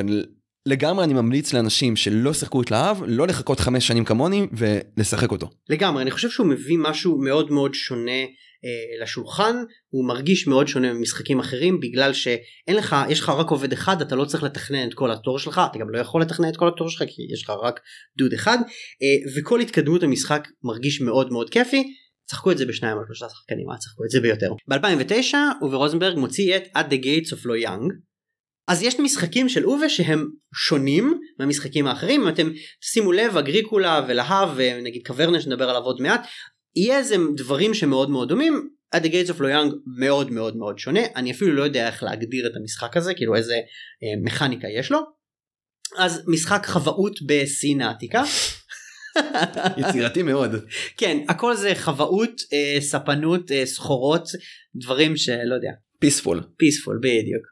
לגמרי 0.66 1.04
אני 1.04 1.14
ממליץ 1.14 1.52
לאנשים 1.52 1.96
שלא 1.96 2.32
שיחקו 2.32 2.62
את 2.62 2.70
להב, 2.70 2.96
לא 3.06 3.26
לחכות 3.26 3.60
חמש 3.60 3.86
שנים 3.86 4.04
כמוני 4.04 4.46
ולשחק 4.52 5.32
אותו. 5.32 5.50
לגמרי 5.68 6.02
אני 6.02 6.10
חושב 6.10 6.30
שהוא 6.30 6.46
מביא 6.46 6.78
משהו 6.78 7.18
מאוד 7.18 7.50
מאוד 7.50 7.74
שונה 7.74 8.20
אה, 8.64 9.02
לשולחן 9.02 9.56
הוא 9.88 10.08
מרגיש 10.08 10.46
מאוד 10.46 10.68
שונה 10.68 10.92
ממשחקים 10.92 11.40
אחרים 11.40 11.80
בגלל 11.80 12.12
שאין 12.12 12.76
לך 12.76 12.96
יש 13.08 13.20
לך 13.20 13.28
רק 13.28 13.50
עובד 13.50 13.72
אחד 13.72 14.00
אתה 14.00 14.16
לא 14.16 14.24
צריך 14.24 14.42
לתכנן 14.42 14.88
את 14.88 14.94
כל 14.94 15.10
התור 15.10 15.38
שלך 15.38 15.60
אתה 15.70 15.78
גם 15.78 15.90
לא 15.90 15.98
יכול 15.98 16.22
לתכנן 16.22 16.48
את 16.48 16.56
כל 16.56 16.68
התור 16.68 16.90
שלך 16.90 17.08
כי 17.08 17.22
יש 17.32 17.42
לך 17.42 17.50
רק 17.62 17.80
דוד 18.18 18.32
אחד 18.32 18.58
אה, 19.02 19.40
וכל 19.40 19.60
התקדמות 19.60 20.02
המשחק 20.02 20.48
מרגיש 20.64 21.00
מאוד 21.00 21.32
מאוד 21.32 21.50
כיפי. 21.50 21.84
צחקו 22.26 22.52
את 22.52 22.58
זה 22.58 22.66
בשניים 22.66 22.96
או 22.96 23.02
שלושה 23.06 23.26
שחקנים, 23.28 23.70
אל 23.70 23.76
צחקו 23.76 24.04
את 24.04 24.10
זה 24.10 24.20
ביותר. 24.20 24.52
ב-2009 24.68 25.34
אובי 25.62 25.76
רוזנברג 25.76 26.18
מוציא 26.18 26.56
את 26.56 26.62
At 26.76 26.90
the 26.90 27.04
Gates 27.04 27.32
of 27.32 27.46
Lo 27.46 27.66
Young. 27.66 28.06
אז 28.68 28.82
יש 28.82 29.00
משחקים 29.00 29.48
של 29.48 29.64
אובה 29.64 29.88
שהם 29.88 30.30
שונים 30.54 31.20
מהמשחקים 31.38 31.86
האחרים 31.86 32.22
אם 32.22 32.28
אתם 32.28 32.50
תשימו 32.80 33.12
לב 33.12 33.36
אגריקולה 33.36 34.06
ולהב 34.08 34.48
ונגיד 34.56 35.02
קוורנש 35.06 35.46
נדבר 35.46 35.70
עליו 35.70 35.82
עוד 35.82 36.00
מעט 36.00 36.26
יהיה 36.76 36.98
איזה 36.98 37.16
דברים 37.36 37.74
שמאוד 37.74 38.10
מאוד 38.10 38.28
דומים 38.28 38.68
At 38.96 38.98
the 38.98 39.06
Gates 39.08 39.30
of 39.30 39.38
Lo 39.38 39.44
Young 39.44 39.74
מאוד 39.98 40.30
מאוד 40.30 40.56
מאוד 40.56 40.78
שונה 40.78 41.00
אני 41.16 41.30
אפילו 41.30 41.52
לא 41.52 41.62
יודע 41.62 41.86
איך 41.86 42.02
להגדיר 42.02 42.46
את 42.46 42.52
המשחק 42.56 42.96
הזה 42.96 43.14
כאילו 43.14 43.34
איזה 43.34 43.54
אה, 43.54 44.22
מכניקה 44.24 44.68
יש 44.68 44.90
לו. 44.90 44.98
אז 45.98 46.22
משחק 46.26 46.66
חוואות 46.66 47.18
בסין 47.26 47.80
העתיקה. 47.80 48.22
יצירתי 49.76 50.22
מאוד. 50.22 50.54
כן 50.96 51.18
הכל 51.28 51.56
זה 51.56 51.72
חוואות 51.74 52.42
אה, 52.52 52.80
ספנות 52.80 53.52
אה, 53.52 53.66
סחורות 53.66 54.28
דברים 54.74 55.16
שלא 55.16 55.54
יודע 55.54 55.70
peaceful. 55.98 56.40
peaceful 56.56 56.98
בדיוק. 57.02 57.42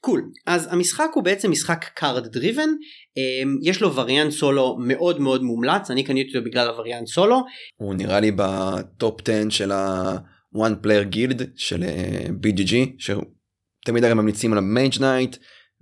cool 0.00 0.20
um, 0.20 0.22
cool. 0.22 0.42
אז 0.46 0.68
המשחק 0.70 1.08
הוא 1.14 1.24
בעצם 1.24 1.50
משחק 1.50 1.84
card 1.94 2.26
driven 2.26 2.68
um, 2.68 3.68
יש 3.68 3.82
לו 3.82 3.94
וריאנט 3.94 4.32
סולו 4.32 4.76
מאוד 4.80 5.20
מאוד 5.20 5.42
מומלץ 5.42 5.90
אני 5.90 6.04
קניתי 6.04 6.36
אותו 6.36 6.46
בגלל 6.46 6.68
הווריאנט 6.68 7.06
סולו. 7.06 7.44
הוא 7.76 7.94
נראה 7.94 8.20
לי 8.20 8.30
ב 8.36 8.57
top 8.57 9.20
10 9.28 9.48
של 9.50 9.72
ה-one 9.72 10.84
player 10.84 11.14
guild 11.14 11.42
של 11.56 11.82
uh, 11.82 11.86
אה, 11.86 12.26
BGG 12.42 12.74
שתמיד 12.98 14.04
הרי 14.04 14.14
ממליצים 14.14 14.52
על 14.52 14.58
ה 14.58 14.66
Mage 14.66 15.00
Knight 15.00 15.36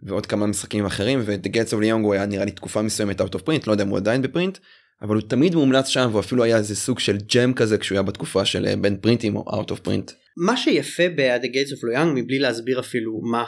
ועוד 0.06 0.26
כמה 0.26 0.46
משחקים 0.46 0.86
אחרים 0.86 1.22
ו-The 1.26 1.48
Gates 1.48 1.70
of 1.70 1.82
Leon 1.82 2.02
הוא 2.02 2.14
היה 2.14 2.26
נראה 2.26 2.44
לי 2.44 2.50
תקופה 2.50 2.82
מסוימת 2.82 3.20
out 3.20 3.34
of 3.34 3.38
print 3.48 3.62
לא 3.66 3.72
יודע 3.72 3.84
אם 3.84 3.88
הוא 3.88 3.98
עדיין 3.98 4.22
בפרינט 4.22 4.58
אבל 5.02 5.14
הוא 5.14 5.22
תמיד 5.28 5.54
מומלץ 5.54 5.86
שם 5.86 6.08
והוא 6.10 6.20
אפילו 6.20 6.44
היה 6.44 6.56
איזה 6.56 6.76
סוג 6.76 6.98
של 6.98 7.16
ג'ם 7.16 7.52
כזה 7.52 7.78
כשהוא 7.78 7.96
היה 7.96 8.02
בתקופה 8.02 8.44
של 8.44 8.66
אה, 8.66 8.76
בין 8.76 8.96
פרינטים 8.96 9.36
או 9.36 9.62
out 9.62 9.68
of 9.68 9.86
print. 9.86 10.12
מה 10.36 10.56
שיפה 10.56 11.02
ב-The 11.16 11.46
Gates 11.46 11.72
of 11.72 11.78
Lo 11.78 11.98
Young 11.98 12.06
מבלי 12.14 12.38
להסביר 12.38 12.80
אפילו 12.80 13.20
מה 13.30 13.44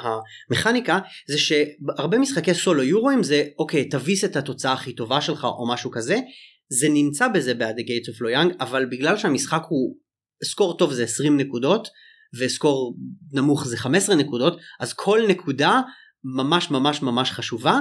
המכניקה 0.51 0.99
זה 1.29 1.39
שהרבה 1.39 2.19
משחקי 2.19 2.55
סולו 2.55 2.83
יורואים 2.83 3.23
זה 3.23 3.45
אוקיי 3.59 3.85
תביס 3.85 4.25
את 4.25 4.37
התוצאה 4.37 4.73
הכי 4.73 4.93
טובה 4.93 5.21
שלך 5.21 5.45
או 5.45 5.69
משהו 5.73 5.91
כזה 5.91 6.19
זה 6.69 6.89
נמצא 6.89 7.29
בזה 7.29 7.55
ב-The 7.55 7.83
Gates 7.83 8.15
of 8.15 8.21
Lo 8.21 8.37
Young 8.37 8.57
אבל 8.61 8.87
בגלל 8.91 9.17
שהמשחק 9.17 9.63
הוא 9.69 9.97
סקור 10.45 10.77
טוב 10.77 10.93
זה 10.93 11.05
20 11.05 11.37
נקודות 11.37 11.89
ו 12.39 12.48
score 12.48 12.97
נמוך 13.33 13.67
זה 13.67 13.77
15 13.77 14.17
נקודות 14.17 14.61
אז 14.81 14.93
כל 14.93 15.21
נקודה 15.29 15.81
ממש 16.25 16.71
ממש 16.71 17.03
ממש 17.03 17.31
חשובה 17.31 17.81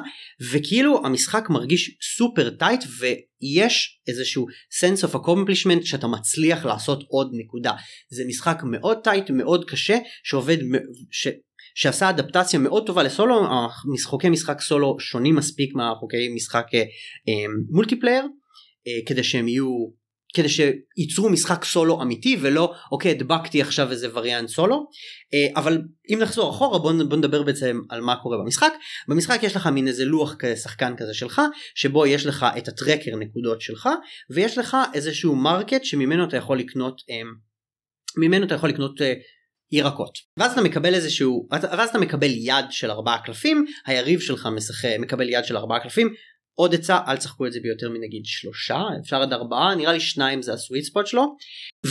וכאילו 0.52 1.06
המשחק 1.06 1.50
מרגיש 1.50 1.98
סופר 2.18 2.50
tight 2.50 2.84
ויש 3.00 4.02
איזשהו 4.08 4.46
sense 4.82 5.10
of 5.10 5.16
accomplishment 5.16 5.86
שאתה 5.86 6.08
מצליח 6.08 6.66
לעשות 6.66 7.04
עוד 7.08 7.32
נקודה. 7.34 7.74
זה 8.10 8.24
משחק 8.28 8.62
מאוד 8.64 8.98
tight 9.04 9.30
מאוד 9.30 9.66
קשה 9.66 9.98
שעובד 10.24 10.58
ש... 11.12 11.28
שעשה 11.76 12.10
אדפטציה 12.10 12.60
מאוד 12.60 12.86
טובה 12.86 13.04
לסולו 13.04 13.48
משחקי 13.94 14.30
משחק 14.30 14.62
סולו 14.62 15.00
שונים 15.00 15.36
מספיק 15.36 15.76
מהחוקי 15.76 16.30
משחק 16.36 16.66
אה, 16.74 17.46
multiplayer 17.70 18.24
אה, 18.88 19.06
כדי 19.06 19.24
שהם 19.24 19.48
יהיו 19.48 19.88
כדי 20.34 20.50
שייצרו 20.50 21.30
משחק 21.30 21.66
סולו 21.66 22.02
אמיתי 22.02 22.38
ולא 22.42 22.74
אוקיי 22.92 23.12
הדבקתי 23.12 23.62
עכשיו 23.62 23.92
איזה 23.92 24.08
וריאנט 24.14 24.50
סולו 24.50 24.90
אה, 25.34 25.48
אבל 25.56 25.82
אם 26.14 26.20
נחזור 26.22 26.52
אחורה 26.52 26.80
בוא, 26.80 26.94
בוא 27.10 27.18
נדבר 27.18 27.44
בעצם 27.44 27.82
על 27.90 28.02
מה 28.02 28.16
קורה 28.16 28.38
במשחק. 28.38 28.74
במשחק 29.08 29.40
יש 29.44 29.56
לך 29.56 29.68
מין 29.68 29.88
איזה 29.88 30.06
לוח 30.06 30.36
שחקן 30.64 30.94
כזה 30.98 31.14
שלך 31.14 31.42
שבו 31.76 32.06
יש 32.06 32.26
לך 32.26 32.46
את 32.58 32.68
ה 32.68 32.74
tracker 32.74 33.16
נקודות 33.16 33.62
שלך 33.62 33.90
ויש 34.30 34.58
לך 34.58 34.78
איזשהו 34.94 35.36
market 35.36 35.84
שממנו 35.84 36.24
אתה 36.24 36.38
יכול 36.38 36.60
לקנות 36.60 37.02
אה, 37.10 37.22
ממנו 38.18 38.46
אתה 38.46 38.56
יכול 38.56 38.70
לקנות 38.70 39.02
אה, 39.02 39.14
ירקות. 39.72 40.18
ואז 40.38 40.52
אתה 40.52 40.62
מקבל 40.62 40.94
איזשהו 40.94 41.48
ואז 41.52 41.90
אתה 41.90 42.00
מקבל 42.00 42.30
יד 42.32 42.66
של 42.70 42.92
ארבעה 42.92 43.24
קלפים 43.26 43.66
היריב 43.86 44.20
שלך 44.20 44.48
משחק 44.56 44.90
מקבל 45.00 45.30
יד 45.30 45.46
של 45.46 45.58
ארבעה 45.58 45.80
קלפים 45.80 46.14
עוד 46.60 46.74
עצה 46.74 47.00
אל 47.08 47.18
תשחקו 47.18 47.46
את 47.46 47.52
זה 47.52 47.60
ביותר 47.60 47.90
מנגיד 47.90 48.26
שלושה 48.26 48.82
אפשר 49.02 49.22
עד 49.22 49.34
ארבעה 49.34 49.76
נראה 49.76 49.94
לי 49.94 50.00
שניים 50.00 50.42
זה 50.42 50.54
הסוויט 50.54 50.84
ספוט 50.86 51.08
שלו. 51.08 51.36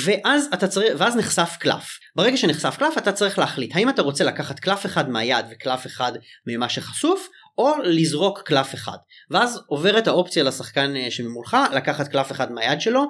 ואז 0.05 0.49
אתה 0.55 0.69
צריך 0.69 0.95
ואז 0.99 1.17
נחשף 1.17 1.57
קלף. 1.61 1.99
ברגע 2.17 2.37
שנחשף 2.37 2.77
קלף 2.79 2.99
אתה 2.99 3.13
צריך 3.13 3.39
להחליט 3.39 3.77
האם 3.77 3.89
אתה 3.89 4.03
רוצה 4.03 4.25
לקחת 4.25 4.61
קלף 4.61 4.87
אחד 4.87 5.11
מהיד 5.11 5.47
וקלף 5.51 5.87
אחד 5.87 6.13
ממה 6.47 6.69
שחשוף 6.69 7.29
או 7.59 7.73
לזרוק 7.85 8.43
קלף 8.43 8.75
אחד. 8.75 8.97
ואז 9.31 9.61
עוברת 9.67 10.07
האופציה 10.07 10.45
לשחקן 10.45 10.97
אה, 10.97 11.11
שממולך 11.11 11.57
לקחת 11.75 12.09
קלף 12.09 12.33
אחד 12.33 12.53
מהיד 12.53 12.81
שלו 12.81 13.05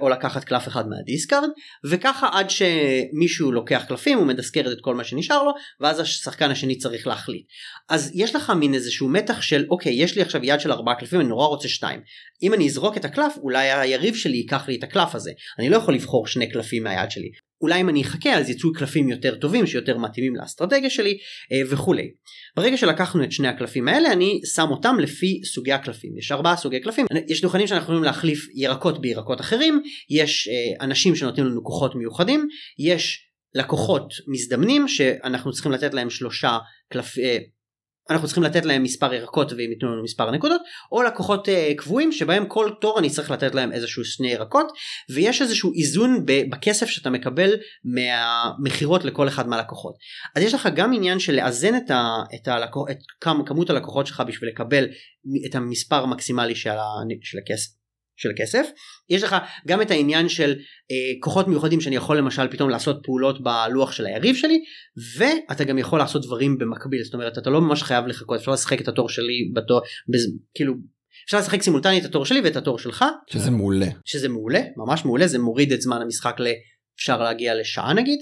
או 0.00 0.08
לקחת 0.08 0.44
קלף 0.44 0.68
אחד 0.68 0.84
מהדיסקארד 0.88 1.48
וככה 1.84 2.28
עד 2.32 2.50
שמישהו 2.50 3.52
לוקח 3.52 3.84
קלפים 3.88 4.18
הוא 4.18 4.26
מדסקר 4.26 4.72
את 4.72 4.78
כל 4.80 4.94
מה 4.94 5.04
שנשאר 5.04 5.42
לו 5.42 5.52
ואז 5.80 6.00
השחקן 6.00 6.50
השני 6.50 6.78
צריך 6.78 7.06
להחליט. 7.06 7.46
אז 7.88 8.10
יש 8.14 8.34
לך 8.34 8.50
מין 8.50 8.74
איזשהו 8.74 9.08
מתח 9.08 9.42
של 9.42 9.66
אוקיי 9.70 9.92
יש 9.92 10.16
לי 10.16 10.22
עכשיו 10.22 10.44
יד 10.44 10.60
של 10.60 10.72
ארבעה 10.72 10.94
קלפים 10.94 11.20
אני 11.20 11.28
נורא 11.28 11.46
רוצה 11.46 11.68
שתיים. 11.68 12.00
אם 12.42 12.54
אני 12.54 12.66
אזרוק 12.66 12.96
את 12.96 13.04
הקלף 13.04 13.36
אולי 13.42 13.70
היריב 13.72 14.14
שלי 14.14 14.36
ייקח 14.36 14.68
לי 14.68 14.76
את 14.78 14.82
הקלף 14.82 15.14
הזה. 15.14 15.32
אני 15.58 15.68
לא 15.68 15.76
יכול 15.76 15.94
לבחור 15.94 16.26
שני 16.26 16.50
קלפים 16.50 16.84
מהיד 16.84 17.10
שלי 17.10 17.30
אולי 17.62 17.80
אם 17.80 17.88
אני 17.88 18.02
אחכה 18.02 18.34
אז 18.34 18.50
יצאו 18.50 18.72
קלפים 18.72 19.08
יותר 19.08 19.34
טובים 19.34 19.66
שיותר 19.66 19.98
מתאימים 19.98 20.36
לאסטרטגיה 20.36 20.90
שלי 20.90 21.18
אה, 21.52 21.60
וכולי. 21.70 22.10
ברגע 22.56 22.76
שלקחנו 22.76 23.24
את 23.24 23.32
שני 23.32 23.48
הקלפים 23.48 23.88
האלה 23.88 24.12
אני 24.12 24.40
שם 24.54 24.66
אותם 24.70 24.96
לפי 25.00 25.40
סוגי 25.44 25.72
הקלפים 25.72 26.18
יש 26.18 26.32
ארבעה 26.32 26.56
סוגי 26.56 26.80
קלפים 26.80 27.06
יש 27.28 27.40
דוכנים 27.40 27.66
שאנחנו 27.66 27.84
יכולים 27.84 28.02
להחליף 28.02 28.48
ירקות 28.54 29.00
בירקות 29.00 29.40
אחרים 29.40 29.82
יש 30.10 30.48
אה, 30.48 30.84
אנשים 30.84 31.16
שנותנים 31.16 31.46
לנו 31.46 31.64
כוחות 31.64 31.94
מיוחדים 31.94 32.48
יש 32.78 33.28
לקוחות 33.54 34.14
מזדמנים 34.28 34.88
שאנחנו 34.88 35.52
צריכים 35.52 35.72
לתת 35.72 35.94
להם 35.94 36.10
שלושה 36.10 36.58
קלפים 36.92 37.24
אה, 37.24 37.38
אנחנו 38.10 38.26
צריכים 38.26 38.44
לתת 38.44 38.64
להם 38.64 38.82
מספר 38.82 39.14
ירקות 39.14 39.52
והם 39.52 39.70
ייתנו 39.70 39.92
לנו 39.92 40.02
מספר 40.02 40.30
נקודות 40.30 40.60
או 40.92 41.02
לקוחות 41.02 41.48
uh, 41.48 41.50
קבועים 41.76 42.12
שבהם 42.12 42.46
כל 42.46 42.70
תור 42.80 42.98
אני 42.98 43.10
צריך 43.10 43.30
לתת 43.30 43.54
להם 43.54 43.72
איזשהו 43.72 44.04
שני 44.04 44.28
ירקות 44.32 44.66
ויש 45.14 45.42
איזשהו 45.42 45.72
איזון 45.74 46.26
בכסף 46.26 46.86
שאתה 46.86 47.10
מקבל 47.10 47.50
מהמכירות 47.84 49.04
לכל 49.04 49.28
אחד 49.28 49.48
מהלקוחות. 49.48 49.94
אז 50.36 50.42
יש 50.42 50.54
לך 50.54 50.68
גם 50.76 50.92
עניין 50.92 51.18
של 51.18 51.32
לאזן 51.32 51.76
את, 51.76 51.90
ה, 51.90 52.22
את, 52.34 52.48
הלקוח, 52.48 52.90
את 52.90 52.98
כמות 53.20 53.70
הלקוחות 53.70 54.06
שלך 54.06 54.22
בשביל 54.26 54.50
לקבל 54.50 54.84
את 55.50 55.54
המספר 55.54 56.02
המקסימלי 56.02 56.54
של, 56.54 56.70
ה, 56.70 56.86
של 57.22 57.38
הכסף 57.38 57.81
של 58.16 58.28
כסף. 58.36 58.66
יש 59.10 59.22
לך 59.22 59.36
גם 59.68 59.82
את 59.82 59.90
העניין 59.90 60.28
של 60.28 60.50
אה, 60.90 61.20
כוחות 61.20 61.48
מיוחדים 61.48 61.80
שאני 61.80 61.96
יכול 61.96 62.18
למשל 62.18 62.48
פתאום 62.48 62.70
לעשות 62.70 63.00
פעולות 63.02 63.42
בלוח 63.42 63.92
של 63.92 64.06
היריב 64.06 64.36
שלי 64.36 64.62
ואתה 65.16 65.64
גם 65.64 65.78
יכול 65.78 65.98
לעשות 65.98 66.22
דברים 66.26 66.58
במקביל. 66.58 67.02
זאת 67.04 67.14
אומרת 67.14 67.38
אתה 67.38 67.50
לא 67.50 67.60
ממש 67.60 67.82
חייב 67.82 68.06
לחכות 68.06 68.38
אפשר 68.40 68.52
לשחק 68.52 68.80
את 68.80 68.88
התור 68.88 69.08
שלי 69.08 69.50
בתור 69.54 69.80
בז, 70.08 70.32
כאילו 70.54 70.74
אפשר 71.26 71.38
לשחק 71.38 71.62
סימולטנית 71.62 72.04
את 72.04 72.08
התור 72.08 72.24
שלי 72.24 72.40
ואת 72.40 72.56
התור 72.56 72.78
שלך. 72.78 73.04
שזה 73.30 73.50
מעולה. 73.50 73.86
שזה 74.04 74.28
מעולה 74.28 74.60
ממש 74.76 75.04
מעולה 75.04 75.26
זה 75.26 75.38
מוריד 75.38 75.72
את 75.72 75.82
זמן 75.82 76.02
המשחק 76.02 76.36
לאפשר 76.38 77.22
להגיע 77.22 77.54
לשעה 77.54 77.94
נגיד. 77.94 78.18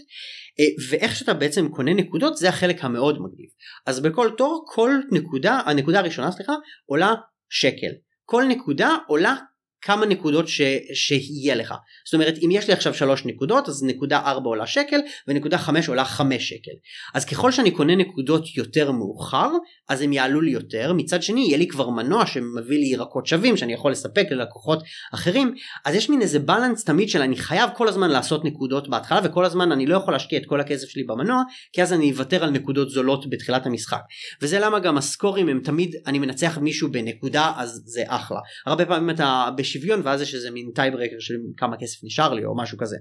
אה, 0.60 0.64
ואיך 0.90 1.16
שאתה 1.16 1.34
בעצם 1.34 1.68
קונה 1.68 1.94
נקודות 1.94 2.36
זה 2.36 2.48
החלק 2.48 2.84
המאוד 2.84 3.14
מגניב. 3.14 3.48
אז 3.86 4.00
בכל 4.00 4.30
תור 4.36 4.64
כל 4.68 4.90
נקודה 5.12 5.60
הנקודה 5.66 5.98
הראשונה 5.98 6.30
סליחה 6.32 6.52
עולה 6.86 7.14
שקל. 7.50 7.92
כל 8.24 8.44
נקודה 8.48 8.96
עולה 9.08 9.36
כמה 9.82 10.06
נקודות 10.06 10.48
ש... 10.48 10.60
שיהיה 10.94 11.54
לך. 11.54 11.74
זאת 12.06 12.14
אומרת 12.14 12.34
אם 12.44 12.50
יש 12.52 12.68
לי 12.68 12.72
עכשיו 12.72 12.94
שלוש 12.94 13.26
נקודות 13.26 13.68
אז 13.68 13.82
נקודה 13.84 14.18
ארבע 14.18 14.48
עולה 14.48 14.66
שקל 14.66 15.00
ונקודה 15.28 15.58
חמש 15.58 15.88
עולה 15.88 16.04
חמש 16.04 16.48
שקל. 16.48 16.72
אז 17.14 17.24
ככל 17.24 17.52
שאני 17.52 17.70
קונה 17.70 17.96
נקודות 17.96 18.56
יותר 18.56 18.92
מאוחר 18.92 19.50
אז 19.88 20.02
הם 20.02 20.12
יעלו 20.12 20.40
לי 20.40 20.50
יותר. 20.50 20.92
מצד 20.92 21.22
שני 21.22 21.40
יהיה 21.40 21.58
לי 21.58 21.68
כבר 21.68 21.90
מנוע 21.90 22.26
שמביא 22.26 22.78
לי 22.78 22.86
ירקות 22.86 23.26
שווים 23.26 23.56
שאני 23.56 23.72
יכול 23.72 23.92
לספק 23.92 24.26
ללקוחות 24.30 24.82
אחרים. 25.14 25.54
אז 25.84 25.94
יש 25.94 26.10
מין 26.10 26.22
איזה 26.22 26.38
בלנס 26.38 26.84
תמיד 26.84 27.08
של 27.08 27.22
אני 27.22 27.36
חייב 27.36 27.70
כל 27.76 27.88
הזמן 27.88 28.10
לעשות 28.10 28.44
נקודות 28.44 28.88
בהתחלה 28.88 29.20
וכל 29.24 29.44
הזמן 29.44 29.72
אני 29.72 29.86
לא 29.86 29.96
יכול 29.96 30.14
להשקיע 30.14 30.38
את 30.38 30.46
כל 30.46 30.60
הכסף 30.60 30.88
שלי 30.88 31.04
במנוע 31.04 31.42
כי 31.72 31.82
אז 31.82 31.92
אני 31.92 32.10
אוותר 32.10 32.44
על 32.44 32.50
נקודות 32.50 32.90
זולות 32.90 33.30
בתחילת 33.30 33.66
המשחק. 33.66 34.00
וזה 34.42 34.58
למה 34.58 34.78
גם 34.78 34.98
הסקורים 34.98 35.48
הם 35.48 35.60
תמיד 35.64 35.96
אני 36.06 36.18
מנצח 36.18 36.58
מישהו 36.58 36.92
בנקודה 36.92 37.52
אז 37.56 37.82
זה 37.84 38.02
אחלה. 38.06 38.40
הרבה 38.66 38.86
פעמים 38.86 39.10
אתה 39.10 39.48
שוויון 39.72 40.00
ואז 40.04 40.20
יש 40.20 40.34
איזה 40.34 40.50
מין 40.50 40.70
tiebreaker 40.74 41.16
של 41.18 41.34
כמה 41.56 41.76
כסף 41.80 42.04
נשאר 42.04 42.34
לי 42.34 42.44
או 42.44 42.56
משהו 42.56 42.78
כזה. 42.78 42.96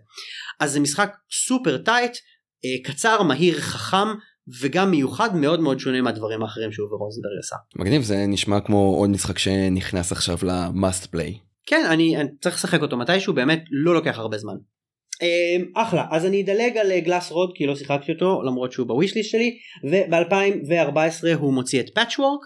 אז 0.60 0.72
זה 0.72 0.80
משחק 0.80 1.16
סופר 1.32 1.78
tight, 1.78 2.12
אה, 2.66 2.92
קצר, 2.92 3.24
מהיר, 3.24 3.60
חכם 3.60 4.08
וגם 4.62 4.92
מיוחד 4.92 5.36
מאוד 5.36 5.60
מאוד 5.60 5.80
שונה 5.80 6.02
מהדברים 6.02 6.44
האחרים 6.44 6.72
שאווה 6.72 6.96
רוזנברג 6.96 7.40
עשה. 7.40 7.56
מגניב 7.76 8.02
זה 8.02 8.26
נשמע 8.28 8.60
כמו 8.60 8.96
עוד 9.00 9.10
משחק 9.10 9.40
שנכנס 9.40 10.12
עכשיו 10.12 10.38
ל-must 10.44 11.06
play. 11.16 11.50
כן 11.66 11.86
אני, 11.90 12.18
אני 12.18 12.30
צריך 12.42 12.56
לשחק 12.56 12.82
אותו 12.82 12.98
מתישהו 12.98 13.34
באמת 13.34 13.64
לא 13.72 13.94
לוקח 13.94 14.18
הרבה 14.18 14.38
זמן. 14.38 14.54
Um, 15.20 15.82
אחלה. 15.82 16.06
אז 16.12 16.26
אני 16.26 16.42
אדלג 16.42 16.78
על 16.78 17.00
Glass 17.00 17.32
Road 17.32 17.52
כי 17.56 17.66
לא 17.66 17.76
שיחקתי 17.76 18.12
אותו 18.12 18.42
למרות 18.44 18.72
שהוא 18.72 18.88
ב 18.88 18.93
wishlist 18.93 19.30
שלי 19.30 19.58
וב2014 19.86 21.28
הוא 21.40 21.54
מוציא 21.54 21.80
את 21.80 21.90
Patchwork 21.96 22.40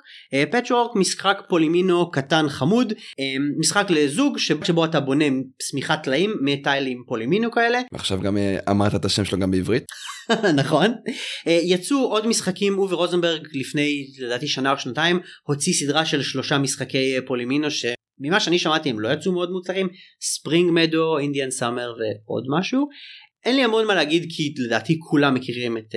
Patchwork 0.51 0.95
משחק 0.95 1.41
polyomino 1.49 2.11
קטן 2.11 2.49
חמוד. 2.49 2.91
uh, 2.91 3.23
משחק 3.59 3.85
לזוג 3.89 4.37
שבו 4.37 4.85
אתה 4.85 4.99
בונה 4.99 5.25
שמיכת 5.61 5.99
טלאים 6.03 6.33
מטיילים 6.41 7.03
polyomino 7.07 7.51
כאלה. 7.51 7.81
ועכשיו 7.93 8.19
גם 8.21 8.37
uh, 8.37 8.71
אמרת 8.71 8.95
את 8.95 9.05
השם 9.05 9.25
שלו 9.25 9.39
גם 9.39 9.51
בעברית. 9.51 9.83
נכון. 10.61 10.93
יצאו 11.45 11.97
עוד 11.97 12.27
משחקים 12.27 12.79
אווה 12.79 12.95
רוזנברג 12.95 13.47
לפני 13.53 14.07
לדעתי 14.19 14.47
שנה 14.47 14.71
או 14.71 14.77
שנתיים 14.77 15.19
הוציא 15.43 15.73
סדרה 15.73 16.05
של 16.05 16.21
שלושה 16.21 16.57
משחקי 16.57 17.15
polyomino 17.25 17.71
ש... 17.71 17.85
ממה 18.19 18.39
שאני 18.39 18.59
שמעתי 18.59 18.89
הם 18.89 18.99
לא 18.99 19.13
יצאו 19.13 19.31
מאוד 19.31 19.51
מוצלחים 19.51 19.89
Spring 20.21 20.71
Meadow 20.73 21.17
Indian 21.17 21.51
Summer 21.51 21.93
ועוד 21.99 22.43
משהו 22.59 22.87
אין 23.45 23.55
לי 23.55 23.63
המון 23.63 23.87
מה 23.87 23.95
להגיד 23.95 24.25
כי 24.29 24.53
לדעתי 24.57 24.99
כולם 25.09 25.33
מכירים 25.33 25.77
את 25.77 25.95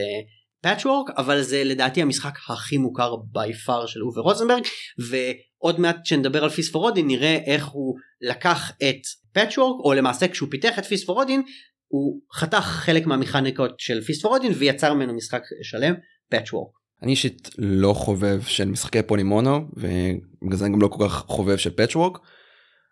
Patchwork 0.63 1.11
uh, 1.11 1.13
אבל 1.17 1.43
זה 1.43 1.65
לדעתי 1.65 2.03
המשחק 2.03 2.39
הכי 2.49 2.79
מוכר 2.79 3.17
by 3.17 3.53
far 3.53 3.87
של 3.87 4.03
אווה 4.03 4.21
רוזנברג 4.21 4.63
ועוד 4.99 5.81
מעט 5.81 5.97
כשנדבר 6.05 6.45
על 6.45 6.51
Feast 6.51 6.71
for 6.71 6.86
Odin 6.86 7.07
נראה 7.07 7.39
איך 7.47 7.67
הוא 7.67 7.95
לקח 8.21 8.71
את 8.71 9.01
Patchwork 9.33 9.85
או 9.85 9.95
למעשה 9.95 10.29
כשהוא 10.29 10.51
פיתח 10.51 10.79
את 10.79 10.85
Feast 10.85 11.05
for 11.05 11.21
Odin 11.21 11.43
הוא 11.89 12.21
חתך 12.33 12.65
חלק 12.65 13.07
מהמכניקות 13.07 13.81
של 13.81 14.01
Feast 14.01 14.23
for 14.23 14.36
Odin 14.36 14.53
ויצר 14.55 14.95
ממנו 14.95 15.15
משחק 15.15 15.43
שלם 15.63 15.95
Patchwork. 16.31 16.76
אני 17.03 17.11
אישית 17.11 17.51
לא 17.59 17.93
חובב 17.93 18.43
של 18.43 18.69
משחקי 18.69 19.03
polyomino 19.03 19.69
ובגלל 19.73 20.59
זה 20.59 20.65
אני 20.65 20.75
גם 20.75 20.81
לא 20.81 20.89
כל 20.89 21.09
כך 21.09 21.13
חובב 21.13 21.57
של 21.57 21.71
Patchwork. 21.71 22.19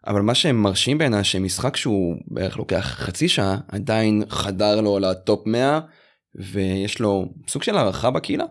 אבל 0.07 0.21
מה 0.21 0.35
שהם 0.35 0.63
מרשים 0.63 0.99
בעיניי 0.99 1.25
שמשחק 1.25 1.77
שהוא 1.77 2.17
בערך 2.27 2.57
לוקח 2.57 2.95
חצי 2.99 3.29
שעה 3.29 3.59
עדיין 3.69 4.23
חדר 4.29 4.81
לו 4.81 4.99
לטופ 4.99 5.47
100 5.47 5.81
ויש 6.35 7.01
לו 7.01 7.25
סוג 7.49 7.63
של 7.63 7.77
הערכה 7.77 8.11
בקהילה. 8.11 8.45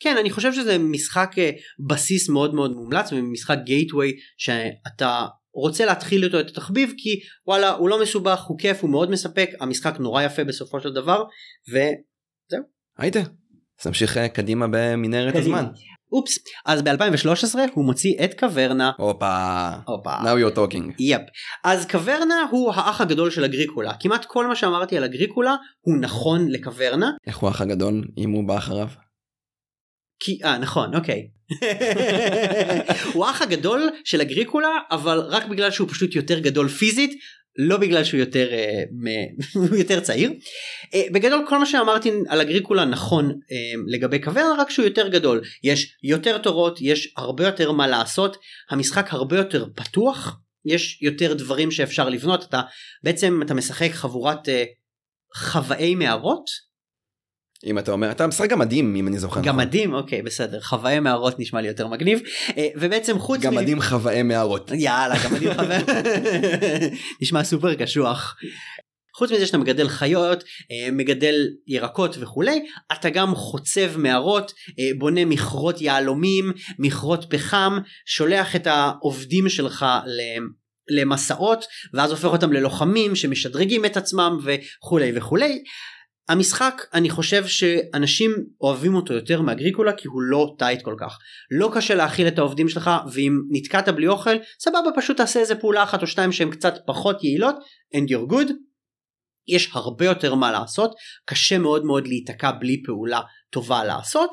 כן 0.00 0.16
אני 0.20 0.30
חושב 0.30 0.52
שזה 0.52 0.78
משחק 0.78 1.34
אה, 1.38 1.50
בסיס 1.88 2.28
מאוד 2.28 2.54
מאוד 2.54 2.76
מומלץ 2.76 3.12
ומשחק 3.12 3.58
גייטווי 3.64 4.12
שאתה 4.36 5.26
רוצה 5.54 5.84
להתחיל 5.84 6.24
אותו 6.24 6.40
את 6.40 6.48
התחביב 6.48 6.92
כי 6.96 7.20
וואלה 7.46 7.70
הוא 7.70 7.88
לא 7.88 8.02
מסובך 8.02 8.42
הוא 8.42 8.58
כיף 8.58 8.82
הוא 8.82 8.90
מאוד 8.90 9.10
מספק 9.10 9.50
המשחק 9.60 9.94
נורא 10.00 10.22
יפה 10.22 10.44
בסופו 10.44 10.80
של 10.80 10.92
דבר 10.92 11.24
וזהו. 11.68 12.64
היידה. 12.98 13.22
אז 13.80 13.86
נמשיך 13.86 14.16
אה, 14.16 14.28
קדימה 14.28 14.66
במנהרת 14.70 15.34
הזמן. 15.36 15.64
אופס 16.12 16.38
אז 16.66 16.80
ב2013 16.80 17.58
הוא 17.74 17.84
מוציא 17.84 18.24
את 18.24 18.40
קוורנה. 18.40 18.90
הופה. 18.98 19.70
הופה. 19.86 20.16
Now 20.16 20.52
you're 20.52 20.56
talking. 20.56 20.92
יפ. 20.98 21.20
אז 21.64 21.86
קוורנה 21.86 22.46
הוא 22.50 22.72
האח 22.72 23.00
הגדול 23.00 23.30
של 23.30 23.44
אגריקולה 23.44 23.92
כמעט 24.00 24.24
כל 24.24 24.46
מה 24.46 24.56
שאמרתי 24.56 24.96
על 24.96 25.04
אגריקולה 25.04 25.54
הוא 25.80 25.96
נכון 26.00 26.48
לקוורנה. 26.48 27.10
איך 27.26 27.36
הוא 27.36 27.48
האח 27.48 27.60
הגדול 27.60 28.04
אם 28.18 28.30
הוא 28.30 28.48
בא 28.48 28.58
אחריו? 28.58 28.88
כי 30.20 30.38
אה 30.44 30.58
נכון 30.58 30.94
אוקיי. 30.94 31.28
הוא 33.14 33.26
האח 33.26 33.42
הגדול 33.42 33.90
של 34.04 34.20
אגריקולה 34.20 34.68
אבל 34.90 35.18
רק 35.18 35.46
בגלל 35.46 35.70
שהוא 35.70 35.88
פשוט 35.88 36.14
יותר 36.14 36.38
גדול 36.38 36.68
פיזית 36.68 37.10
לא 37.56 37.76
בגלל 37.76 38.04
שהוא 38.04 38.20
יותר 38.20 38.48
uh, 38.50 39.76
יותר 39.82 40.00
צעיר. 40.00 40.30
Uh, 40.84 40.96
בגדול 41.12 41.44
כל 41.48 41.58
מה 41.58 41.66
שאמרתי 41.66 42.10
על 42.28 42.40
אגריקולה 42.40 42.84
נכון 42.84 43.30
uh, 43.30 43.78
לגבי 43.86 44.18
קוורנה 44.18 44.54
רק 44.58 44.70
שהוא 44.70 44.84
יותר 44.84 45.08
גדול. 45.08 45.42
יש 45.64 45.96
יותר 46.02 46.38
תורות 46.38 46.80
יש 46.80 47.12
הרבה 47.16 47.46
יותר 47.46 47.72
מה 47.72 47.86
לעשות. 47.86 48.36
המשחק 48.70 49.12
הרבה 49.12 49.36
יותר 49.36 49.66
פתוח. 49.74 50.36
יש 50.64 51.02
יותר 51.02 51.34
דברים 51.34 51.70
שאפשר 51.70 52.08
לבנות. 52.08 52.44
אתה 52.44 52.62
בעצם 53.02 53.42
אתה 53.42 53.54
משחק 53.54 53.90
חבורת 53.92 54.48
uh, 54.48 54.50
חוואי 55.36 55.94
מערות 55.94 56.44
אם 57.66 57.78
אתה 57.78 57.92
אומר 57.92 58.10
אתה 58.10 58.26
משחק 58.26 58.50
גמדים 58.50 58.96
אם 58.96 59.08
אני 59.08 59.18
זוכר 59.18 59.40
נכון. 59.40 59.52
גמדים 59.52 59.94
אוקיי 59.94 60.22
בסדר 60.22 60.60
חוואי 60.60 61.00
מערות 61.00 61.38
נשמע 61.38 61.60
לי 61.60 61.68
יותר 61.68 61.88
מגניב 61.88 62.20
אה, 62.56 62.68
ובעצם 62.76 63.18
חוץ 63.18 63.40
גמדים 63.40 63.80
חוואי 63.80 64.22
מערות 64.22 64.70
יאללה 64.74 65.14
גמדים 65.24 65.54
חוואי 65.54 65.78
נשמע 67.22 67.44
סופר 67.44 67.74
קשוח. 67.74 68.36
חוץ 69.16 69.32
מזה 69.32 69.46
שאתה 69.46 69.58
מגדל 69.58 69.88
חיות 69.88 70.44
אה, 70.70 70.90
מגדל 70.92 71.48
ירקות 71.66 72.16
וכולי 72.20 72.64
אתה 72.92 73.10
גם 73.10 73.34
חוצב 73.34 73.96
מערות 73.96 74.52
אה, 74.78 74.90
בונה 74.98 75.24
מכרות 75.24 75.80
יהלומים 75.80 76.52
מכרות 76.78 77.24
פחם 77.30 77.78
שולח 78.06 78.56
את 78.56 78.66
העובדים 78.66 79.48
שלך 79.48 79.86
למסעות 80.90 81.64
ואז 81.94 82.10
הופך 82.10 82.24
אותם 82.24 82.52
ללוחמים 82.52 83.16
שמשדרגים 83.16 83.84
את 83.84 83.96
עצמם 83.96 84.38
וכולי 84.44 85.12
וכולי 85.14 85.62
המשחק 86.28 86.82
אני 86.94 87.10
חושב 87.10 87.46
שאנשים 87.46 88.34
אוהבים 88.60 88.94
אותו 88.94 89.14
יותר 89.14 89.42
מאגריקולה 89.42 89.92
כי 89.92 90.08
הוא 90.08 90.22
לא 90.22 90.54
טייט 90.58 90.82
כל 90.82 90.94
כך. 91.00 91.18
לא 91.50 91.70
קשה 91.74 91.94
להכיל 91.94 92.28
את 92.28 92.38
העובדים 92.38 92.68
שלך 92.68 92.90
ואם 93.12 93.32
נתקעת 93.50 93.88
בלי 93.88 94.06
אוכל 94.08 94.36
סבבה 94.60 94.90
פשוט 94.96 95.16
תעשה 95.16 95.40
איזה 95.40 95.54
פעולה 95.54 95.82
אחת 95.82 96.02
או 96.02 96.06
שתיים 96.06 96.32
שהן 96.32 96.50
קצת 96.50 96.74
פחות 96.86 97.24
יעילות 97.24 97.56
and 97.96 98.10
you're 98.10 98.32
good. 98.32 98.52
יש 99.48 99.70
הרבה 99.72 100.04
יותר 100.04 100.34
מה 100.34 100.52
לעשות 100.52 100.94
קשה 101.24 101.58
מאוד 101.58 101.84
מאוד 101.84 102.06
להיתקע 102.06 102.50
בלי 102.50 102.82
פעולה 102.82 103.20
טובה 103.50 103.84
לעשות 103.84 104.30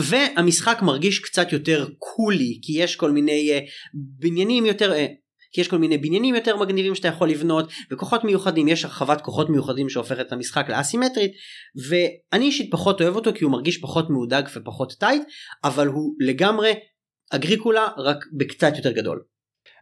והמשחק 0.00 0.78
מרגיש 0.82 1.18
קצת 1.18 1.52
יותר 1.52 1.88
קולי 1.98 2.60
כי 2.62 2.72
יש 2.82 2.96
כל 2.96 3.10
מיני 3.10 3.58
uh, 3.58 3.62
בניינים 3.94 4.66
יותר 4.66 4.92
uh, 4.92 5.21
כי 5.52 5.60
יש 5.60 5.68
כל 5.68 5.78
מיני 5.78 5.98
בניינים 5.98 6.34
יותר 6.34 6.56
מגניבים 6.56 6.94
שאתה 6.94 7.08
יכול 7.08 7.28
לבנות 7.28 7.72
וכוחות 7.90 8.24
מיוחדים 8.24 8.68
יש 8.68 8.84
הרחבת 8.84 9.20
כוחות 9.20 9.50
מיוחדים 9.50 9.88
שהופכת 9.88 10.20
את 10.20 10.32
המשחק 10.32 10.68
לאסימטרית 10.68 11.32
ואני 11.88 12.44
אישית 12.44 12.72
פחות 12.72 13.00
אוהב 13.00 13.16
אותו 13.16 13.30
כי 13.34 13.44
הוא 13.44 13.52
מרגיש 13.52 13.80
פחות 13.80 14.10
מהודק 14.10 14.44
ופחות 14.56 14.92
טייט 15.00 15.22
אבל 15.64 15.86
הוא 15.86 16.14
לגמרי 16.20 16.72
אגריקולה 17.30 17.88
רק 17.96 18.24
בקצת 18.32 18.76
יותר 18.76 18.92
גדול. 18.92 19.22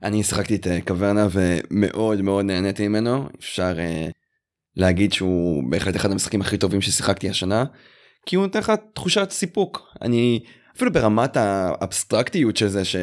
אני 0.02 0.22
שחקתי 0.22 0.56
את 0.56 0.66
אה, 0.66 0.80
קוורנה 0.80 1.26
ומאוד 1.32 2.20
מאוד 2.20 2.44
נהניתי 2.44 2.88
ממנו 2.88 3.28
אפשר 3.38 3.72
uh, 3.76 4.12
להגיד 4.76 5.12
שהוא 5.12 5.62
בהחלט 5.70 5.96
אחד 5.96 6.10
המשחקים 6.10 6.40
הכי 6.40 6.58
טובים 6.58 6.80
ששיחקתי 6.80 7.30
השנה 7.30 7.64
כי 8.26 8.36
הוא 8.36 8.44
נותן 8.44 8.58
לך 8.58 8.72
תחושת 8.94 9.30
סיפוק 9.30 9.82
אני 10.02 10.40
אפילו 10.76 10.92
ברמת 10.92 11.36
האבסטרקטיות 11.36 12.56
של 12.56 12.68
זה 12.68 12.84
ש... 12.84 12.96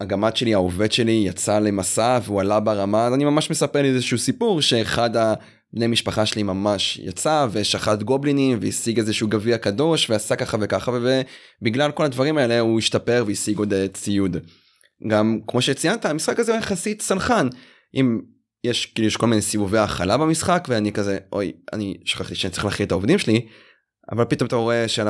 הגמד 0.00 0.36
שלי 0.36 0.54
העובד 0.54 0.92
שלי 0.92 1.22
יצא 1.26 1.58
למסע 1.58 2.18
והוא 2.24 2.40
עלה 2.40 2.60
ברמה 2.60 3.06
אז 3.06 3.14
אני 3.14 3.24
ממש 3.24 3.50
מספר 3.50 3.82
לי 3.82 3.88
איזשהו 3.88 4.18
סיפור 4.18 4.60
שאחד 4.60 5.10
הבני 5.16 5.86
משפחה 5.86 6.26
שלי 6.26 6.42
ממש 6.42 7.00
יצא 7.02 7.46
ושחט 7.52 8.02
גובלינים 8.02 8.58
והשיג 8.60 8.98
איזשהו 8.98 9.28
גביע 9.28 9.58
קדוש 9.58 10.10
ועשה 10.10 10.36
ככה 10.36 10.56
וככה 10.60 10.92
ובגלל 11.62 11.90
כל 11.90 12.04
הדברים 12.04 12.38
האלה 12.38 12.60
הוא 12.60 12.78
השתפר 12.78 13.24
והשיג 13.26 13.58
עוד 13.58 13.72
אה, 13.72 13.88
ציוד. 13.88 14.36
גם 15.08 15.38
כמו 15.46 15.62
שציינת 15.62 16.06
המשחק 16.06 16.38
הזה 16.38 16.52
הוא 16.52 16.58
יחסית 16.58 17.02
סלחן 17.02 17.48
אם 17.94 18.20
יש 18.64 18.86
כאילו 18.86 19.08
יש 19.08 19.16
כל 19.16 19.26
מיני 19.26 19.42
סיבובי 19.42 19.78
הכלה 19.78 20.16
במשחק 20.16 20.66
ואני 20.68 20.92
כזה 20.92 21.18
אוי 21.32 21.52
אני 21.72 21.96
שכחתי 22.04 22.34
שאני 22.34 22.52
צריך 22.52 22.64
להכין 22.64 22.86
את 22.86 22.92
העובדים 22.92 23.18
שלי 23.18 23.46
אבל 24.12 24.24
פתאום 24.24 24.46
אתה 24.46 24.56
רואה 24.56 24.88
שעל 24.88 25.08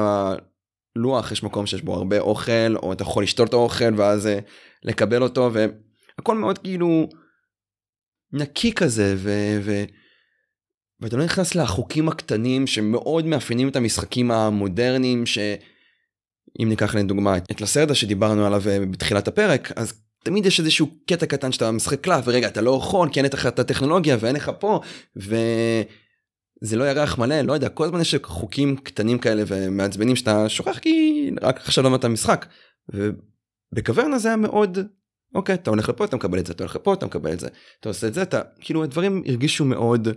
הלוח 0.96 1.32
יש 1.32 1.42
מקום 1.42 1.66
שיש 1.66 1.82
בו 1.82 1.94
הרבה 1.94 2.20
אוכל 2.20 2.76
או 2.76 2.92
אתה 2.92 3.02
יכול 3.02 3.22
לשתול 3.22 3.46
את 3.46 3.52
האוכל 3.52 3.94
ואז 3.96 4.26
אה, 4.26 4.38
לקבל 4.82 5.22
אותו 5.22 5.50
והכל 5.52 6.34
מאוד 6.34 6.58
כאילו 6.58 7.08
נקי 8.32 8.72
כזה 8.72 9.14
ו... 9.16 9.30
ו... 9.62 9.84
ואתה 11.00 11.16
לא 11.16 11.24
נכנס 11.24 11.54
לחוקים 11.54 12.08
הקטנים 12.08 12.66
שמאוד 12.66 13.26
מאפיינים 13.26 13.68
את 13.68 13.76
המשחקים 13.76 14.30
המודרניים 14.30 15.26
שאם 15.26 16.68
ניקח 16.68 16.94
לדוגמה 16.94 17.36
את 17.36 17.60
לסרדה 17.60 17.94
שדיברנו 17.94 18.46
עליו 18.46 18.62
אה, 18.68 18.86
בתחילת 18.90 19.28
הפרק 19.28 19.72
אז 19.76 19.92
תמיד 20.24 20.46
יש 20.46 20.60
איזשהו 20.60 20.90
קטע 21.06 21.26
קטן 21.26 21.52
שאתה 21.52 21.70
משחק 21.70 22.00
קלף 22.00 22.24
ורגע 22.28 22.48
אתה 22.48 22.60
לא 22.60 22.78
יכול 22.82 23.08
כי 23.12 23.20
אין 23.20 23.26
לך 23.32 23.46
את 23.46 23.58
הטכנולוגיה 23.58 24.16
ואין 24.20 24.36
לך 24.36 24.50
פה 24.58 24.80
וזה 26.62 26.76
לא 26.76 26.84
ירח 26.84 27.18
מלא 27.18 27.40
לא 27.40 27.52
יודע 27.52 27.68
כל 27.68 27.84
הזמן 27.84 28.00
יש 28.00 28.14
חוקים 28.22 28.76
קטנים 28.76 29.18
כאלה 29.18 29.42
ומעצבנים 29.46 30.16
שאתה 30.16 30.48
שוכח 30.48 30.78
כי 30.78 31.30
רק 31.42 31.56
עכשיו 31.56 31.84
למדת 31.84 32.04
משחק. 32.04 32.46
בקוורנה 33.74 34.18
זה 34.18 34.28
היה 34.28 34.36
מאוד 34.36 34.78
אוקיי 35.34 35.54
אתה 35.54 35.70
הולך 35.70 35.88
לפה 35.88 36.04
אתה 36.04 36.16
מקבל 36.16 36.38
את 36.38 36.46
זה 36.46 36.52
אתה 36.52 36.64
הולך 36.64 36.76
לפה 36.76 36.94
אתה 36.94 37.06
מקבל 37.06 37.32
את 37.32 37.40
זה 37.40 37.48
אתה 37.80 37.88
עושה 37.88 38.06
את 38.06 38.14
זה 38.14 38.22
אתה 38.22 38.40
כאילו 38.60 38.84
הדברים 38.84 39.22
הרגישו 39.26 39.64
מאוד 39.64 40.08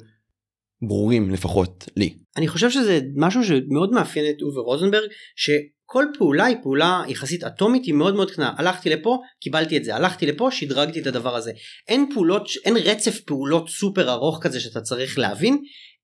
ברורים 0.88 1.29
לפחות 1.29 1.89
לי. 1.98 2.17
אני 2.37 2.48
חושב 2.48 2.69
שזה 2.69 3.00
משהו 3.15 3.44
שמאוד 3.44 3.91
מאפיין 3.91 4.25
את 4.29 4.41
אובר 4.41 4.62
רוזנברג 4.62 5.10
שכל 5.35 6.06
פעולה 6.17 6.46
היא 6.46 6.58
פעולה 6.63 7.04
יחסית 7.08 7.44
אטומית 7.44 7.85
היא 7.85 7.94
מאוד 7.94 8.15
מאוד 8.15 8.31
קטנה 8.31 8.54
הלכתי 8.58 8.89
לפה 8.89 9.19
קיבלתי 9.41 9.77
את 9.77 9.83
זה 9.83 9.96
הלכתי 9.96 10.25
לפה 10.25 10.52
שדרגתי 10.52 11.02
את 11.02 11.08
הדבר 11.08 11.35
הזה 11.35 11.52
אין 11.87 12.10
פעולות 12.13 12.48
אין 12.65 12.77
רצף 12.77 13.19
פעולות 13.19 13.69
סופר 13.69 14.12
ארוך 14.12 14.39
כזה 14.41 14.60
שאתה 14.60 14.81
צריך 14.81 15.19
להבין 15.19 15.58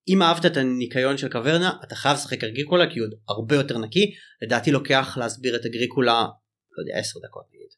אם 0.10 0.22
אהבת 0.22 0.45
את 0.45 0.57
הניקיון 0.57 1.18
של 1.18 1.30
קוורנה 1.30 1.72
אתה 1.84 1.95
חייב 1.95 2.18
לשחק 2.18 2.43
אגריקולה 2.43 2.89
כי 2.89 2.99
הוא 2.99 3.07
עוד 3.07 3.14
הרבה 3.30 3.55
יותר 3.55 3.78
נקי 3.78 4.12
לדעתי 4.41 4.72
לוקח 4.72 5.18
להסביר 5.18 5.55
את 5.55 5.66
אגריקולה 5.66 6.14
לא 6.78 6.84
יודע 6.84 6.99
10 6.99 7.20
דקות 7.28 7.43
נגיד 7.53 7.70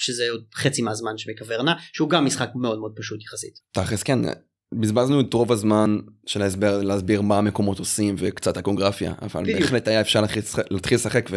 שזה 0.00 0.30
עוד 0.30 0.44
חצי 0.54 0.82
מהזמן 0.82 1.18
שבקוורנה 1.18 1.74
שהוא 1.92 2.10
גם 2.10 2.24
משחק 2.26 2.50
מאוד 2.54 2.78
מאוד 2.78 2.92
פשוט 2.96 3.22
יחסית. 3.22 3.54
תכלס 3.72 4.02
כן, 4.02 4.18
בזבזנו 4.80 5.20
את 5.20 5.34
רוב 5.34 5.52
הזמן 5.52 5.98
של 6.26 6.42
ההסבר 6.42 6.82
להסביר 6.82 7.20
מה 7.22 7.38
המקומות 7.38 7.78
עושים 7.78 8.14
וקצת 8.18 8.56
האיקונוגרפיה, 8.56 9.12
אבל 9.22 9.42
בדיוק. 9.42 9.60
בהחלט 9.60 9.88
היה 9.88 10.00
אפשר 10.00 10.20
להתחיל 10.70 10.96
לשחק- 10.98 11.28
ו... 11.30 11.36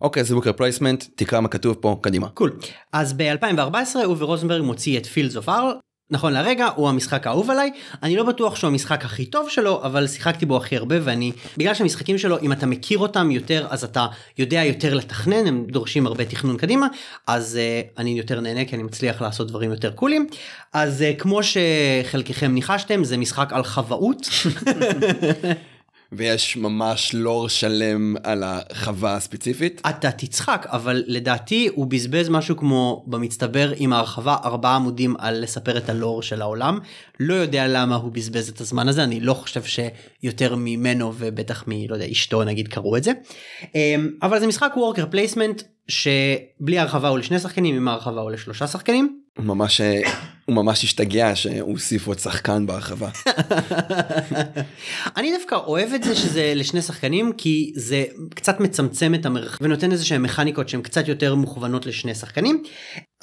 אוקיי 0.00 0.24
זה 0.24 0.34
worker 0.34 0.52
placement, 0.52 1.04
תקרא 1.16 1.40
מה 1.40 1.48
כתוב 1.48 1.76
פה, 1.80 2.00
קדימה. 2.02 2.28
cool. 2.28 2.58
אז 2.92 3.12
ב-2014 3.12 4.04
אווה 4.04 4.24
רוזנברג 4.24 4.62
מוציא 4.62 4.98
את 4.98 5.06
Fields 5.06 5.36
of 5.36 5.48
Arle. 5.48 5.72
נכון 6.10 6.32
לרגע 6.32 6.68
הוא 6.76 6.88
המשחק 6.88 7.26
האהוב 7.26 7.50
עליי. 7.50 7.70
אני 8.02 8.16
לא 8.16 8.24
בטוח 8.24 8.56
שהוא 8.56 8.68
המשחק 8.68 9.04
הכי 9.04 9.26
טוב 9.26 9.48
שלו 9.48 9.84
אבל 9.84 10.06
שיחקתי 10.06 10.46
בו 10.46 10.56
הכי 10.56 10.76
הרבה 10.76 10.96
ואני 11.02 11.32
בגלל 11.56 11.74
שהמשחקים 11.74 12.18
שלו 12.18 12.38
אם 12.42 12.52
אתה 12.52 12.66
מכיר 12.66 12.98
אותם 12.98 13.30
יותר 13.30 13.66
אז 13.70 13.84
אתה 13.84 14.06
יודע 14.38 14.64
יותר 14.64 14.94
לתכנן 14.94 15.46
הם 15.46 15.64
דורשים 15.68 16.06
הרבה 16.06 16.24
תכנון 16.24 16.56
קדימה 16.56 16.86
אז 17.26 17.58
uh, 17.58 18.00
אני 18.00 18.10
יותר 18.10 18.40
נהנה 18.40 18.64
כי 18.64 18.76
אני 18.76 18.82
מצליח 18.82 19.22
לעשות 19.22 19.48
דברים 19.48 19.70
יותר 19.70 19.90
קולים. 19.90 20.26
אז 20.72 21.04
uh, 21.04 21.20
כמו 21.20 21.40
שחלקכם 21.42 22.54
ניחשתם 22.54 23.04
זה 23.04 23.16
משחק 23.16 23.52
על 23.52 23.64
חוואות 23.64 24.28
ויש 26.12 26.56
ממש 26.56 27.14
לור 27.14 27.48
שלם 27.48 28.14
על 28.22 28.42
החווה 28.46 29.14
הספציפית. 29.14 29.82
אתה 29.90 30.10
תצחק 30.10 30.66
אבל 30.68 31.04
לדעתי 31.06 31.68
הוא 31.74 31.86
בזבז 31.86 32.28
משהו 32.28 32.56
כמו 32.56 33.04
במצטבר 33.06 33.72
עם 33.76 33.92
ההרחבה 33.92 34.36
ארבעה 34.44 34.76
עמודים 34.76 35.14
על 35.18 35.42
לספר 35.42 35.78
את 35.78 35.88
הלור 35.88 36.22
של 36.22 36.42
העולם. 36.42 36.78
לא 37.20 37.34
יודע 37.34 37.66
למה 37.68 37.96
הוא 37.96 38.12
בזבז 38.12 38.48
את 38.48 38.60
הזמן 38.60 38.88
הזה 38.88 39.04
אני 39.04 39.20
לא 39.20 39.34
חושב 39.34 39.62
שיותר 39.62 40.56
ממנו 40.56 41.12
ובטח 41.18 41.64
מ... 41.66 41.70
לא 41.88 41.94
יודע 41.94 42.06
אשתו 42.10 42.44
נגיד 42.44 42.68
קראו 42.68 42.96
את 42.96 43.04
זה. 43.04 43.12
אמ, 43.74 44.10
אבל 44.22 44.40
זה 44.40 44.46
משחק 44.46 44.72
worker 44.76 45.06
placement 45.10 45.62
שבלי 45.88 46.78
הרחבה 46.78 47.08
הוא 47.08 47.18
לשני 47.18 47.38
שחקנים 47.38 47.76
עם 47.76 47.88
הרחבה 47.88 48.20
הוא 48.20 48.30
לשלושה 48.30 48.66
שחקנים. 48.66 49.20
ממש, 49.38 49.80
הוא 50.48 50.56
ממש 50.56 50.84
השתגע 50.84 51.36
שהוסיף 51.36 52.06
עוד 52.06 52.18
שחקן 52.18 52.66
בהרחבה. 52.66 53.08
אני 55.16 55.32
דווקא 55.36 55.54
אוהב 55.54 55.92
את 55.92 56.02
זה 56.02 56.14
שזה 56.14 56.52
לשני 56.56 56.82
שחקנים 56.82 57.32
כי 57.38 57.72
זה 57.76 58.04
קצת 58.34 58.60
מצמצם 58.60 59.14
את 59.14 59.26
המרחב 59.26 59.58
ונותן 59.60 59.92
איזה 59.92 60.04
שהם 60.04 60.22
מכניקות 60.22 60.68
שהן 60.68 60.82
קצת 60.82 61.08
יותר 61.08 61.34
מוכוונות 61.34 61.86
לשני 61.86 62.14
שחקנים. 62.14 62.62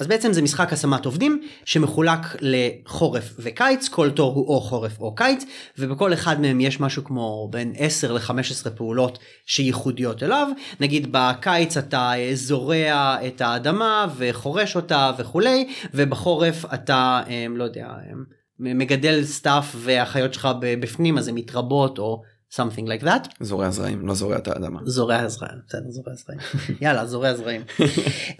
אז 0.00 0.06
בעצם 0.06 0.32
זה 0.32 0.42
משחק 0.42 0.72
השמת 0.72 1.04
עובדים 1.04 1.42
שמחולק 1.64 2.20
לחורף 2.40 3.34
וקיץ 3.38 3.88
כל 3.88 4.10
תור 4.10 4.34
הוא 4.34 4.48
או 4.48 4.60
חורף 4.60 5.00
או 5.00 5.14
קיץ 5.14 5.44
ובכל 5.78 6.12
אחד 6.12 6.40
מהם 6.40 6.60
יש 6.60 6.80
משהו 6.80 7.04
כמו 7.04 7.48
בין 7.50 7.72
10 7.76 8.12
ל-15 8.12 8.70
פעולות 8.70 9.18
שייחודיות 9.46 10.22
אליו 10.22 10.48
נגיד 10.80 11.08
בקיץ 11.10 11.76
אתה 11.76 12.12
אה, 12.14 12.30
זורע 12.34 13.16
את 13.26 13.40
האדמה 13.40 14.06
וחורש 14.16 14.76
אותה 14.76 15.12
וכולי 15.18 15.68
ובחורף 15.94 16.64
אתה 16.74 17.15
לא 17.56 17.64
יודע 17.64 17.86
אה, 17.86 18.12
מגדל 18.58 19.24
stuff 19.24 19.74
והחיות 19.78 20.34
שלך 20.34 20.48
בפנים 20.60 21.18
אז 21.18 21.28
הן 21.28 21.34
מתרבות 21.34 21.98
או 21.98 22.22
something 22.52 22.86
like 22.86 23.04
that. 23.04 23.28
זורע 23.40 23.70
זרעים, 23.70 24.06
לא 24.06 24.14
זורע 24.14 24.36
את 24.36 24.48
האדמה. 24.48 24.80
זורע 24.84 25.28
זרעים 25.28 25.58
בסדר 25.68 25.90
זורע 25.90 26.14
זרעים 26.14 26.40
יאללה 26.82 27.06
זורע 27.06 27.34
זרעים 27.34 27.62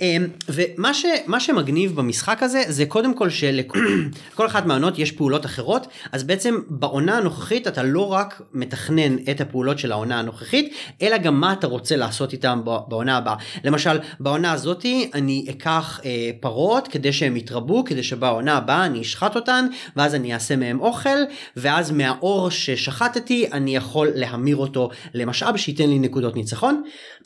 אמ, 0.01 0.27
ומה 0.49 0.95
ש, 0.95 1.07
שמגניב 1.39 1.97
במשחק 1.97 2.43
הזה 2.43 2.63
זה 2.69 2.87
קודם 2.87 3.15
כל 3.15 3.31
שלכל 3.31 4.47
אחת 4.51 4.67
מהעונות 4.67 4.99
יש 4.99 5.13
פעולות 5.13 5.47
אחרות 5.47 5.87
אז 6.13 6.25
בעצם 6.25 6.55
בעונה 6.69 7.19
הנוכחית 7.19 7.67
אתה 7.67 7.83
לא 7.83 8.13
רק 8.13 8.43
מתכנן 8.53 9.17
את 9.31 9.41
הפעולות 9.41 9.79
של 9.79 9.93
העונה 9.93 10.19
הנוכחית 10.19 10.75
אלא 11.03 11.17
גם 11.17 11.41
מה 11.41 11.53
אתה 11.53 11.67
רוצה 11.67 11.97
לעשות 11.97 12.33
איתם 12.33 12.61
בעונה 12.65 13.17
הבאה. 13.17 13.35
למשל 13.65 13.99
בעונה 14.21 14.53
הזאתי 14.53 15.11
אני 15.15 15.47
אקח 15.51 16.01
אה, 16.05 16.31
פרות 16.41 16.89
כדי 16.89 17.13
שהם 17.13 17.37
יתרבו 17.37 17.85
כדי 17.85 18.03
שבעונה 18.03 18.57
הבאה 18.57 18.87
אני 18.87 19.01
אשחט 19.01 19.37
אותן 19.37 19.67
ואז 19.97 20.15
אני 20.15 20.35
אעשה 20.35 20.57
מהם 20.57 20.81
אוכל 20.81 21.19
ואז 21.57 21.91
מהאור 21.91 22.51
ששחטתי 22.51 23.47
אני 23.53 23.77
יכול 23.77 23.96
להמיר 24.05 24.57
אותו 24.57 24.89
למשאב 25.15 25.57
שייתן 25.57 25.91
לי 25.91 25.99
נקודות 25.99 26.37
ניצחון. 26.37 26.83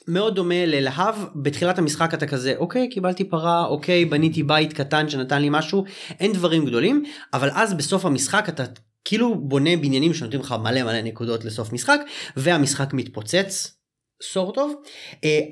מאוד 0.09 0.35
דומה 0.35 0.67
ללהב 0.67 1.15
בתחילת 1.37 1.79
המשחק 1.79 2.15
אתה 2.15 2.27
כזה 2.27 2.55
אוקיי 2.57 2.89
קיבלתי 2.89 3.25
פרה 3.25 3.67
אוקיי 3.67 4.05
בניתי 4.05 4.43
בית 4.43 4.73
קטן 4.73 5.09
שנתן 5.09 5.43
לי 5.43 5.49
משהו 5.51 5.85
אין 6.21 6.33
דברים 6.33 6.65
גדולים 6.65 7.05
אבל 7.35 7.51
אז 7.53 7.75
בסוף 7.75 8.05
המשחק 8.05 8.49
אתה 8.49 8.65
כאילו 9.05 9.35
בונה 9.35 9.77
בניינים 9.77 10.15
שנותנים 10.15 10.41
לך 10.41 10.55
מלא 10.63 10.83
מלא 10.83 11.01
נקודות 11.01 11.45
לסוף 11.45 11.73
משחק 11.73 12.01
והמשחק 12.37 12.93
מתפוצץ. 12.93 13.81
סור 14.23 14.53
טוב 14.53 14.75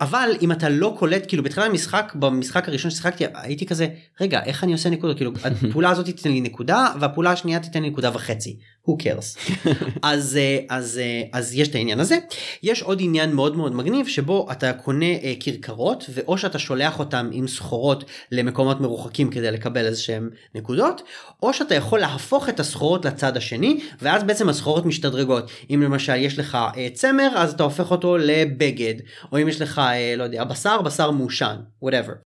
אבל 0.01 0.31
אם 0.43 0.53
אתה 0.53 0.69
לא 0.69 0.95
קולט 0.99 1.25
כאילו 1.29 1.43
בתחילת 1.43 1.67
המשחק 1.67 2.13
במשחק 2.15 2.69
הראשון 2.69 2.91
ששיחקתי 2.91 3.25
הייתי 3.35 3.67
כזה 3.67 3.87
רגע 4.21 4.45
איך 4.45 4.65
אני 4.65 4.73
עושה 4.73 4.91
נקודות 4.91 5.17
כאילו 5.17 5.33
הפעולה 5.45 5.91
הזאת 5.91 6.05
תיתן 6.05 6.31
לי 6.31 6.41
נקודה 6.41 6.87
והפעולה 7.01 7.31
השנייה 7.33 7.61
תיתן 7.61 7.83
לי 7.83 7.91
נקודה 7.91 8.11
וחצי 8.15 8.59
who 8.89 9.03
cares? 9.03 9.55
אז 10.03 10.37
אה, 10.37 10.59
אז 10.69 10.99
אה, 10.99 11.23
אז 11.33 11.55
יש 11.55 11.69
את 11.69 11.75
העניין 11.75 12.01
הזה. 12.01 12.19
יש 12.63 12.83
עוד 12.83 12.99
עניין 13.01 13.33
מאוד 13.33 13.57
מאוד 13.57 13.75
מגניב 13.75 14.07
שבו 14.07 14.49
אתה 14.53 14.73
קונה 14.73 15.07
אה, 15.07 15.35
כרכרות 15.41 16.05
ואו 16.15 16.39
שאתה 16.39 16.59
שולח 16.59 16.99
אותם 16.99 17.31
עם 17.33 17.49
סחורות 17.49 18.05
למקומות 18.33 18.81
מרוחקים 18.81 19.31
כדי 19.31 19.51
לקבל 19.51 19.87
איזה 19.87 20.03
שהם 20.03 20.31
נקודות 20.55 21.03
או 21.43 21.53
שאתה 21.53 21.75
יכול 21.75 21.99
להפוך 21.99 22.49
את 22.49 22.61
הסחורות 22.61 23.05
לצד 23.05 23.37
השני 23.37 23.81
ואז 24.03 24.25
בעצם 24.25 24.49
הסחורות 24.49 24.87
משתדרגות. 24.87 25.51
אם 25.71 25.83
למשל 25.83 26.17
יש 26.17 26.39
לך 26.39 26.59
צמר 26.95 27.29
אז 27.37 27.53
אתה 27.53 27.63
הופך 27.63 27.91
אותו 27.91 28.17
לבגד 28.17 28.95
או 29.33 29.43
אם 29.43 29.49
יש 29.49 29.61
לך 29.61 29.81
לא 30.17 30.23
יודע 30.23 30.45
בשר 30.45 30.83
בשר 30.83 31.11
מעושן 31.11 31.57
whatever. 31.85 32.28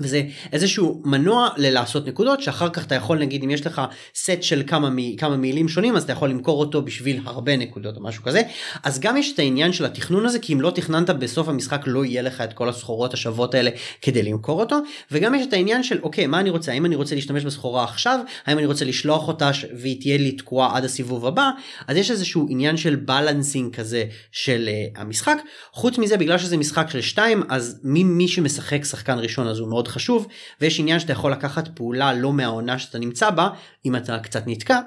וזה 0.00 0.22
איזשהו 0.52 1.02
מנוע 1.04 1.48
ללעשות 1.56 2.06
נקודות 2.06 2.42
שאחר 2.42 2.68
כך 2.68 2.86
אתה 2.86 2.94
יכול 2.94 3.18
נגיד 3.18 3.42
אם 3.42 3.50
יש 3.50 3.66
לך 3.66 3.82
סט 4.14 4.42
של 4.42 4.62
כמה, 4.66 4.90
מ, 4.90 5.16
כמה 5.16 5.36
מילים 5.36 5.68
שונים 5.68 5.96
אז 5.96 6.02
אתה 6.02 6.12
יכול 6.12 6.30
למכור 6.30 6.60
אותו 6.60 6.82
בשביל 6.82 7.20
הרבה 7.24 7.56
נקודות 7.56 7.96
או 7.96 8.02
משהו 8.02 8.22
כזה. 8.22 8.42
אז 8.82 9.00
גם 9.00 9.16
יש 9.16 9.32
את 9.34 9.38
העניין 9.38 9.72
של 9.72 9.84
התכנון 9.84 10.26
הזה 10.26 10.38
כי 10.38 10.52
אם 10.52 10.60
לא 10.60 10.70
תכננת 10.70 11.10
בסוף 11.10 11.48
המשחק 11.48 11.82
לא 11.86 12.04
יהיה 12.04 12.22
לך 12.22 12.40
את 12.40 12.52
כל 12.52 12.68
הסחורות 12.68 13.14
השוות 13.14 13.54
האלה 13.54 13.70
כדי 14.02 14.22
למכור 14.22 14.60
אותו. 14.60 14.78
וגם 15.10 15.34
יש 15.34 15.46
את 15.46 15.52
העניין 15.52 15.82
של 15.82 15.98
אוקיי 16.02 16.26
מה 16.26 16.40
אני 16.40 16.50
רוצה? 16.50 16.72
האם 16.72 16.86
אני 16.86 16.96
רוצה 16.96 17.14
להשתמש 17.14 17.44
בסחורה 17.44 17.84
עכשיו? 17.84 18.20
האם 18.46 18.58
אני 18.58 18.66
רוצה 18.66 18.84
לשלוח 18.84 19.28
אותה 19.28 19.50
והיא 19.80 20.00
תהיה 20.00 20.16
לי 20.18 20.32
תקועה 20.32 20.76
עד 20.76 20.84
הסיבוב 20.84 21.26
הבא? 21.26 21.50
אז 21.86 21.96
יש 21.96 22.10
איזשהו 22.10 22.46
עניין 22.50 22.76
של 22.76 22.96
בלנסינג 22.96 23.76
כזה 23.76 24.04
של 24.32 24.68
uh, 24.68 25.00
המשחק. 25.00 25.36
חוץ 25.72 25.98
מזה 25.98 26.16
בגלל 26.16 26.38
שזה 26.38 26.56
משחק 26.56 26.90
של 26.90 27.00
שתיים 27.00 27.42
אז 27.48 27.80
מי, 27.84 28.04
מי 28.04 28.28
שמשחק 28.28 28.84
שחקן 28.84 29.18
ראשון 29.18 29.48
אז 29.48 29.58
הוא 29.58 29.68
מאוד 29.68 29.87
חשוב 29.88 30.26
ויש 30.60 30.80
עניין 30.80 31.00
שאתה 31.00 31.12
יכול 31.12 31.32
לקחת 31.32 31.68
פעולה 31.68 32.14
לא 32.14 32.32
מהעונה 32.32 32.78
שאתה 32.78 32.98
נמצא 32.98 33.30
בה 33.30 33.48
אם 33.84 33.96
אתה 33.96 34.18
קצת 34.18 34.42
נתקע. 34.46 34.80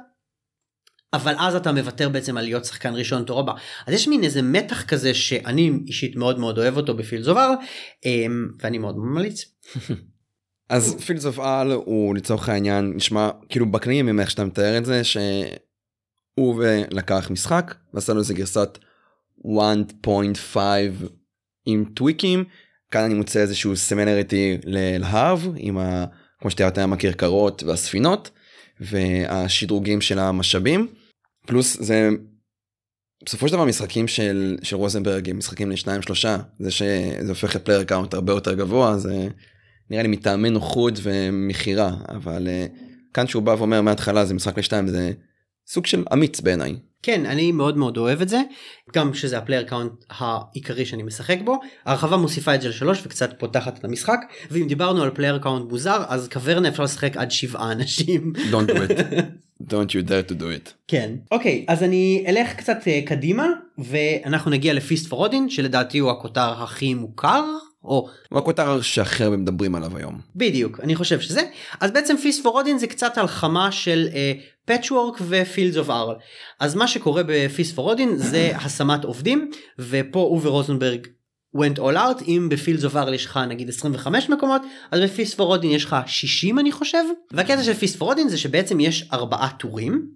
אבל 1.14 1.36
אז 1.40 1.56
אתה 1.56 1.72
מוותר 1.72 2.10
בעצם 2.10 2.38
על 2.38 2.44
להיות 2.44 2.66
שחקן 2.66 2.96
ראשון 2.96 3.24
תור 3.24 3.40
הבא 3.40 3.54
אז 3.88 3.94
יש 3.94 4.08
מין 4.08 4.24
איזה 4.24 4.42
מתח 4.42 4.84
כזה 4.84 5.14
שאני 5.14 5.72
אישית 5.88 6.16
מאוד 6.16 6.40
מאוד 6.40 6.58
אוהב 6.58 6.78
אותו 6.78 6.94
בפילד 6.94 7.24
זובר 7.24 7.50
ואני 8.60 8.78
מאוד 8.78 8.98
ממליץ. 8.98 9.46
אז 10.70 10.96
Fields 11.06 11.26
of 11.26 11.40
Arle 11.40 11.72
הוא 11.72 12.16
לצורך 12.16 12.50
העניין 12.50 12.94
נשמע 12.96 13.30
כאילו 13.50 13.72
בקנים 13.72 14.08
עם 14.08 14.20
איך 14.20 14.32
שאתה 14.32 14.46
מתאר 14.46 14.78
את 14.78 14.86
זה 14.86 15.04
שהוא 15.04 16.64
לקח 16.92 17.32
משחק 17.32 17.76
ועשה 17.94 18.14
לו 18.14 18.20
איזה 18.20 18.34
גרסת 18.34 18.78
1.5 19.46 20.58
עם 21.66 21.86
טוויקים 21.96 22.44
כאן 22.92 23.04
אני 23.04 23.14
מוצא 23.14 23.40
איזשהו 23.40 23.76
similarity 23.76 24.58
ל 24.64 24.73
Le 24.73 24.92
Havre 24.92 25.40
עם 25.56 25.78
ה... 25.78 26.06
כמו 26.40 26.52
שתיארת 26.52 26.78
עם 26.78 26.94
הכרכרות 26.94 27.64
והספינות 27.64 28.30
והשדרוגים 28.80 30.02
של 30.02 30.20
המשאבים 30.20 30.88
פלוס 31.48 31.78
זה 31.82 32.10
בסופו 33.26 33.48
של 33.48 33.54
דבר 33.54 33.66
משחקים 33.66 34.08
של, 34.08 34.58
של 34.64 34.76
רוזנברג 34.76 35.30
הם 35.30 35.38
משחקים 35.38 35.72
לשניים 35.72 36.02
שלושה 36.02 36.38
זה 36.60 36.72
שזה 36.72 37.30
הופך 37.30 37.56
את 37.56 37.66
player 37.66 37.84
count 37.84 38.14
הרבה 38.14 38.34
יותר 38.34 38.54
גבוה 38.54 38.98
זה 38.98 39.28
נראה 39.90 40.04
לי 40.04 40.08
מטעמי 40.08 40.50
נוחות 40.50 40.94
ומכירה 41.04 41.96
אבל 42.10 42.48
uh, 42.48 42.80
כאן 43.14 43.28
שהוא 43.28 43.44
בא 43.44 43.52
ואומר 43.52 43.82
מההתחלה 43.82 44.26
זה 44.26 44.34
משחק 44.34 44.58
לשתיים 44.58 44.88
זה 44.88 45.12
סוג 45.68 45.86
של 45.86 46.04
אמיץ 46.14 46.40
בעיניי. 46.40 46.76
כן 47.04 47.26
אני 47.26 47.52
מאוד 47.52 47.78
מאוד 47.78 47.98
אוהב 47.98 48.22
את 48.22 48.30
זה 48.30 48.42
גם 48.96 49.14
שזה 49.14 49.38
ה 49.38 49.41
player 49.41 49.64
count 49.64 49.92
העיקרי 50.10 50.86
שאני 50.86 51.04
משחק 51.04 51.38
בו 51.44 51.60
הרחבה 51.86 52.18
מוסיפה 52.18 52.56
את 52.56 52.62
זה 52.62 52.70
לשלוש 52.70 53.02
וקצת 53.06 53.40
פותחת 53.40 53.78
את 53.78 53.86
המשחק 53.86 54.20
ואם 54.52 54.68
דיברנו 54.68 55.04
על 55.04 55.10
player 55.10 55.38
count 55.38 55.72
מוזר 55.72 56.04
אז 56.08 56.28
Caverna 56.28 56.68
אפשר 56.68 56.84
לשחק 56.84 57.18
עד 57.18 57.32
שבעה 57.32 57.72
אנשים. 57.72 58.34
Don't 58.36 58.72
do 58.72 58.74
it. 58.74 58.92
Don't 59.72 59.94
you 59.94 60.02
dare 60.02 60.32
to 60.32 60.34
do 60.34 60.44
it. 60.44 60.72
כן. 60.88 61.12
אוקיי 61.32 61.66
אז 61.68 61.84
אני 61.84 62.26
אלך 62.28 62.54
קצת 62.54 62.78
uh, 62.82 63.08
קדימה 63.08 63.48
ואנחנו 63.78 64.52
נגיע 64.52 64.74
ל 64.74 64.79
Feast 64.79 65.08
for 65.08 65.26
Odin 65.26 65.50
שלדעתי 65.50 66.00
הוא 66.00 66.12
הכותר 66.12 66.64
הכי 66.64 66.94
מוכר 66.94 67.44
או 67.84 68.10
הוא 68.30 68.82
שהכי 68.82 69.24
הרבה 69.24 69.38
מדברים 69.38 69.76
עליו 69.76 69.98
היום. 69.98 70.20
בדיוק 70.36 70.80
אני 70.80 70.96
חושב 70.96 71.20
שזה 71.20 71.42
אז 71.80 71.92
בעצם 71.92 72.18
Feast 72.18 72.44
for 72.44 72.58
Odin 72.58 72.78
זה 72.78 72.88
קצת 72.88 73.18
הלחמה 73.18 73.72
של 73.72 74.08
Patchwork 74.66 75.22
ו 75.28 75.35
Fields 75.35 75.78
of 75.78 75.90
Arle 75.90 76.16
אז 76.60 76.76
מה 76.76 76.88
שקורה 76.88 77.24
ב 77.28 77.36
Feast 77.36 77.76
for 77.76 77.94
Odin 77.94 78.18
זה 78.18 78.52
השמת 78.66 79.04
עובדים 79.04 79.52
ופה 79.80 80.20
אווה 80.20 80.40
רוזנברג 80.44 81.08
went 81.58 81.80
all 81.80 81.96
out 81.96 82.24
אם 82.28 82.48
ב 82.52 82.57
Fields 82.57 82.86
of 82.86 82.96
Arle 82.96 83.14
יש 83.14 83.26
לך 83.26 83.40
נגיד 83.48 83.70
25 83.70 84.30
מקומות 84.30 84.62
אז 84.92 85.00
ב 85.00 85.06
Feast 85.06 85.38
for 85.38 85.52
Odin 85.52 85.72
יש 85.72 85.86
לך 85.86 85.96
60 86.06 86.60
אני 86.60 86.72
חושב 86.72 87.04
והקטע 87.32 87.64
של 87.64 87.74
Feast 87.74 87.98
for 87.98 88.11
Odin 88.11 88.30
זה 88.30 88.38
שבעצם 88.38 88.80
יש 88.80 89.10
ארבעה 89.14 89.50
טורים 89.60 90.08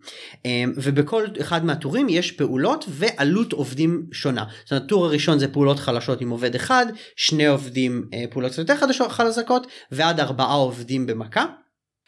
אמ, 0.46 0.74
ובכל 0.76 1.26
אחד 1.42 1.66
מהטורים 1.66 2.10
יש 2.10 2.32
פעולות 2.32 2.86
ועלות 2.90 3.54
עובדים 3.54 4.06
שונה. 4.12 4.44
זאת 4.64 4.72
אומרת 4.72 4.84
הטור 4.84 5.06
הראשון 5.06 5.40
זה 5.40 5.48
פעולות 5.48 5.80
חלשות 5.80 6.22
עם 6.22 6.30
עובד 6.30 6.56
אחד 6.56 6.86
שני 7.16 7.48
עובדים 7.48 8.10
אה, 8.14 8.24
פעולות 8.30 8.58
יותר 8.58 8.76
חדשות 8.76 9.12
חזקות 9.12 9.68
ועד 9.92 10.20
ארבעה 10.20 10.54
עובדים 10.54 11.06
במכה. 11.06 11.46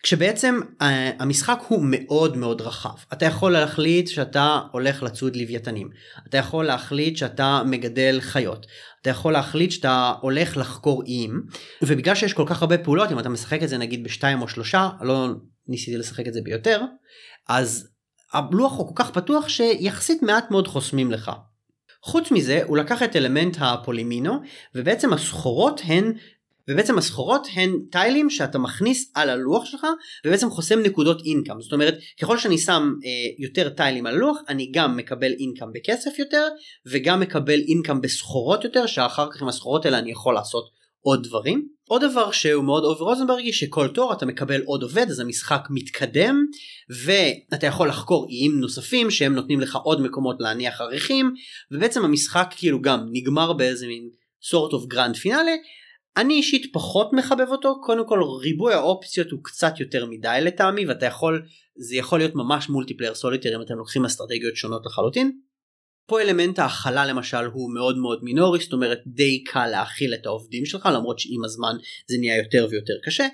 כשבעצם 0.03 0.59
אה, 0.82 1.11
המשחק 1.19 1.59
הוא 1.67 1.80
מאוד 1.84 2.38
מאוד 2.38 2.61
רחב 2.61 2.95
אתה 3.13 3.25
יכול 3.25 3.51
להחליט 3.51 4.07
שאתה 4.07 4.59
הולך 4.71 5.03
לצוד 5.03 5.36
לוויתנים 5.36 5.89
אתה 6.30 6.38
יכול 6.38 6.65
להחליט 6.65 7.17
שאתה 7.17 7.61
מגדל 7.65 8.19
חיות 8.21 8.65
אתה 9.08 9.16
יכול 9.16 9.34
להחליט 9.34 9.72
שאתה 9.72 10.14
הולך 10.22 10.58
לחקור 10.58 11.03
איים 11.03 11.43
ובגלל 11.82 12.16
שיש 12.16 12.34
כל 12.34 12.43
כך 12.47 12.62
הרבה 12.62 12.78
פעולות 12.78 13.12
אם 13.12 13.20
אתה 13.20 13.30
משחק 13.30 13.64
את 13.64 13.70
זה 13.70 13.78
נגיד 13.78 14.03
בשתיים 14.03 14.41
או 14.41 14.47
שלושה 14.47 14.89
לא 15.01 15.28
ניסיתי 15.68 15.97
לשחק 15.97 16.28
את 16.28 16.34
זה 16.34 16.41
ביותר 16.43 16.82
אז 17.49 17.89
הלוח 18.34 18.78
הוא 18.78 18.88
כל 18.88 19.03
כך 19.03 19.12
פתוח 19.12 19.47
שיחסית 19.47 20.24
מעט 20.24 20.51
מאוד 20.51 20.68
חוסמים 20.68 21.12
לך. 21.12 21.32
חוץ 22.03 22.32
מזה 22.32 22.62
הוא 22.66 22.78
לקח 22.78 23.03
את 23.03 23.16
אלמנט 23.16 23.58
ה 23.60 23.68
polyomino 23.68 24.39
ובעצם 24.76 25.14
הסחורות 25.14 25.82
הן 25.86 26.14
ובעצם 26.70 26.97
הסחורות 26.97 27.47
הן 27.53 27.80
טיילים 27.91 28.30
שאתה 28.30 28.57
מכניס 28.57 29.11
על 29.15 29.30
הלוח 29.30 29.65
שלך 29.65 29.88
ובעצם 30.26 30.49
חוסם 30.49 30.80
נקודות 30.80 31.22
income 31.26 31.62
זאת 31.61 31.74
אומרת 31.74 31.97
ככל 32.22 32.38
שאני 32.38 32.57
שם 32.57 32.93
אה, 33.05 33.09
יותר 33.39 33.70
טיילים 33.70 34.05
על 34.05 34.15
הלוח 34.15 34.38
אני 34.49 34.72
גם 34.74 34.97
מקבל 34.97 35.32
income 35.39 35.74
בכסף 35.74 36.20
יותר 36.20 36.47
וגם 36.86 37.20
מקבל 37.20 37.59
income 37.60 38.01
בסחורות 38.01 38.63
יותר 38.63 38.86
שאחר 38.86 39.32
כך 39.32 39.41
עם 39.41 39.47
הסחורות 39.47 39.86
האלה 39.86 39.99
אני 39.99 40.11
יכול 40.11 40.34
לעשות 40.34 40.78
עוד 41.01 41.24
דברים. 41.24 41.68
עוד 41.89 42.01
דבר 42.01 42.32
שהוא 42.32 42.63
מאוד 42.63 42.84
אווה 42.84 43.05
רוזנברגי 43.05 43.53
שכל 43.53 43.88
תור 43.88 44.13
אתה 44.13 44.26
מקבל 44.26 44.61
עוד 44.65 44.84
עובד 44.84 45.05
אז 45.09 45.20
המשחק 45.20 45.68
מתקדם 45.70 46.45
ואתה 46.89 47.68
יכול 47.68 47.88
לחקור 47.88 48.28
איים 48.30 48.59
נוספים 48.59 49.11
שהם 49.11 49.36
נותנים 49.36 49.59
לך 49.59 49.76
עוד 49.76 50.01
מקומות 50.01 50.36
להניח 50.39 50.82
אריחים 50.82 51.34
ובעצם 51.72 52.05
המשחק 52.05 52.53
כאילו 52.57 52.82
גם 52.82 53.07
נגמר 53.11 53.53
באיזה 53.53 53.88
מין 53.88 54.09
sort 54.43 54.74
of 54.74 54.88
grand 54.88 55.16
finale 55.16 55.51
אני 56.18 56.34
אישית 56.34 56.74
פחות 56.74 57.13
מחבב 57.13 57.47
אותו 57.51 57.82
קודם 57.82 58.07
כל 58.07 58.20
ריבוי 58.41 58.74
האופציות 58.74 59.32
הוא 59.32 59.39
קצת 59.43 59.80
יותר 59.80 60.05
מדי 60.05 60.39
לטעמי 60.41 60.86
ואתה 60.86 61.05
יכול 61.05 61.45
זה 61.76 61.95
יכול 61.95 62.20
להיות 62.20 62.36
ממש 62.36 62.70
multiplayer 62.70 63.16
solitaire 63.16 63.55
אם 63.55 63.61
אתם 63.61 63.78
לוקחים 63.78 64.05
אסטרטגיות 64.05 64.55
שונות 64.55 64.86
לחלוטין. 64.86 65.39
פה 66.07 66.22
אלמנט 66.22 66.59
ההאכלה 66.60 67.05
למשל 67.05 67.45
הוא 67.53 67.74
מאוד 67.74 67.97
מאוד 67.97 68.24
מינורי 68.24 68.59
זאת 68.59 68.74
אומרת 68.74 68.99
די 69.07 69.43
קל 69.43 69.68
להאכיל 69.68 70.14
את 70.13 70.26
העובדים 70.26 70.65
שלך 70.65 70.89
למרות 70.93 71.20
שעם 71.20 71.43
הזמן 71.45 71.76
זה 72.09 72.18
נהיה 72.20 72.38
יותר 72.38 72.68
ויותר 72.70 72.93
קשה 73.03 73.28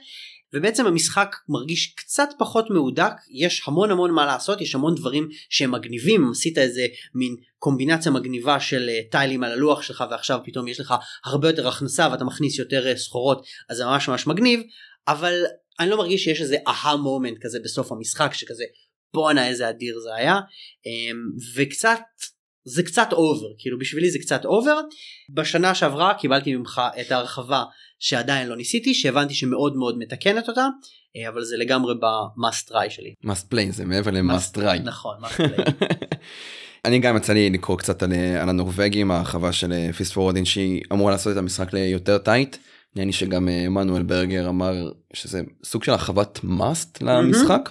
ובעצם 0.53 0.85
המשחק 0.85 1.35
מרגיש 1.49 1.93
קצת 1.97 2.29
פחות 2.39 2.69
מהודק 2.69 3.11
יש 3.31 3.63
המון 3.67 3.91
המון 3.91 4.11
מה 4.11 4.25
לעשות 4.25 4.61
יש 4.61 4.75
המון 4.75 4.95
דברים 4.95 5.29
שהם 5.49 5.71
מגניבים 5.71 6.31
עשית 6.31 6.57
איזה 6.57 6.85
מין 7.15 7.35
קומבינציה 7.57 8.11
מגניבה 8.11 8.59
של 8.59 8.89
אה, 8.89 8.99
טיילים 9.11 9.43
על 9.43 9.51
הלוח 9.51 9.81
שלך 9.81 10.03
ועכשיו 10.11 10.39
פתאום 10.45 10.67
יש 10.67 10.79
לך 10.79 10.93
הרבה 11.25 11.49
יותר 11.49 11.67
הכנסה 11.67 12.07
ואתה 12.11 12.23
מכניס 12.23 12.59
יותר 12.59 12.87
אה, 12.87 12.97
סחורות 12.97 13.45
אז 13.69 13.77
זה 13.77 13.85
ממש 13.85 14.09
ממש 14.09 14.27
מגניב 14.27 14.61
אבל 15.07 15.33
אני 15.79 15.89
לא 15.89 15.97
מרגיש 15.97 16.23
שיש 16.23 16.41
איזה 16.41 16.57
אהה 16.67 16.95
moment 16.95 17.37
כזה 17.41 17.59
בסוף 17.63 17.91
המשחק 17.91 18.33
שכזה 18.33 18.63
בואנה 19.13 19.47
איזה 19.47 19.69
אדיר 19.69 19.99
זה 19.99 20.15
היה 20.15 20.39
אמ, 20.85 21.17
וקצת 21.55 21.99
זה 22.65 22.83
קצת 22.83 23.07
over 23.11 23.47
כאילו 23.57 23.79
בשבילי 23.79 24.11
זה 24.11 24.19
קצת 24.19 24.45
over 24.45 24.79
בשנה 25.29 25.75
שעברה 25.75 26.13
קיבלתי 26.13 26.55
ממך 26.55 26.81
את 27.01 27.11
ההרחבה 27.11 27.63
שעדיין 27.99 28.47
לא 28.47 28.55
ניסיתי 28.55 28.93
שהבנתי 28.93 29.33
שמאוד 29.33 29.75
מאוד 29.75 29.97
מתקנת 29.97 30.49
אותה 30.49 30.67
אה, 31.17 31.29
אבל 31.29 31.43
זה 31.43 31.57
לגמרי 31.57 31.93
ב 31.99 32.13
must 32.13 32.69
try 32.69 32.89
שלי. 32.89 33.13
must 33.23 33.49
play 33.49 33.71
זה 33.71 33.85
מעבר 33.85 34.11
ל 34.11 34.20
must 34.20 34.53
try. 34.53 34.79
נכון 34.79 35.15
must 35.19 35.35
play. 35.35 35.65
אני 36.85 36.99
גם 36.99 37.17
יצא 37.17 37.33
לי 37.33 37.49
לקרוא 37.49 37.77
קצת 37.77 38.03
על, 38.03 38.13
על 38.41 38.49
הנורווגים 38.49 39.11
ההרחבה 39.11 39.53
של 39.53 39.91
Feast 39.97 40.13
for 40.13 40.27
Odin 40.27 40.45
שהיא 40.45 40.81
אמורה 40.93 41.11
לעשות 41.11 41.33
את 41.33 41.37
המשחק 41.37 41.73
ליותר 41.73 42.17
tight. 42.17 42.57
נראה 42.95 43.05
לי 43.05 43.13
שגם 43.13 43.49
אה, 43.49 43.69
מנואל 43.69 44.03
ברגר 44.03 44.49
אמר 44.49 44.91
שזה 45.13 45.41
סוג 45.63 45.83
של 45.83 45.91
הרחבת 45.91 46.39
must 46.43 47.01
למשחק. 47.01 47.69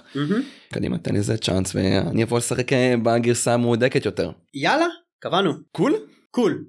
קדימה 0.73 0.97
תן 0.97 1.15
לזה 1.15 1.37
צ'אנס 1.37 1.75
ואני 1.75 2.23
אבוא 2.23 2.37
לשחק 2.37 2.73
אה, 2.73 2.93
בגרסה 3.03 3.53
המהודקת 3.53 4.05
יותר. 4.05 4.31
יאללה 4.53 4.85
קבענו. 5.19 5.53
cool? 5.71 5.93
cool. 6.31 6.65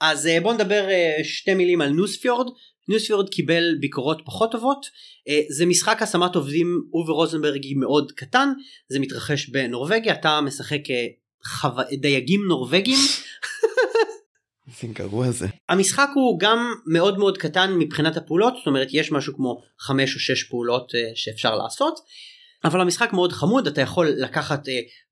אז 0.00 0.28
בוא 0.42 0.54
נדבר 0.54 0.88
שתי 1.22 1.54
מילים 1.54 1.80
על 1.80 1.90
ניוספיורד. 1.90 2.46
ניוספיורד 2.88 3.28
קיבל 3.28 3.74
ביקורות 3.80 4.22
פחות 4.24 4.52
טובות 4.52 4.86
זה 5.48 5.66
משחק 5.66 6.02
השמת 6.02 6.34
עובדים 6.34 6.82
אובר 6.92 7.12
רוזנברגי 7.12 7.74
מאוד 7.74 8.12
קטן 8.12 8.52
זה 8.88 8.98
מתרחש 9.00 9.48
בנורבגיה 9.48 10.12
אתה 10.12 10.40
משחק 10.40 10.80
חו... 11.44 11.68
דייגים 12.00 12.40
נורבגים. 12.48 12.98
איזה 14.70 14.94
גרוע 14.94 15.30
זה. 15.30 15.46
המשחק 15.68 16.08
הוא 16.14 16.40
גם 16.40 16.58
מאוד 16.86 17.18
מאוד 17.18 17.38
קטן 17.38 17.74
מבחינת 17.78 18.16
הפעולות 18.16 18.54
זאת 18.56 18.66
אומרת 18.66 18.88
יש 18.90 19.12
משהו 19.12 19.36
כמו 19.36 19.62
5 19.78 20.14
או 20.14 20.20
6 20.20 20.42
פעולות 20.44 20.92
שאפשר 21.14 21.56
לעשות 21.56 21.98
אבל 22.64 22.80
המשחק 22.80 23.12
מאוד 23.12 23.32
חמוד 23.32 23.66
אתה 23.66 23.80
יכול 23.80 24.08
לקחת 24.08 24.62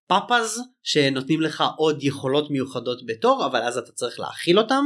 פאפאז 0.07 0.61
שנותנים 0.83 1.41
לך 1.41 1.65
עוד 1.77 2.03
יכולות 2.03 2.51
מיוחדות 2.51 3.07
בתור 3.07 3.47
אבל 3.47 3.63
אז 3.63 3.79
אתה 3.79 3.93
צריך 3.93 4.21
להכיל 4.21 4.59
אותם. 4.59 4.85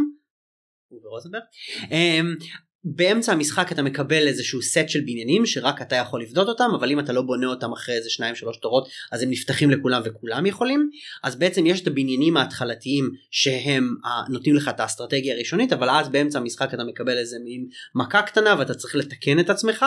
באמצע 2.85 3.33
המשחק 3.33 3.73
אתה 3.73 3.83
מקבל 3.83 4.29
איזשהו 4.29 4.63
סט 4.63 4.89
של 4.89 5.01
בניינים 5.01 5.47
שרק 5.47 5.83
אתה 5.83 5.97
יכול 5.97 6.23
לבדות 6.23 6.49
אותם 6.49 6.71
אבל 6.75 6.91
אם 6.91 7.01
אתה 7.01 7.13
לא 7.13 7.23
בונה 7.23 7.47
אותם 7.47 7.73
אחרי 7.73 7.95
איזה 7.95 8.11
שניים 8.11 8.35
שלוש 8.35 8.57
תורות 8.57 8.89
אז 9.13 9.23
הם 9.23 9.31
נפתחים 9.31 9.71
לכולם 9.71 10.03
וכולם 10.05 10.47
יכולים 10.47 10.91
אז 11.23 11.37
בעצם 11.37 11.67
יש 11.67 11.81
את 11.81 11.87
הבניינים 11.87 12.37
ההתחלתיים 12.37 13.11
שהם 13.31 13.95
נותנים 14.29 14.55
לך 14.55 14.69
את 14.69 14.81
האסטרטגיה 14.81 15.35
הראשונית 15.35 15.73
אבל 15.73 15.91
אז 15.91 16.09
באמצע 16.09 16.39
המשחק 16.39 16.75
אתה 16.75 16.85
מקבל 16.85 17.19
איזה 17.19 17.37
מין 17.45 17.67
מכה 17.95 18.23
קטנה 18.23 18.55
ואתה 18.59 18.75
צריך 18.75 18.97
לתקן 18.97 19.41
את 19.41 19.51
עצמך. 19.51 19.85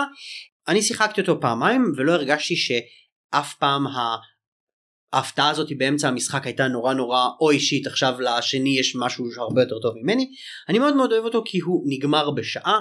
אני 0.67 0.81
שיחקתי 0.81 1.21
אותו 1.21 1.41
פעמיים 1.41 1.91
ולא 1.97 2.11
הרגשתי 2.11 2.55
שאף 2.55 3.53
פעם 3.53 3.87
ההפתעה 5.15 5.49
הזאת 5.49 5.67
באמצע 5.77 6.07
המשחק 6.07 6.45
הייתה 6.45 6.67
נורא 6.67 6.93
נורא 6.93 7.27
או 7.41 7.51
אישית 7.51 7.87
עכשיו 7.87 8.15
לשני 8.21 8.79
יש 8.79 8.95
משהו 8.95 9.25
שהרבה 9.35 9.61
יותר 9.61 9.79
טוב 9.79 9.93
ממני 10.01 10.29
אני 10.69 10.79
מאוד 10.79 10.95
מאוד 10.95 11.11
אוהב 11.11 11.23
אותו 11.23 11.43
כי 11.45 11.59
הוא 11.59 11.83
נגמר 11.87 12.31
בשעה 12.31 12.79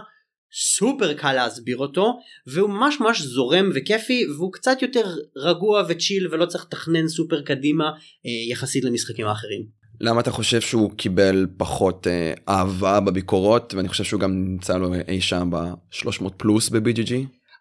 סופר 0.55 1.14
קל 1.14 1.32
להסביר 1.32 1.76
אותו 1.76 2.18
והוא 2.47 2.70
ממש 2.70 3.01
ממש 3.01 3.22
זורם 3.22 3.70
וכיפי 3.74 4.26
והוא 4.37 4.53
קצת 4.53 4.82
יותר 4.82 5.05
רגוע 5.37 5.82
וצ'יל 5.89 6.28
ולא 6.35 6.47
צריך 6.47 6.64
לתכנן 6.64 7.09
סופר 7.09 7.43
קדימה 7.43 7.85
אה, 7.85 8.53
יחסית 8.53 8.85
למשחקים 8.85 9.26
האחרים. 9.26 9.66
למה 10.01 10.20
אתה 10.20 10.30
חושב 10.30 10.61
שהוא 10.61 10.91
קיבל 10.97 11.47
פחות 11.57 12.07
אה, 12.07 12.32
אהבה 12.49 13.01
בביקורות 13.01 13.74
ואני 13.74 13.89
חושב 13.89 14.05
שהוא 14.05 14.20
גם 14.20 14.45
נמצא 14.45 14.76
לו 14.76 14.95
אי 15.09 15.20
שם 15.20 15.51
ב-300 15.51 16.28
פלוס 16.37 16.68
ב-BGG? 16.68 17.12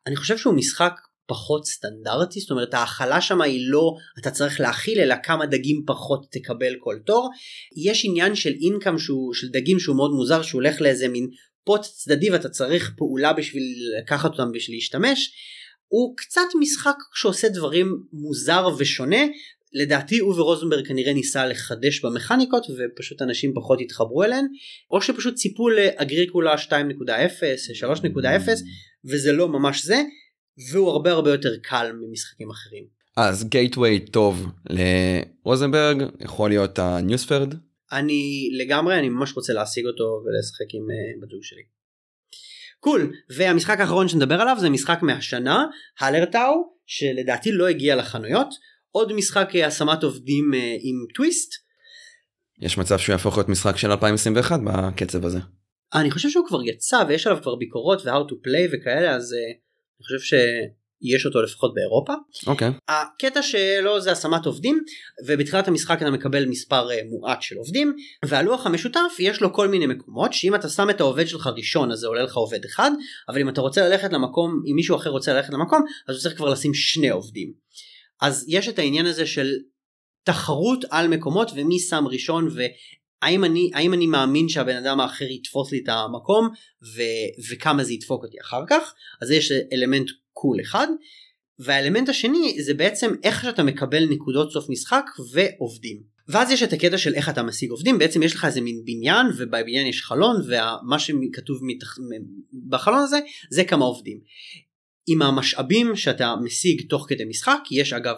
אני 0.08 0.16
חושב 0.16 0.38
שהוא 0.38 0.54
משחק 0.54 0.94
פחות 1.26 1.66
סטנדרטי 1.66 2.40
זאת 2.40 2.52
אומרת 2.52 2.74
ההכלה 2.74 3.22
שם 3.22 3.42
היא 3.42 3.60
לא 3.70 3.94
אתה 4.20 4.32
צריך 4.32 4.60
להכיל 4.60 5.00
אלא 5.00 5.16
כמה 5.24 5.46
דגים 5.46 5.84
פחות 5.88 6.26
תקבל 6.32 6.74
כל 6.80 6.96
תור. 7.06 7.30
יש 7.86 8.06
עניין 8.06 8.36
של 8.36 8.54
אינקאם 8.62 9.00
שהוא 9.00 9.34
של 9.34 9.48
דגים 9.48 9.80
שהוא 9.80 9.96
מאוד 9.96 10.12
מוזר 10.12 10.42
שהוא 10.42 10.62
הולך 10.62 10.82
לאיזה 10.82 11.08
מין 11.08 11.28
פוט 11.66 11.82
צדדי 11.82 12.30
ואתה 12.30 12.50
צריך 12.50 12.92
פעולה 12.98 13.34
בשביל 13.34 13.64
לקחת 14.00 14.32
אותם 14.32 14.52
בשביל 14.54 14.78
להשתמש. 14.78 15.32
הוא 15.88 16.14
קצת 16.18 16.48
משחק 16.60 16.96
שעושה 17.16 17.50
דברים 17.50 18.04
מוזר 18.14 18.68
ושונה. 18.78 19.26
לדעתי 19.74 20.22
אובי 20.22 20.42
רוזנברג 20.42 20.88
כנראה 20.88 21.14
ניסה 21.14 21.46
לחדש 21.46 22.06
במכניקות 22.06 22.66
ופשוט 22.70 23.22
אנשים 23.22 23.54
פחות 23.56 23.80
התחברו 23.82 24.24
אליהן. 24.24 24.46
או 24.92 25.02
שפשוט 25.02 25.36
ציפו 25.36 25.70
לאגריקולה 25.70 26.56
2.0 26.56 26.70
3.0 27.94 28.50
וזה 29.06 29.32
לא 29.32 29.48
ממש 29.50 29.86
זה 29.86 30.04
והוא 30.72 30.90
הרבה 30.90 31.12
הרבה 31.12 31.32
יותר 31.32 31.58
קל 31.64 31.92
ממשחקים 32.02 32.50
אחרים. 32.50 32.86
אז 33.18 33.44
גייטווי 33.44 34.00
טוב 34.00 34.48
לרוזנברג 34.70 36.04
יכול 36.20 36.50
להיות 36.50 36.80
הניוספרד? 36.80 37.54
אני 37.92 38.50
לגמרי 38.58 39.00
אני 39.00 39.10
ממש 39.10 39.36
רוצה 39.36 39.54
להשיג 39.54 39.86
אותו 39.86 40.04
ולשחק 40.04 40.74
עם 40.74 40.82
uh, 40.82 41.24
בת 41.24 41.30
זוג 41.30 41.44
שלי. 41.44 41.62
קול 42.80 43.12
cool. 43.12 43.36
והמשחק 43.38 43.80
האחרון 43.80 44.08
שנדבר 44.08 44.42
עליו 44.42 44.58
זה 44.60 44.70
משחק 44.70 45.00
מהשנה 45.02 45.66
הלרטאו 46.00 46.74
שלדעתי 46.86 47.52
לא 47.52 47.68
הגיע 47.68 47.96
לחנויות 47.96 48.48
עוד 48.92 49.14
משחק 49.14 49.50
אה, 49.56 49.68
השמת 49.68 50.04
עובדים 50.04 50.52
uh, 50.54 50.58
עם 50.58 51.06
טוויסט. 51.16 51.54
יש 52.62 52.78
מצב 52.78 53.00
שהוא 53.00 53.14
יהפוך 53.14 53.38
להיות 53.38 53.50
משחק 53.50 53.78
של 53.78 53.92
2021 53.92 54.60
בקצב 54.66 55.26
הזה. 55.26 55.40
אני 55.94 56.12
חושב 56.12 56.30
שהוא 56.30 56.48
כבר 56.48 56.64
יצא 56.64 57.04
ויש 57.08 57.28
עליו 57.28 57.42
כבר 57.42 57.56
ביקורות 57.56 58.02
ו-how 58.02 58.32
to 58.32 58.34
play 58.34 58.70
וכאלה 58.74 59.16
אז 59.16 59.34
uh, 59.34 59.64
אני 60.00 60.20
חושב 60.20 60.36
שיש 60.36 61.26
אותו 61.26 61.42
לפחות 61.42 61.74
באירופה. 61.74 62.14
אוקיי. 62.48 62.72
הקטע 62.88 63.42
שלו 63.42 64.02
זה 64.02 64.12
השמת 64.12 64.46
עובדים 64.46 64.84
ובתחילת 65.28 65.68
המשחק 65.68 65.98
אתה 66.02 66.12
מקבל 66.12 66.46
מספר 66.46 66.90
uh, 66.90 66.94
מועט 67.10 67.42
של 67.42 67.58
עובדים 67.58 67.96
והלוח 68.26 68.66
המשותף 68.66 69.16
יש 69.20 69.42
לו 69.42 69.54
כל 69.54 69.68
מיני 69.68 69.88
מקומות 69.88 70.34
שאם 70.34 70.56
אתה 70.56 70.70
שם 70.70 70.90
את 70.90 71.02
העובד 71.02 71.28
שלך 71.28 71.50
ראשון 71.58 71.92
אז 71.92 72.00
זה 72.00 72.08
עולה 72.08 72.24
לך 72.24 72.38
עובד 72.38 72.66
אחד 72.66 72.92
אבל 73.30 73.40
אם 73.40 73.50
אתה 73.50 73.62
רוצה 73.62 73.90
ללכת 73.90 74.14
למקום 74.14 74.62
אם 74.72 74.76
מישהו 74.76 74.96
אחר 74.96 75.10
רוצה 75.10 75.34
ללכת 75.34 75.54
למקום 75.54 75.82
אז 76.08 76.16
הוא 76.16 76.22
צריך 76.22 76.38
כבר 76.38 76.50
לשים 76.50 76.74
שני 76.74 77.10
עובדים. 77.10 77.54
אז 78.22 78.46
יש 78.48 78.70
את 78.70 78.80
העניין 78.80 79.06
הזה 79.06 79.26
של 79.28 79.52
תחרות 80.24 80.86
על 80.90 81.08
מקומות 81.08 81.52
ומי 81.56 81.80
שם 81.80 82.04
ראשון 82.08 82.48
האם 83.24 83.44
אני, 83.44 83.72
האם 83.74 83.94
אני 83.94 84.08
מאמין 84.08 84.50
שהבן 84.50 84.76
אדם 84.76 85.00
האחר 85.00 85.26
יתפוס 85.26 85.72
לי 85.72 85.82
את 85.84 85.90
המקום 85.90 86.50
ו, 86.96 87.02
וכמה 87.52 87.84
זה 87.84 87.94
ידפוק 87.94 88.24
אותי 88.24 88.38
אחר 88.42 88.64
כך? 88.70 88.94
אז 89.22 89.32
יש 89.32 89.52
אלמנט 89.74 90.10
קול 90.34 90.62
אחד. 90.62 90.88
והאלמנט 91.60 92.10
השני 92.10 92.58
זה 92.62 92.74
בעצם 92.74 93.12
איך 93.24 93.42
שאתה 93.42 93.64
מקבל 93.64 94.06
נקודות 94.10 94.52
סוף 94.52 94.70
משחק 94.70 95.06
ועובדים. 95.32 96.14
ואז 96.28 96.52
יש 96.52 96.64
את 96.64 96.74
הקטע 96.74 96.98
של 96.98 97.14
איך 97.14 97.30
אתה 97.30 97.44
משיג 97.44 97.72
עובדים. 97.72 97.98
בעצם 97.98 98.24
יש 98.24 98.36
לך 98.36 98.46
איזה 98.46 98.62
מין 98.62 98.82
בניין 98.86 99.28
ובבניין 99.38 99.88
יש 99.88 100.02
חלון 100.02 100.36
ומה 100.48 101.00
שכתוב 101.00 101.60
מתח... 101.62 101.98
בחלון 102.70 103.00
הזה 103.00 103.20
זה 103.52 103.64
כמה 103.64 103.86
עובדים. 103.86 104.20
עם 105.08 105.22
המשאבים 105.22 105.96
שאתה 105.96 106.36
משיג 106.44 106.88
תוך 106.90 107.06
כדי 107.10 107.26
משחק 107.26 107.60
יש 107.72 107.94
אגב 107.94 108.16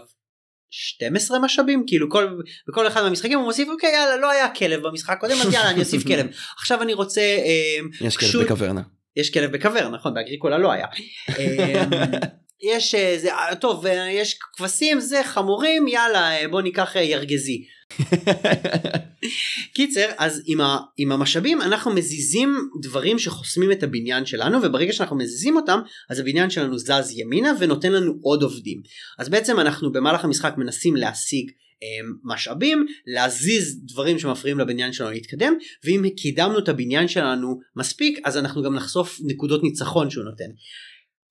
12 0.69 1.39
משאבים 1.39 1.83
כאילו 1.87 2.09
כל 2.09 2.27
בכל 2.69 2.87
אחד 2.87 3.01
מהמשחקים 3.03 3.37
הוא 3.37 3.45
מוסיף 3.45 3.69
אוקיי 3.69 3.91
יאללה 3.93 4.17
לא 4.17 4.31
היה 4.31 4.49
כלב 4.49 4.87
במשחק 4.87 5.17
קודם 5.19 5.35
אז 5.41 5.53
יאללה 5.53 5.69
אני 5.69 5.79
אוסיף 5.79 6.03
כלב 6.07 6.27
עכשיו 6.57 6.81
אני 6.81 6.93
רוצה 6.93 7.21
אה, 7.21 8.07
יש 8.07 8.17
כלב 8.17 8.43
בקוורנה. 8.43 8.81
יש 9.15 9.33
כלב 9.33 9.51
בקוורנה 9.51 9.89
נכון 9.89 10.13
באגריקולה 10.13 10.57
לא 10.57 10.71
היה. 10.71 10.87
אה, 12.63 12.69
יש 12.69 12.95
אה, 12.95 13.17
זה 13.19 13.29
טוב 13.59 13.85
יש 14.09 14.37
כבשים 14.53 14.99
זה 14.99 15.21
חמורים 15.23 15.87
יאללה 15.87 16.47
בוא 16.51 16.61
ניקח 16.61 16.95
ירגזי 16.95 17.65
קיצר 19.75 20.09
אז 20.17 20.41
עם, 20.45 20.61
ה, 20.61 20.77
עם 20.97 21.11
המשאבים 21.11 21.61
אנחנו 21.61 21.91
מזיזים 21.91 22.55
דברים 22.81 23.19
שחוסמים 23.19 23.71
את 23.71 23.83
הבניין 23.83 24.25
שלנו 24.25 24.61
וברגע 24.63 24.93
שאנחנו 24.93 25.17
מזיזים 25.17 25.55
אותם 25.55 25.79
אז 26.09 26.19
הבניין 26.19 26.49
שלנו 26.49 26.77
זז 26.79 27.11
ימינה 27.17 27.53
ונותן 27.59 27.91
לנו 27.91 28.13
עוד 28.21 28.43
עובדים 28.43 28.81
אז 29.19 29.29
בעצם 29.29 29.59
אנחנו 29.59 29.91
במהלך 29.91 30.23
המשחק 30.25 30.53
מנסים 30.57 30.95
להשיג 30.95 31.51
אה, 31.83 32.07
משאבים 32.23 32.85
להזיז 33.07 33.79
דברים 33.83 34.19
שמפריעים 34.19 34.59
לבניין 34.59 34.93
שלנו 34.93 35.11
להתקדם 35.11 35.53
ואם 35.83 36.09
קידמנו 36.17 36.59
את 36.59 36.69
הבניין 36.69 37.07
שלנו 37.07 37.59
מספיק 37.75 38.19
אז 38.23 38.37
אנחנו 38.37 38.63
גם 38.63 38.75
נחשוף 38.75 39.19
נקודות 39.23 39.63
ניצחון 39.63 40.09
שהוא 40.09 40.25
נותן. 40.25 40.49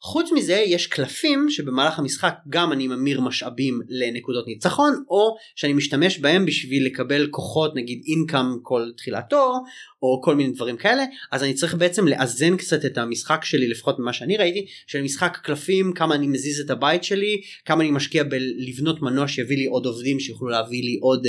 חוץ 0.07 0.33
מזה 0.33 0.55
יש 0.67 0.87
קלפים 0.87 1.47
שבמהלך 1.51 1.99
המשחק 1.99 2.35
גם 2.49 2.73
אני 2.73 2.87
ממיר 2.87 3.21
משאבים 3.21 3.81
לנקודות 3.89 4.47
ניצחון 4.47 5.05
או 5.11 5.37
שאני 5.57 5.73
משתמש 5.73 6.19
בהם 6.19 6.47
בשביל 6.47 6.87
לקבל 6.87 7.27
כוחות 7.31 7.75
נגיד 7.77 8.03
אינקאם 8.07 8.59
כל 8.63 8.91
תחילת 8.97 9.25
תור 9.31 9.65
או 10.03 10.21
כל 10.25 10.35
מיני 10.35 10.53
דברים 10.53 10.77
כאלה 10.77 11.05
אז 11.33 11.43
אני 11.43 11.55
צריך 11.55 11.75
בעצם 11.75 12.09
לאזן 12.09 12.57
קצת 12.57 12.85
את 12.85 12.99
המשחק 12.99 13.45
שלי 13.45 13.69
לפחות 13.69 13.99
ממה 13.99 14.13
שאני 14.13 14.37
ראיתי 14.37 14.67
של 14.87 15.03
משחק 15.03 15.39
קלפים 15.43 15.93
כמה 15.93 16.15
אני 16.15 16.27
מזיז 16.27 16.61
את 16.61 16.71
הבית 16.71 17.05
שלי 17.05 17.41
כמה 17.65 17.83
אני 17.83 17.91
משקיע 17.91 18.25
בלבנות 18.25 19.03
מנוע 19.03 19.29
שיביא 19.29 19.57
לי 19.57 19.67
עוד 19.67 19.87
עובדים 19.87 20.21
שיוכלו 20.21 20.49
להביא 20.49 20.83
לי 20.83 20.99
עוד 21.01 21.27
uh, 21.27 21.29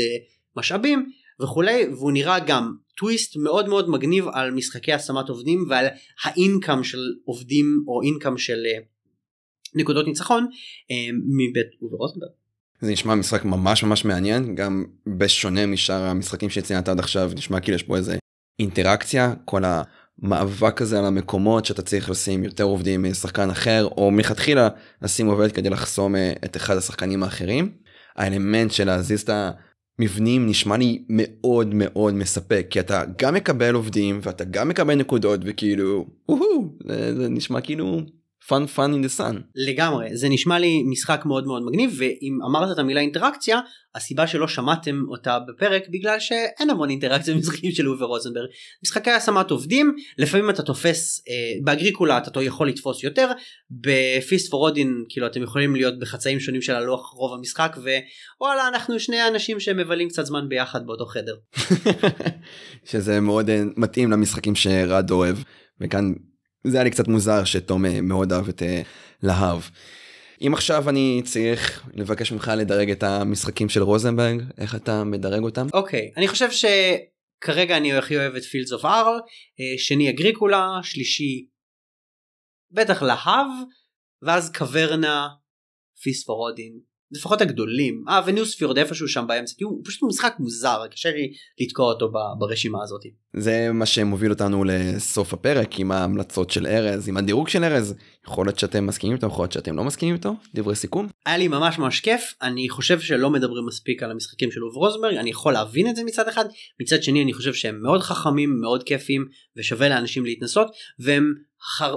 משאבים 0.57 1.11
וכולי 1.41 1.87
והוא 1.87 2.11
נראה 2.11 2.39
גם 2.39 2.75
טוויסט 2.97 3.37
מאוד 3.37 3.69
מאוד 3.69 3.89
מגניב 3.89 4.25
על 4.33 4.51
משחקי 4.51 4.93
השמת 4.93 5.29
עובדים 5.29 5.65
ועל 5.69 5.85
ה 6.23 6.32
income 6.32 6.83
של 6.83 6.99
עובדים 7.25 7.65
או 7.87 8.01
income 8.01 8.37
של 8.37 8.63
אה, 8.77 8.85
נקודות 9.75 10.07
ניצחון 10.07 10.43
אה, 10.43 10.93
מבית 11.13 11.67
אווה 11.81 11.97
רוזנברג. 11.97 12.29
זה 12.81 12.91
נשמע 12.91 13.15
משחק 13.15 13.45
ממש 13.45 13.83
ממש 13.83 14.05
מעניין 14.05 14.55
גם 14.55 14.85
בשונה 15.17 15.65
משאר 15.65 16.03
המשחקים 16.03 16.49
שציינת 16.49 16.89
עד 16.89 16.99
עכשיו 16.99 17.31
נשמע 17.35 17.59
כאילו 17.59 17.75
יש 17.75 17.83
פה 17.83 17.97
איזה 17.97 18.17
אינטראקציה 18.59 19.33
כל 19.45 19.63
המאבק 19.65 20.81
הזה 20.81 20.99
על 20.99 21.05
המקומות 21.05 21.65
שאתה 21.65 21.81
צריך 21.81 22.09
לשים 22.09 22.43
יותר 22.43 22.63
עובדים 22.63 23.03
משחקן 23.03 23.49
אחר 23.49 23.87
או 23.97 24.11
מלכתחילה 24.11 24.69
לשים 25.01 25.27
עובד 25.27 25.51
כדי 25.51 25.69
לחסום 25.69 26.15
את 26.45 26.57
אחד 26.57 26.77
השחקנים 26.77 27.23
האחרים. 27.23 27.71
האלמנט 28.15 28.71
של 28.71 28.85
להזיז 28.85 29.21
את 29.21 29.29
מבנים 29.99 30.47
נשמע 30.49 30.77
לי 30.77 31.03
מאוד 31.09 31.73
מאוד 31.73 32.13
מספק 32.13 32.67
כי 32.69 32.79
אתה 32.79 33.03
גם 33.21 33.33
מקבל 33.33 33.75
עובדים 33.75 34.19
ואתה 34.23 34.43
גם 34.43 34.69
מקבל 34.69 34.95
נקודות 34.95 35.39
וכאילו 35.43 36.05
זה, 36.87 37.15
זה 37.15 37.29
נשמע 37.29 37.61
כאילו 37.61 38.01
fun 38.47 38.77
fun 38.77 38.89
in 38.89 39.05
the 39.05 39.19
sun. 39.19 39.35
לגמרי 39.55 40.17
זה 40.17 40.29
נשמע 40.29 40.59
לי 40.59 40.83
משחק 40.83 41.21
מאוד 41.25 41.47
מאוד 41.47 41.63
מגניב 41.65 41.95
ואם 41.97 42.39
אמרת 42.45 42.71
את 42.71 42.79
המילה 42.79 43.01
אינטראקציה 43.01 43.59
הסיבה 43.95 44.27
שלא 44.27 44.47
שמעתם 44.47 45.03
אותה 45.07 45.39
בפרק 45.39 45.83
בגלל 45.89 46.19
שאין 46.19 46.69
המון 46.69 46.89
אינטראקציה 46.89 47.33
במשחקים 47.35 47.71
של 47.71 47.89
אובר 47.89 48.05
רוזנברג. 48.05 48.47
משחקי 48.83 49.11
השמת 49.11 49.51
עובדים 49.51 49.95
לפעמים 50.17 50.49
אתה 50.49 50.63
תופס 50.63 51.23
אה, 51.29 51.33
באגריקולה 51.63 52.17
אתה 52.17 52.43
יכול 52.43 52.67
לתפוס 52.67 53.03
יותר 53.03 53.31
ב 53.71 53.84
Feast 53.84 54.51
for 54.51 54.67
Odin 54.67 55.03
כאילו 55.09 55.27
אתם 55.27 55.43
יכולים 55.43 55.75
להיות 55.75 55.99
בחצאים 55.99 56.39
שונים 56.39 56.61
של 56.61 56.75
הלוח 56.75 57.13
רוב 57.13 57.33
המשחק 57.33 57.77
ווואלה 58.39 58.67
אנחנו 58.67 58.99
שני 58.99 59.27
אנשים 59.27 59.59
שמבלים 59.59 60.09
קצת 60.09 60.25
זמן 60.25 60.49
ביחד 60.49 60.85
באותו 60.85 61.05
חדר. 61.05 61.35
שזה 62.91 63.19
מאוד 63.19 63.49
אה, 63.49 63.63
מתאים 63.77 64.11
למשחקים 64.11 64.55
שארז 64.55 65.11
אוהב 65.11 65.37
וכאן 65.81 66.13
זה 66.65 66.77
היה 66.77 66.83
לי 66.83 66.91
קצת 66.91 67.07
מוזר 67.07 67.43
שתום 67.43 67.85
אה, 67.85 68.01
מאוד 68.01 68.33
אהב 68.33 68.49
את 68.49 68.63
אה, 68.63 68.81
Le 69.23 69.35
Havre. 69.35 69.69
אם 70.41 70.53
עכשיו 70.53 70.89
אני 70.89 71.21
צריך 71.25 71.89
לבקש 71.93 72.31
ממך 72.31 72.51
לדרג 72.57 72.91
את 72.91 73.03
המשחקים 73.03 73.69
של 73.69 73.81
רוזנברג, 73.81 74.41
איך 74.57 74.75
אתה 74.75 75.03
מדרג 75.03 75.43
אותם? 75.43 75.67
אוקיי, 75.73 76.11
okay, 76.13 76.17
אני 76.17 76.27
חושב 76.27 76.49
שכרגע 76.51 77.77
אני 77.77 77.93
הכי 77.93 78.17
אוהב 78.17 78.35
את 78.35 78.43
Fields 78.43 78.71
of 78.71 78.85
Arle, 78.85 79.19
שני 79.77 80.09
אגריקולה, 80.09 80.67
שלישי 80.83 81.47
בטח 82.71 83.01
להב, 83.01 83.47
ואז 84.21 84.51
פור 86.23 86.49
אודין, 86.49 86.79
לפחות 87.11 87.41
הגדולים 87.41 88.03
אה 88.09 88.21
וניוספיורד 88.25 88.77
איפשהו 88.77 89.07
שם 89.07 89.25
באמצע 89.27 89.53
כי 89.57 89.63
הוא 89.63 89.81
פשוט 89.85 90.03
משחק 90.03 90.35
מוזר 90.39 90.87
קשה 90.91 91.11
לי 91.11 91.31
לתקוע 91.59 91.85
אותו 91.85 92.11
ברשימה 92.39 92.83
הזאת. 92.83 93.01
זה 93.37 93.71
מה 93.73 93.85
שמוביל 93.85 94.31
אותנו 94.31 94.63
לסוף 94.63 95.33
הפרק 95.33 95.79
עם 95.79 95.91
ההמלצות 95.91 96.49
של 96.49 96.67
ארז 96.67 97.07
עם 97.09 97.17
הדירוג 97.17 97.49
של 97.49 97.63
ארז 97.63 97.95
יכול 98.27 98.45
להיות 98.45 98.59
שאתם 98.59 98.85
מסכימים 98.85 99.15
איתו 99.15 99.27
יכול 99.27 99.43
להיות 99.43 99.51
שאתם 99.51 99.75
לא 99.75 99.83
מסכימים 99.83 100.15
איתו 100.15 100.33
דברי 100.55 100.75
סיכום. 100.75 101.07
היה 101.25 101.37
לי 101.37 101.47
ממש 101.47 101.79
ממש 101.79 101.99
כיף 101.99 102.33
אני 102.41 102.69
חושב 102.69 102.99
שלא 102.99 103.29
מדברים 103.29 103.65
מספיק 103.65 104.03
על 104.03 104.11
המשחקים 104.11 104.51
של 104.51 104.63
אוב 104.63 104.75
רוזנברג 104.75 105.15
אני 105.15 105.29
יכול 105.29 105.53
להבין 105.53 105.89
את 105.89 105.95
זה 105.95 106.03
מצד 106.03 106.27
אחד 106.27 106.45
מצד 106.81 107.03
שני 107.03 107.23
אני 107.23 107.33
חושב 107.33 107.53
שהם 107.53 107.81
מאוד 107.81 108.01
חכמים 108.01 108.59
מאוד 108.61 108.83
כיפים 108.83 109.25
ושווה 109.57 109.89
לאנשים 109.89 110.25
להתנסות 110.25 110.67
והם 110.99 111.33
חר... 111.77 111.95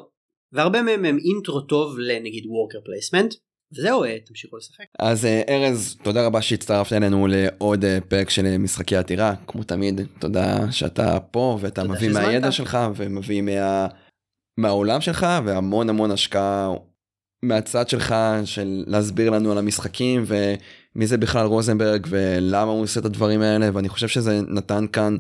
והרבה 0.53 0.83
מהם 0.83 1.05
הם 1.05 1.19
intro 1.19 1.61
טוב 1.61 1.99
לנגיד 1.99 2.45
worker 2.47 2.79
placement 2.85 3.35
וזהו 3.73 4.05
אה, 4.05 4.19
תמשיכו 4.27 4.57
לשחק. 4.57 4.85
אז 4.99 5.25
אה, 5.25 5.43
ארז 5.49 5.97
תודה 6.03 6.27
רבה 6.27 6.43
שהצטרפת 6.43 6.93
אלינו 6.93 7.27
לעוד 7.27 7.85
אה, 7.85 7.99
פרק 8.09 8.31
של 8.31 8.59
משחקי 8.59 8.97
הטירה 8.97 9.35
כמו 9.47 9.65
תמיד 9.65 10.01
תודה 10.19 10.73
שאתה 10.73 11.21
פה 11.21 11.59
ואתה 11.61 11.85
מביא 11.85 12.11
מהידע 12.11 12.53
שלך 12.53 12.79
ומביא 12.97 13.43
מה... 13.43 13.87
מהעולם 14.59 15.01
שלך 15.01 15.27
והמון 15.45 15.89
המון 15.89 16.11
השקעה 16.11 16.71
מהצד 17.43 17.89
שלך 17.89 18.15
של 18.45 18.85
להסביר 18.87 19.31
לנו 19.31 19.53
על 19.53 19.59
המשחקים 19.59 20.25
ומי 20.27 21.07
זה 21.07 21.17
בכלל 21.17 21.47
רוזנברג 21.47 22.07
ולמה 22.11 22.71
הוא 22.71 22.83
עושה 22.83 23.01
את 23.01 23.05
הדברים 23.05 23.41
האלה 23.41 23.71
ואני 23.73 23.89
חושב 23.89 24.09
שזה 24.09 24.41
נתן 24.49 24.85
כאן 24.93 25.17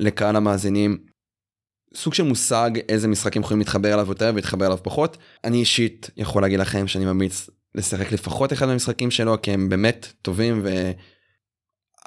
לקהל 0.00 0.36
המאזינים 0.36 0.98
סוג 1.94 2.14
של 2.14 2.22
מושג 2.22 2.70
איזה 2.88 3.08
משחקים 3.08 3.42
יכולים 3.42 3.58
להתחבר 3.58 3.94
אליו 3.94 4.06
יותר 4.08 4.30
ולהתחבר 4.32 4.66
אליו 4.66 4.78
פחות. 4.82 5.16
אני 5.44 5.56
אישית 5.56 6.10
יכול 6.16 6.42
להגיד 6.42 6.60
לכם 6.60 6.88
שאני 6.88 7.04
ממליץ 7.04 7.50
לשחק 7.74 8.12
לפחות 8.12 8.52
אחד 8.52 8.66
מהמשחקים 8.66 9.10
שלו 9.10 9.42
כי 9.42 9.50
הם 9.50 9.68
באמת 9.68 10.12
טובים 10.22 10.64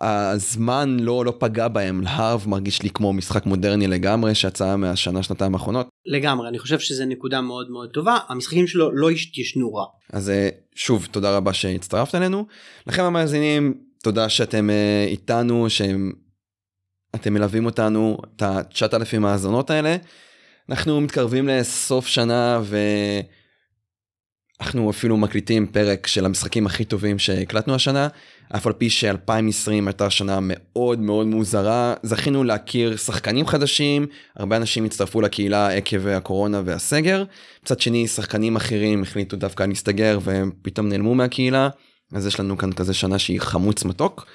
והזמן 0.01 0.97
לא 0.99 1.25
לא 1.25 1.33
פגע 1.39 1.67
בהם 1.67 2.01
להב 2.01 2.49
מרגיש 2.49 2.81
לי 2.81 2.89
כמו 2.89 3.13
משחק 3.13 3.45
מודרני 3.45 3.87
לגמרי 3.87 4.35
שיצא 4.35 4.75
מהשנה 4.75 5.23
שנתיים 5.23 5.53
האחרונות. 5.53 5.87
לגמרי 6.05 6.49
אני 6.49 6.59
חושב 6.59 6.79
שזה 6.79 7.05
נקודה 7.05 7.41
מאוד 7.41 7.69
מאוד 7.69 7.89
טובה 7.89 8.17
המשחקים 8.27 8.67
שלו 8.67 8.91
לא 8.91 9.11
ישנו 9.11 9.73
רע. 9.73 9.85
אז 10.13 10.29
אה, 10.29 10.49
שוב 10.75 11.07
תודה 11.11 11.37
רבה 11.37 11.53
שהצטרפת 11.53 12.15
אלינו 12.15 12.45
לכם 12.87 13.03
המאזינים 13.03 13.73
תודה 14.03 14.29
שאתם 14.29 14.69
אה, 14.69 15.05
איתנו 15.07 15.69
שאתם 17.15 17.33
מלווים 17.33 17.65
אותנו 17.65 18.17
את 18.35 18.41
ה-9,000 18.41 19.25
האזונות 19.25 19.69
האלה. 19.69 19.95
אנחנו 20.69 21.01
מתקרבים 21.01 21.47
לסוף 21.47 22.07
שנה 22.07 22.59
ו... 22.63 22.77
אנחנו 24.61 24.89
אפילו 24.89 25.17
מקליטים 25.17 25.67
פרק 25.67 26.07
של 26.07 26.25
המשחקים 26.25 26.65
הכי 26.65 26.85
טובים 26.85 27.19
שהקלטנו 27.19 27.75
השנה, 27.75 28.07
אף 28.55 28.67
על 28.67 28.73
פי 28.73 28.89
ש-2020 28.89 29.71
הייתה 29.85 30.09
שנה 30.09 30.39
מאוד 30.41 30.99
מאוד 30.99 31.27
מוזרה, 31.27 31.93
זכינו 32.03 32.43
להכיר 32.43 32.97
שחקנים 32.97 33.47
חדשים, 33.47 34.07
הרבה 34.35 34.57
אנשים 34.57 34.85
הצטרפו 34.85 35.21
לקהילה 35.21 35.71
עקב 35.71 36.07
הקורונה 36.07 36.61
והסגר, 36.65 37.23
מצד 37.63 37.79
שני 37.79 38.07
שחקנים 38.07 38.55
אחרים 38.55 39.01
החליטו 39.01 39.35
דווקא 39.37 39.63
להסתגר 39.63 40.19
והם 40.21 40.51
פתאום 40.61 40.89
נעלמו 40.89 41.15
מהקהילה, 41.15 41.69
אז 42.13 42.27
יש 42.27 42.39
לנו 42.39 42.57
כאן 42.57 42.73
כזה 42.73 42.93
שנה 42.93 43.19
שהיא 43.19 43.41
חמוץ 43.41 43.85
מתוק. 43.85 44.25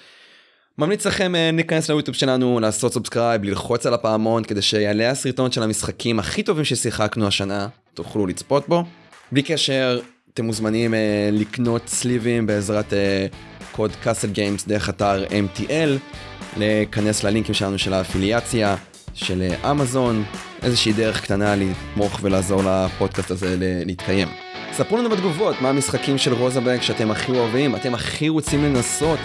ממליץ 0.79 1.07
לכם 1.07 1.35
אה, 1.35 1.51
להיכנס 1.53 1.91
ליוטיוב 1.91 2.17
שלנו, 2.17 2.61
לעשות 2.61 2.93
subscribe, 2.93 3.45
ללחוץ 3.45 3.87
על 3.87 3.95
הפעמון 3.95 4.45
כדי 4.45 4.63
שיעלה 4.63 5.11
הסרטון 5.11 5.53
של 5.53 5.63
המשחקים 5.63 6.19
הכי 6.19 6.43
טובים 6.43 6.65
ששיחקנו 6.65 7.27
השנה, 7.27 7.69
תוכלו 7.95 8.27
לצפות 8.27 8.69
בו. 8.69 8.85
בלי 9.33 9.43
קשר, 9.43 10.01
אתם 10.35 10.45
מוזמנים 10.45 10.95
אה, 10.95 11.29
לקנות 11.33 11.89
סליבים 11.89 12.47
בעזרת 12.47 12.93
אה, 12.93 13.27
קוד 13.73 13.91
Castle 14.03 14.29
Games 14.29 14.67
דרך 14.67 14.89
אתר 14.89 15.25
MTL, 15.25 16.19
להיכנס 16.57 17.25
ללינקים 17.25 17.55
שלנו 17.55 17.79
של 17.79 17.93
האפיליאציה, 17.93 18.77
של 19.19 19.43
אה, 19.43 19.71
אמזון, 19.71 20.25
איזושהי 20.63 20.93
דרך 20.93 21.21
קטנה 21.21 21.55
לתמוך 21.57 22.19
ולעזור 22.23 22.63
לפודקאסט 22.67 23.31
הזה 23.31 23.57
להתקיים. 23.61 24.29
ספרו 24.73 24.97
לנו 24.97 25.11
בתגובות 25.11 25.61
מה 25.61 25.69
המשחקים 25.69 26.19
של 26.19 26.33
רוזנברג 26.33 26.81
שאתם 26.81 27.11
הכי 27.11 27.33
אוהבים, 27.33 27.77
אתם 27.77 27.95
הכי 27.95 28.29
רוצים 28.29 28.65
לנסות, 28.65 29.19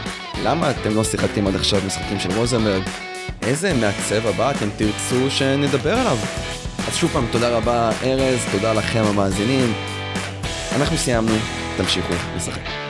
למה 0.44 0.72
אתם 0.72 0.96
לא 0.96 1.04
שיחקתם 1.04 1.48
עד 1.48 1.56
עכשיו 1.56 1.80
משחקים 1.88 2.20
של 2.20 2.30
רוזנברג, 2.36 2.82
איזה 3.42 3.74
מעצב 3.74 4.28
הבא 4.28 4.52
אתם 4.52 4.70
תרצו 4.78 5.32
שנדבר 5.32 5.94
עליו. 5.94 6.18
אז 6.88 6.96
שוב 6.96 7.12
פעם, 7.14 7.26
תודה 7.32 7.58
רבה 7.58 7.92
ארז, 8.04 8.40
תודה 8.52 8.74
לכם 8.74 9.04
המאזינים. 9.04 9.74
אנחנו 10.76 10.98
סיימנו, 10.98 11.36
תמשיכו 11.78 12.14
לשחק. 12.36 12.83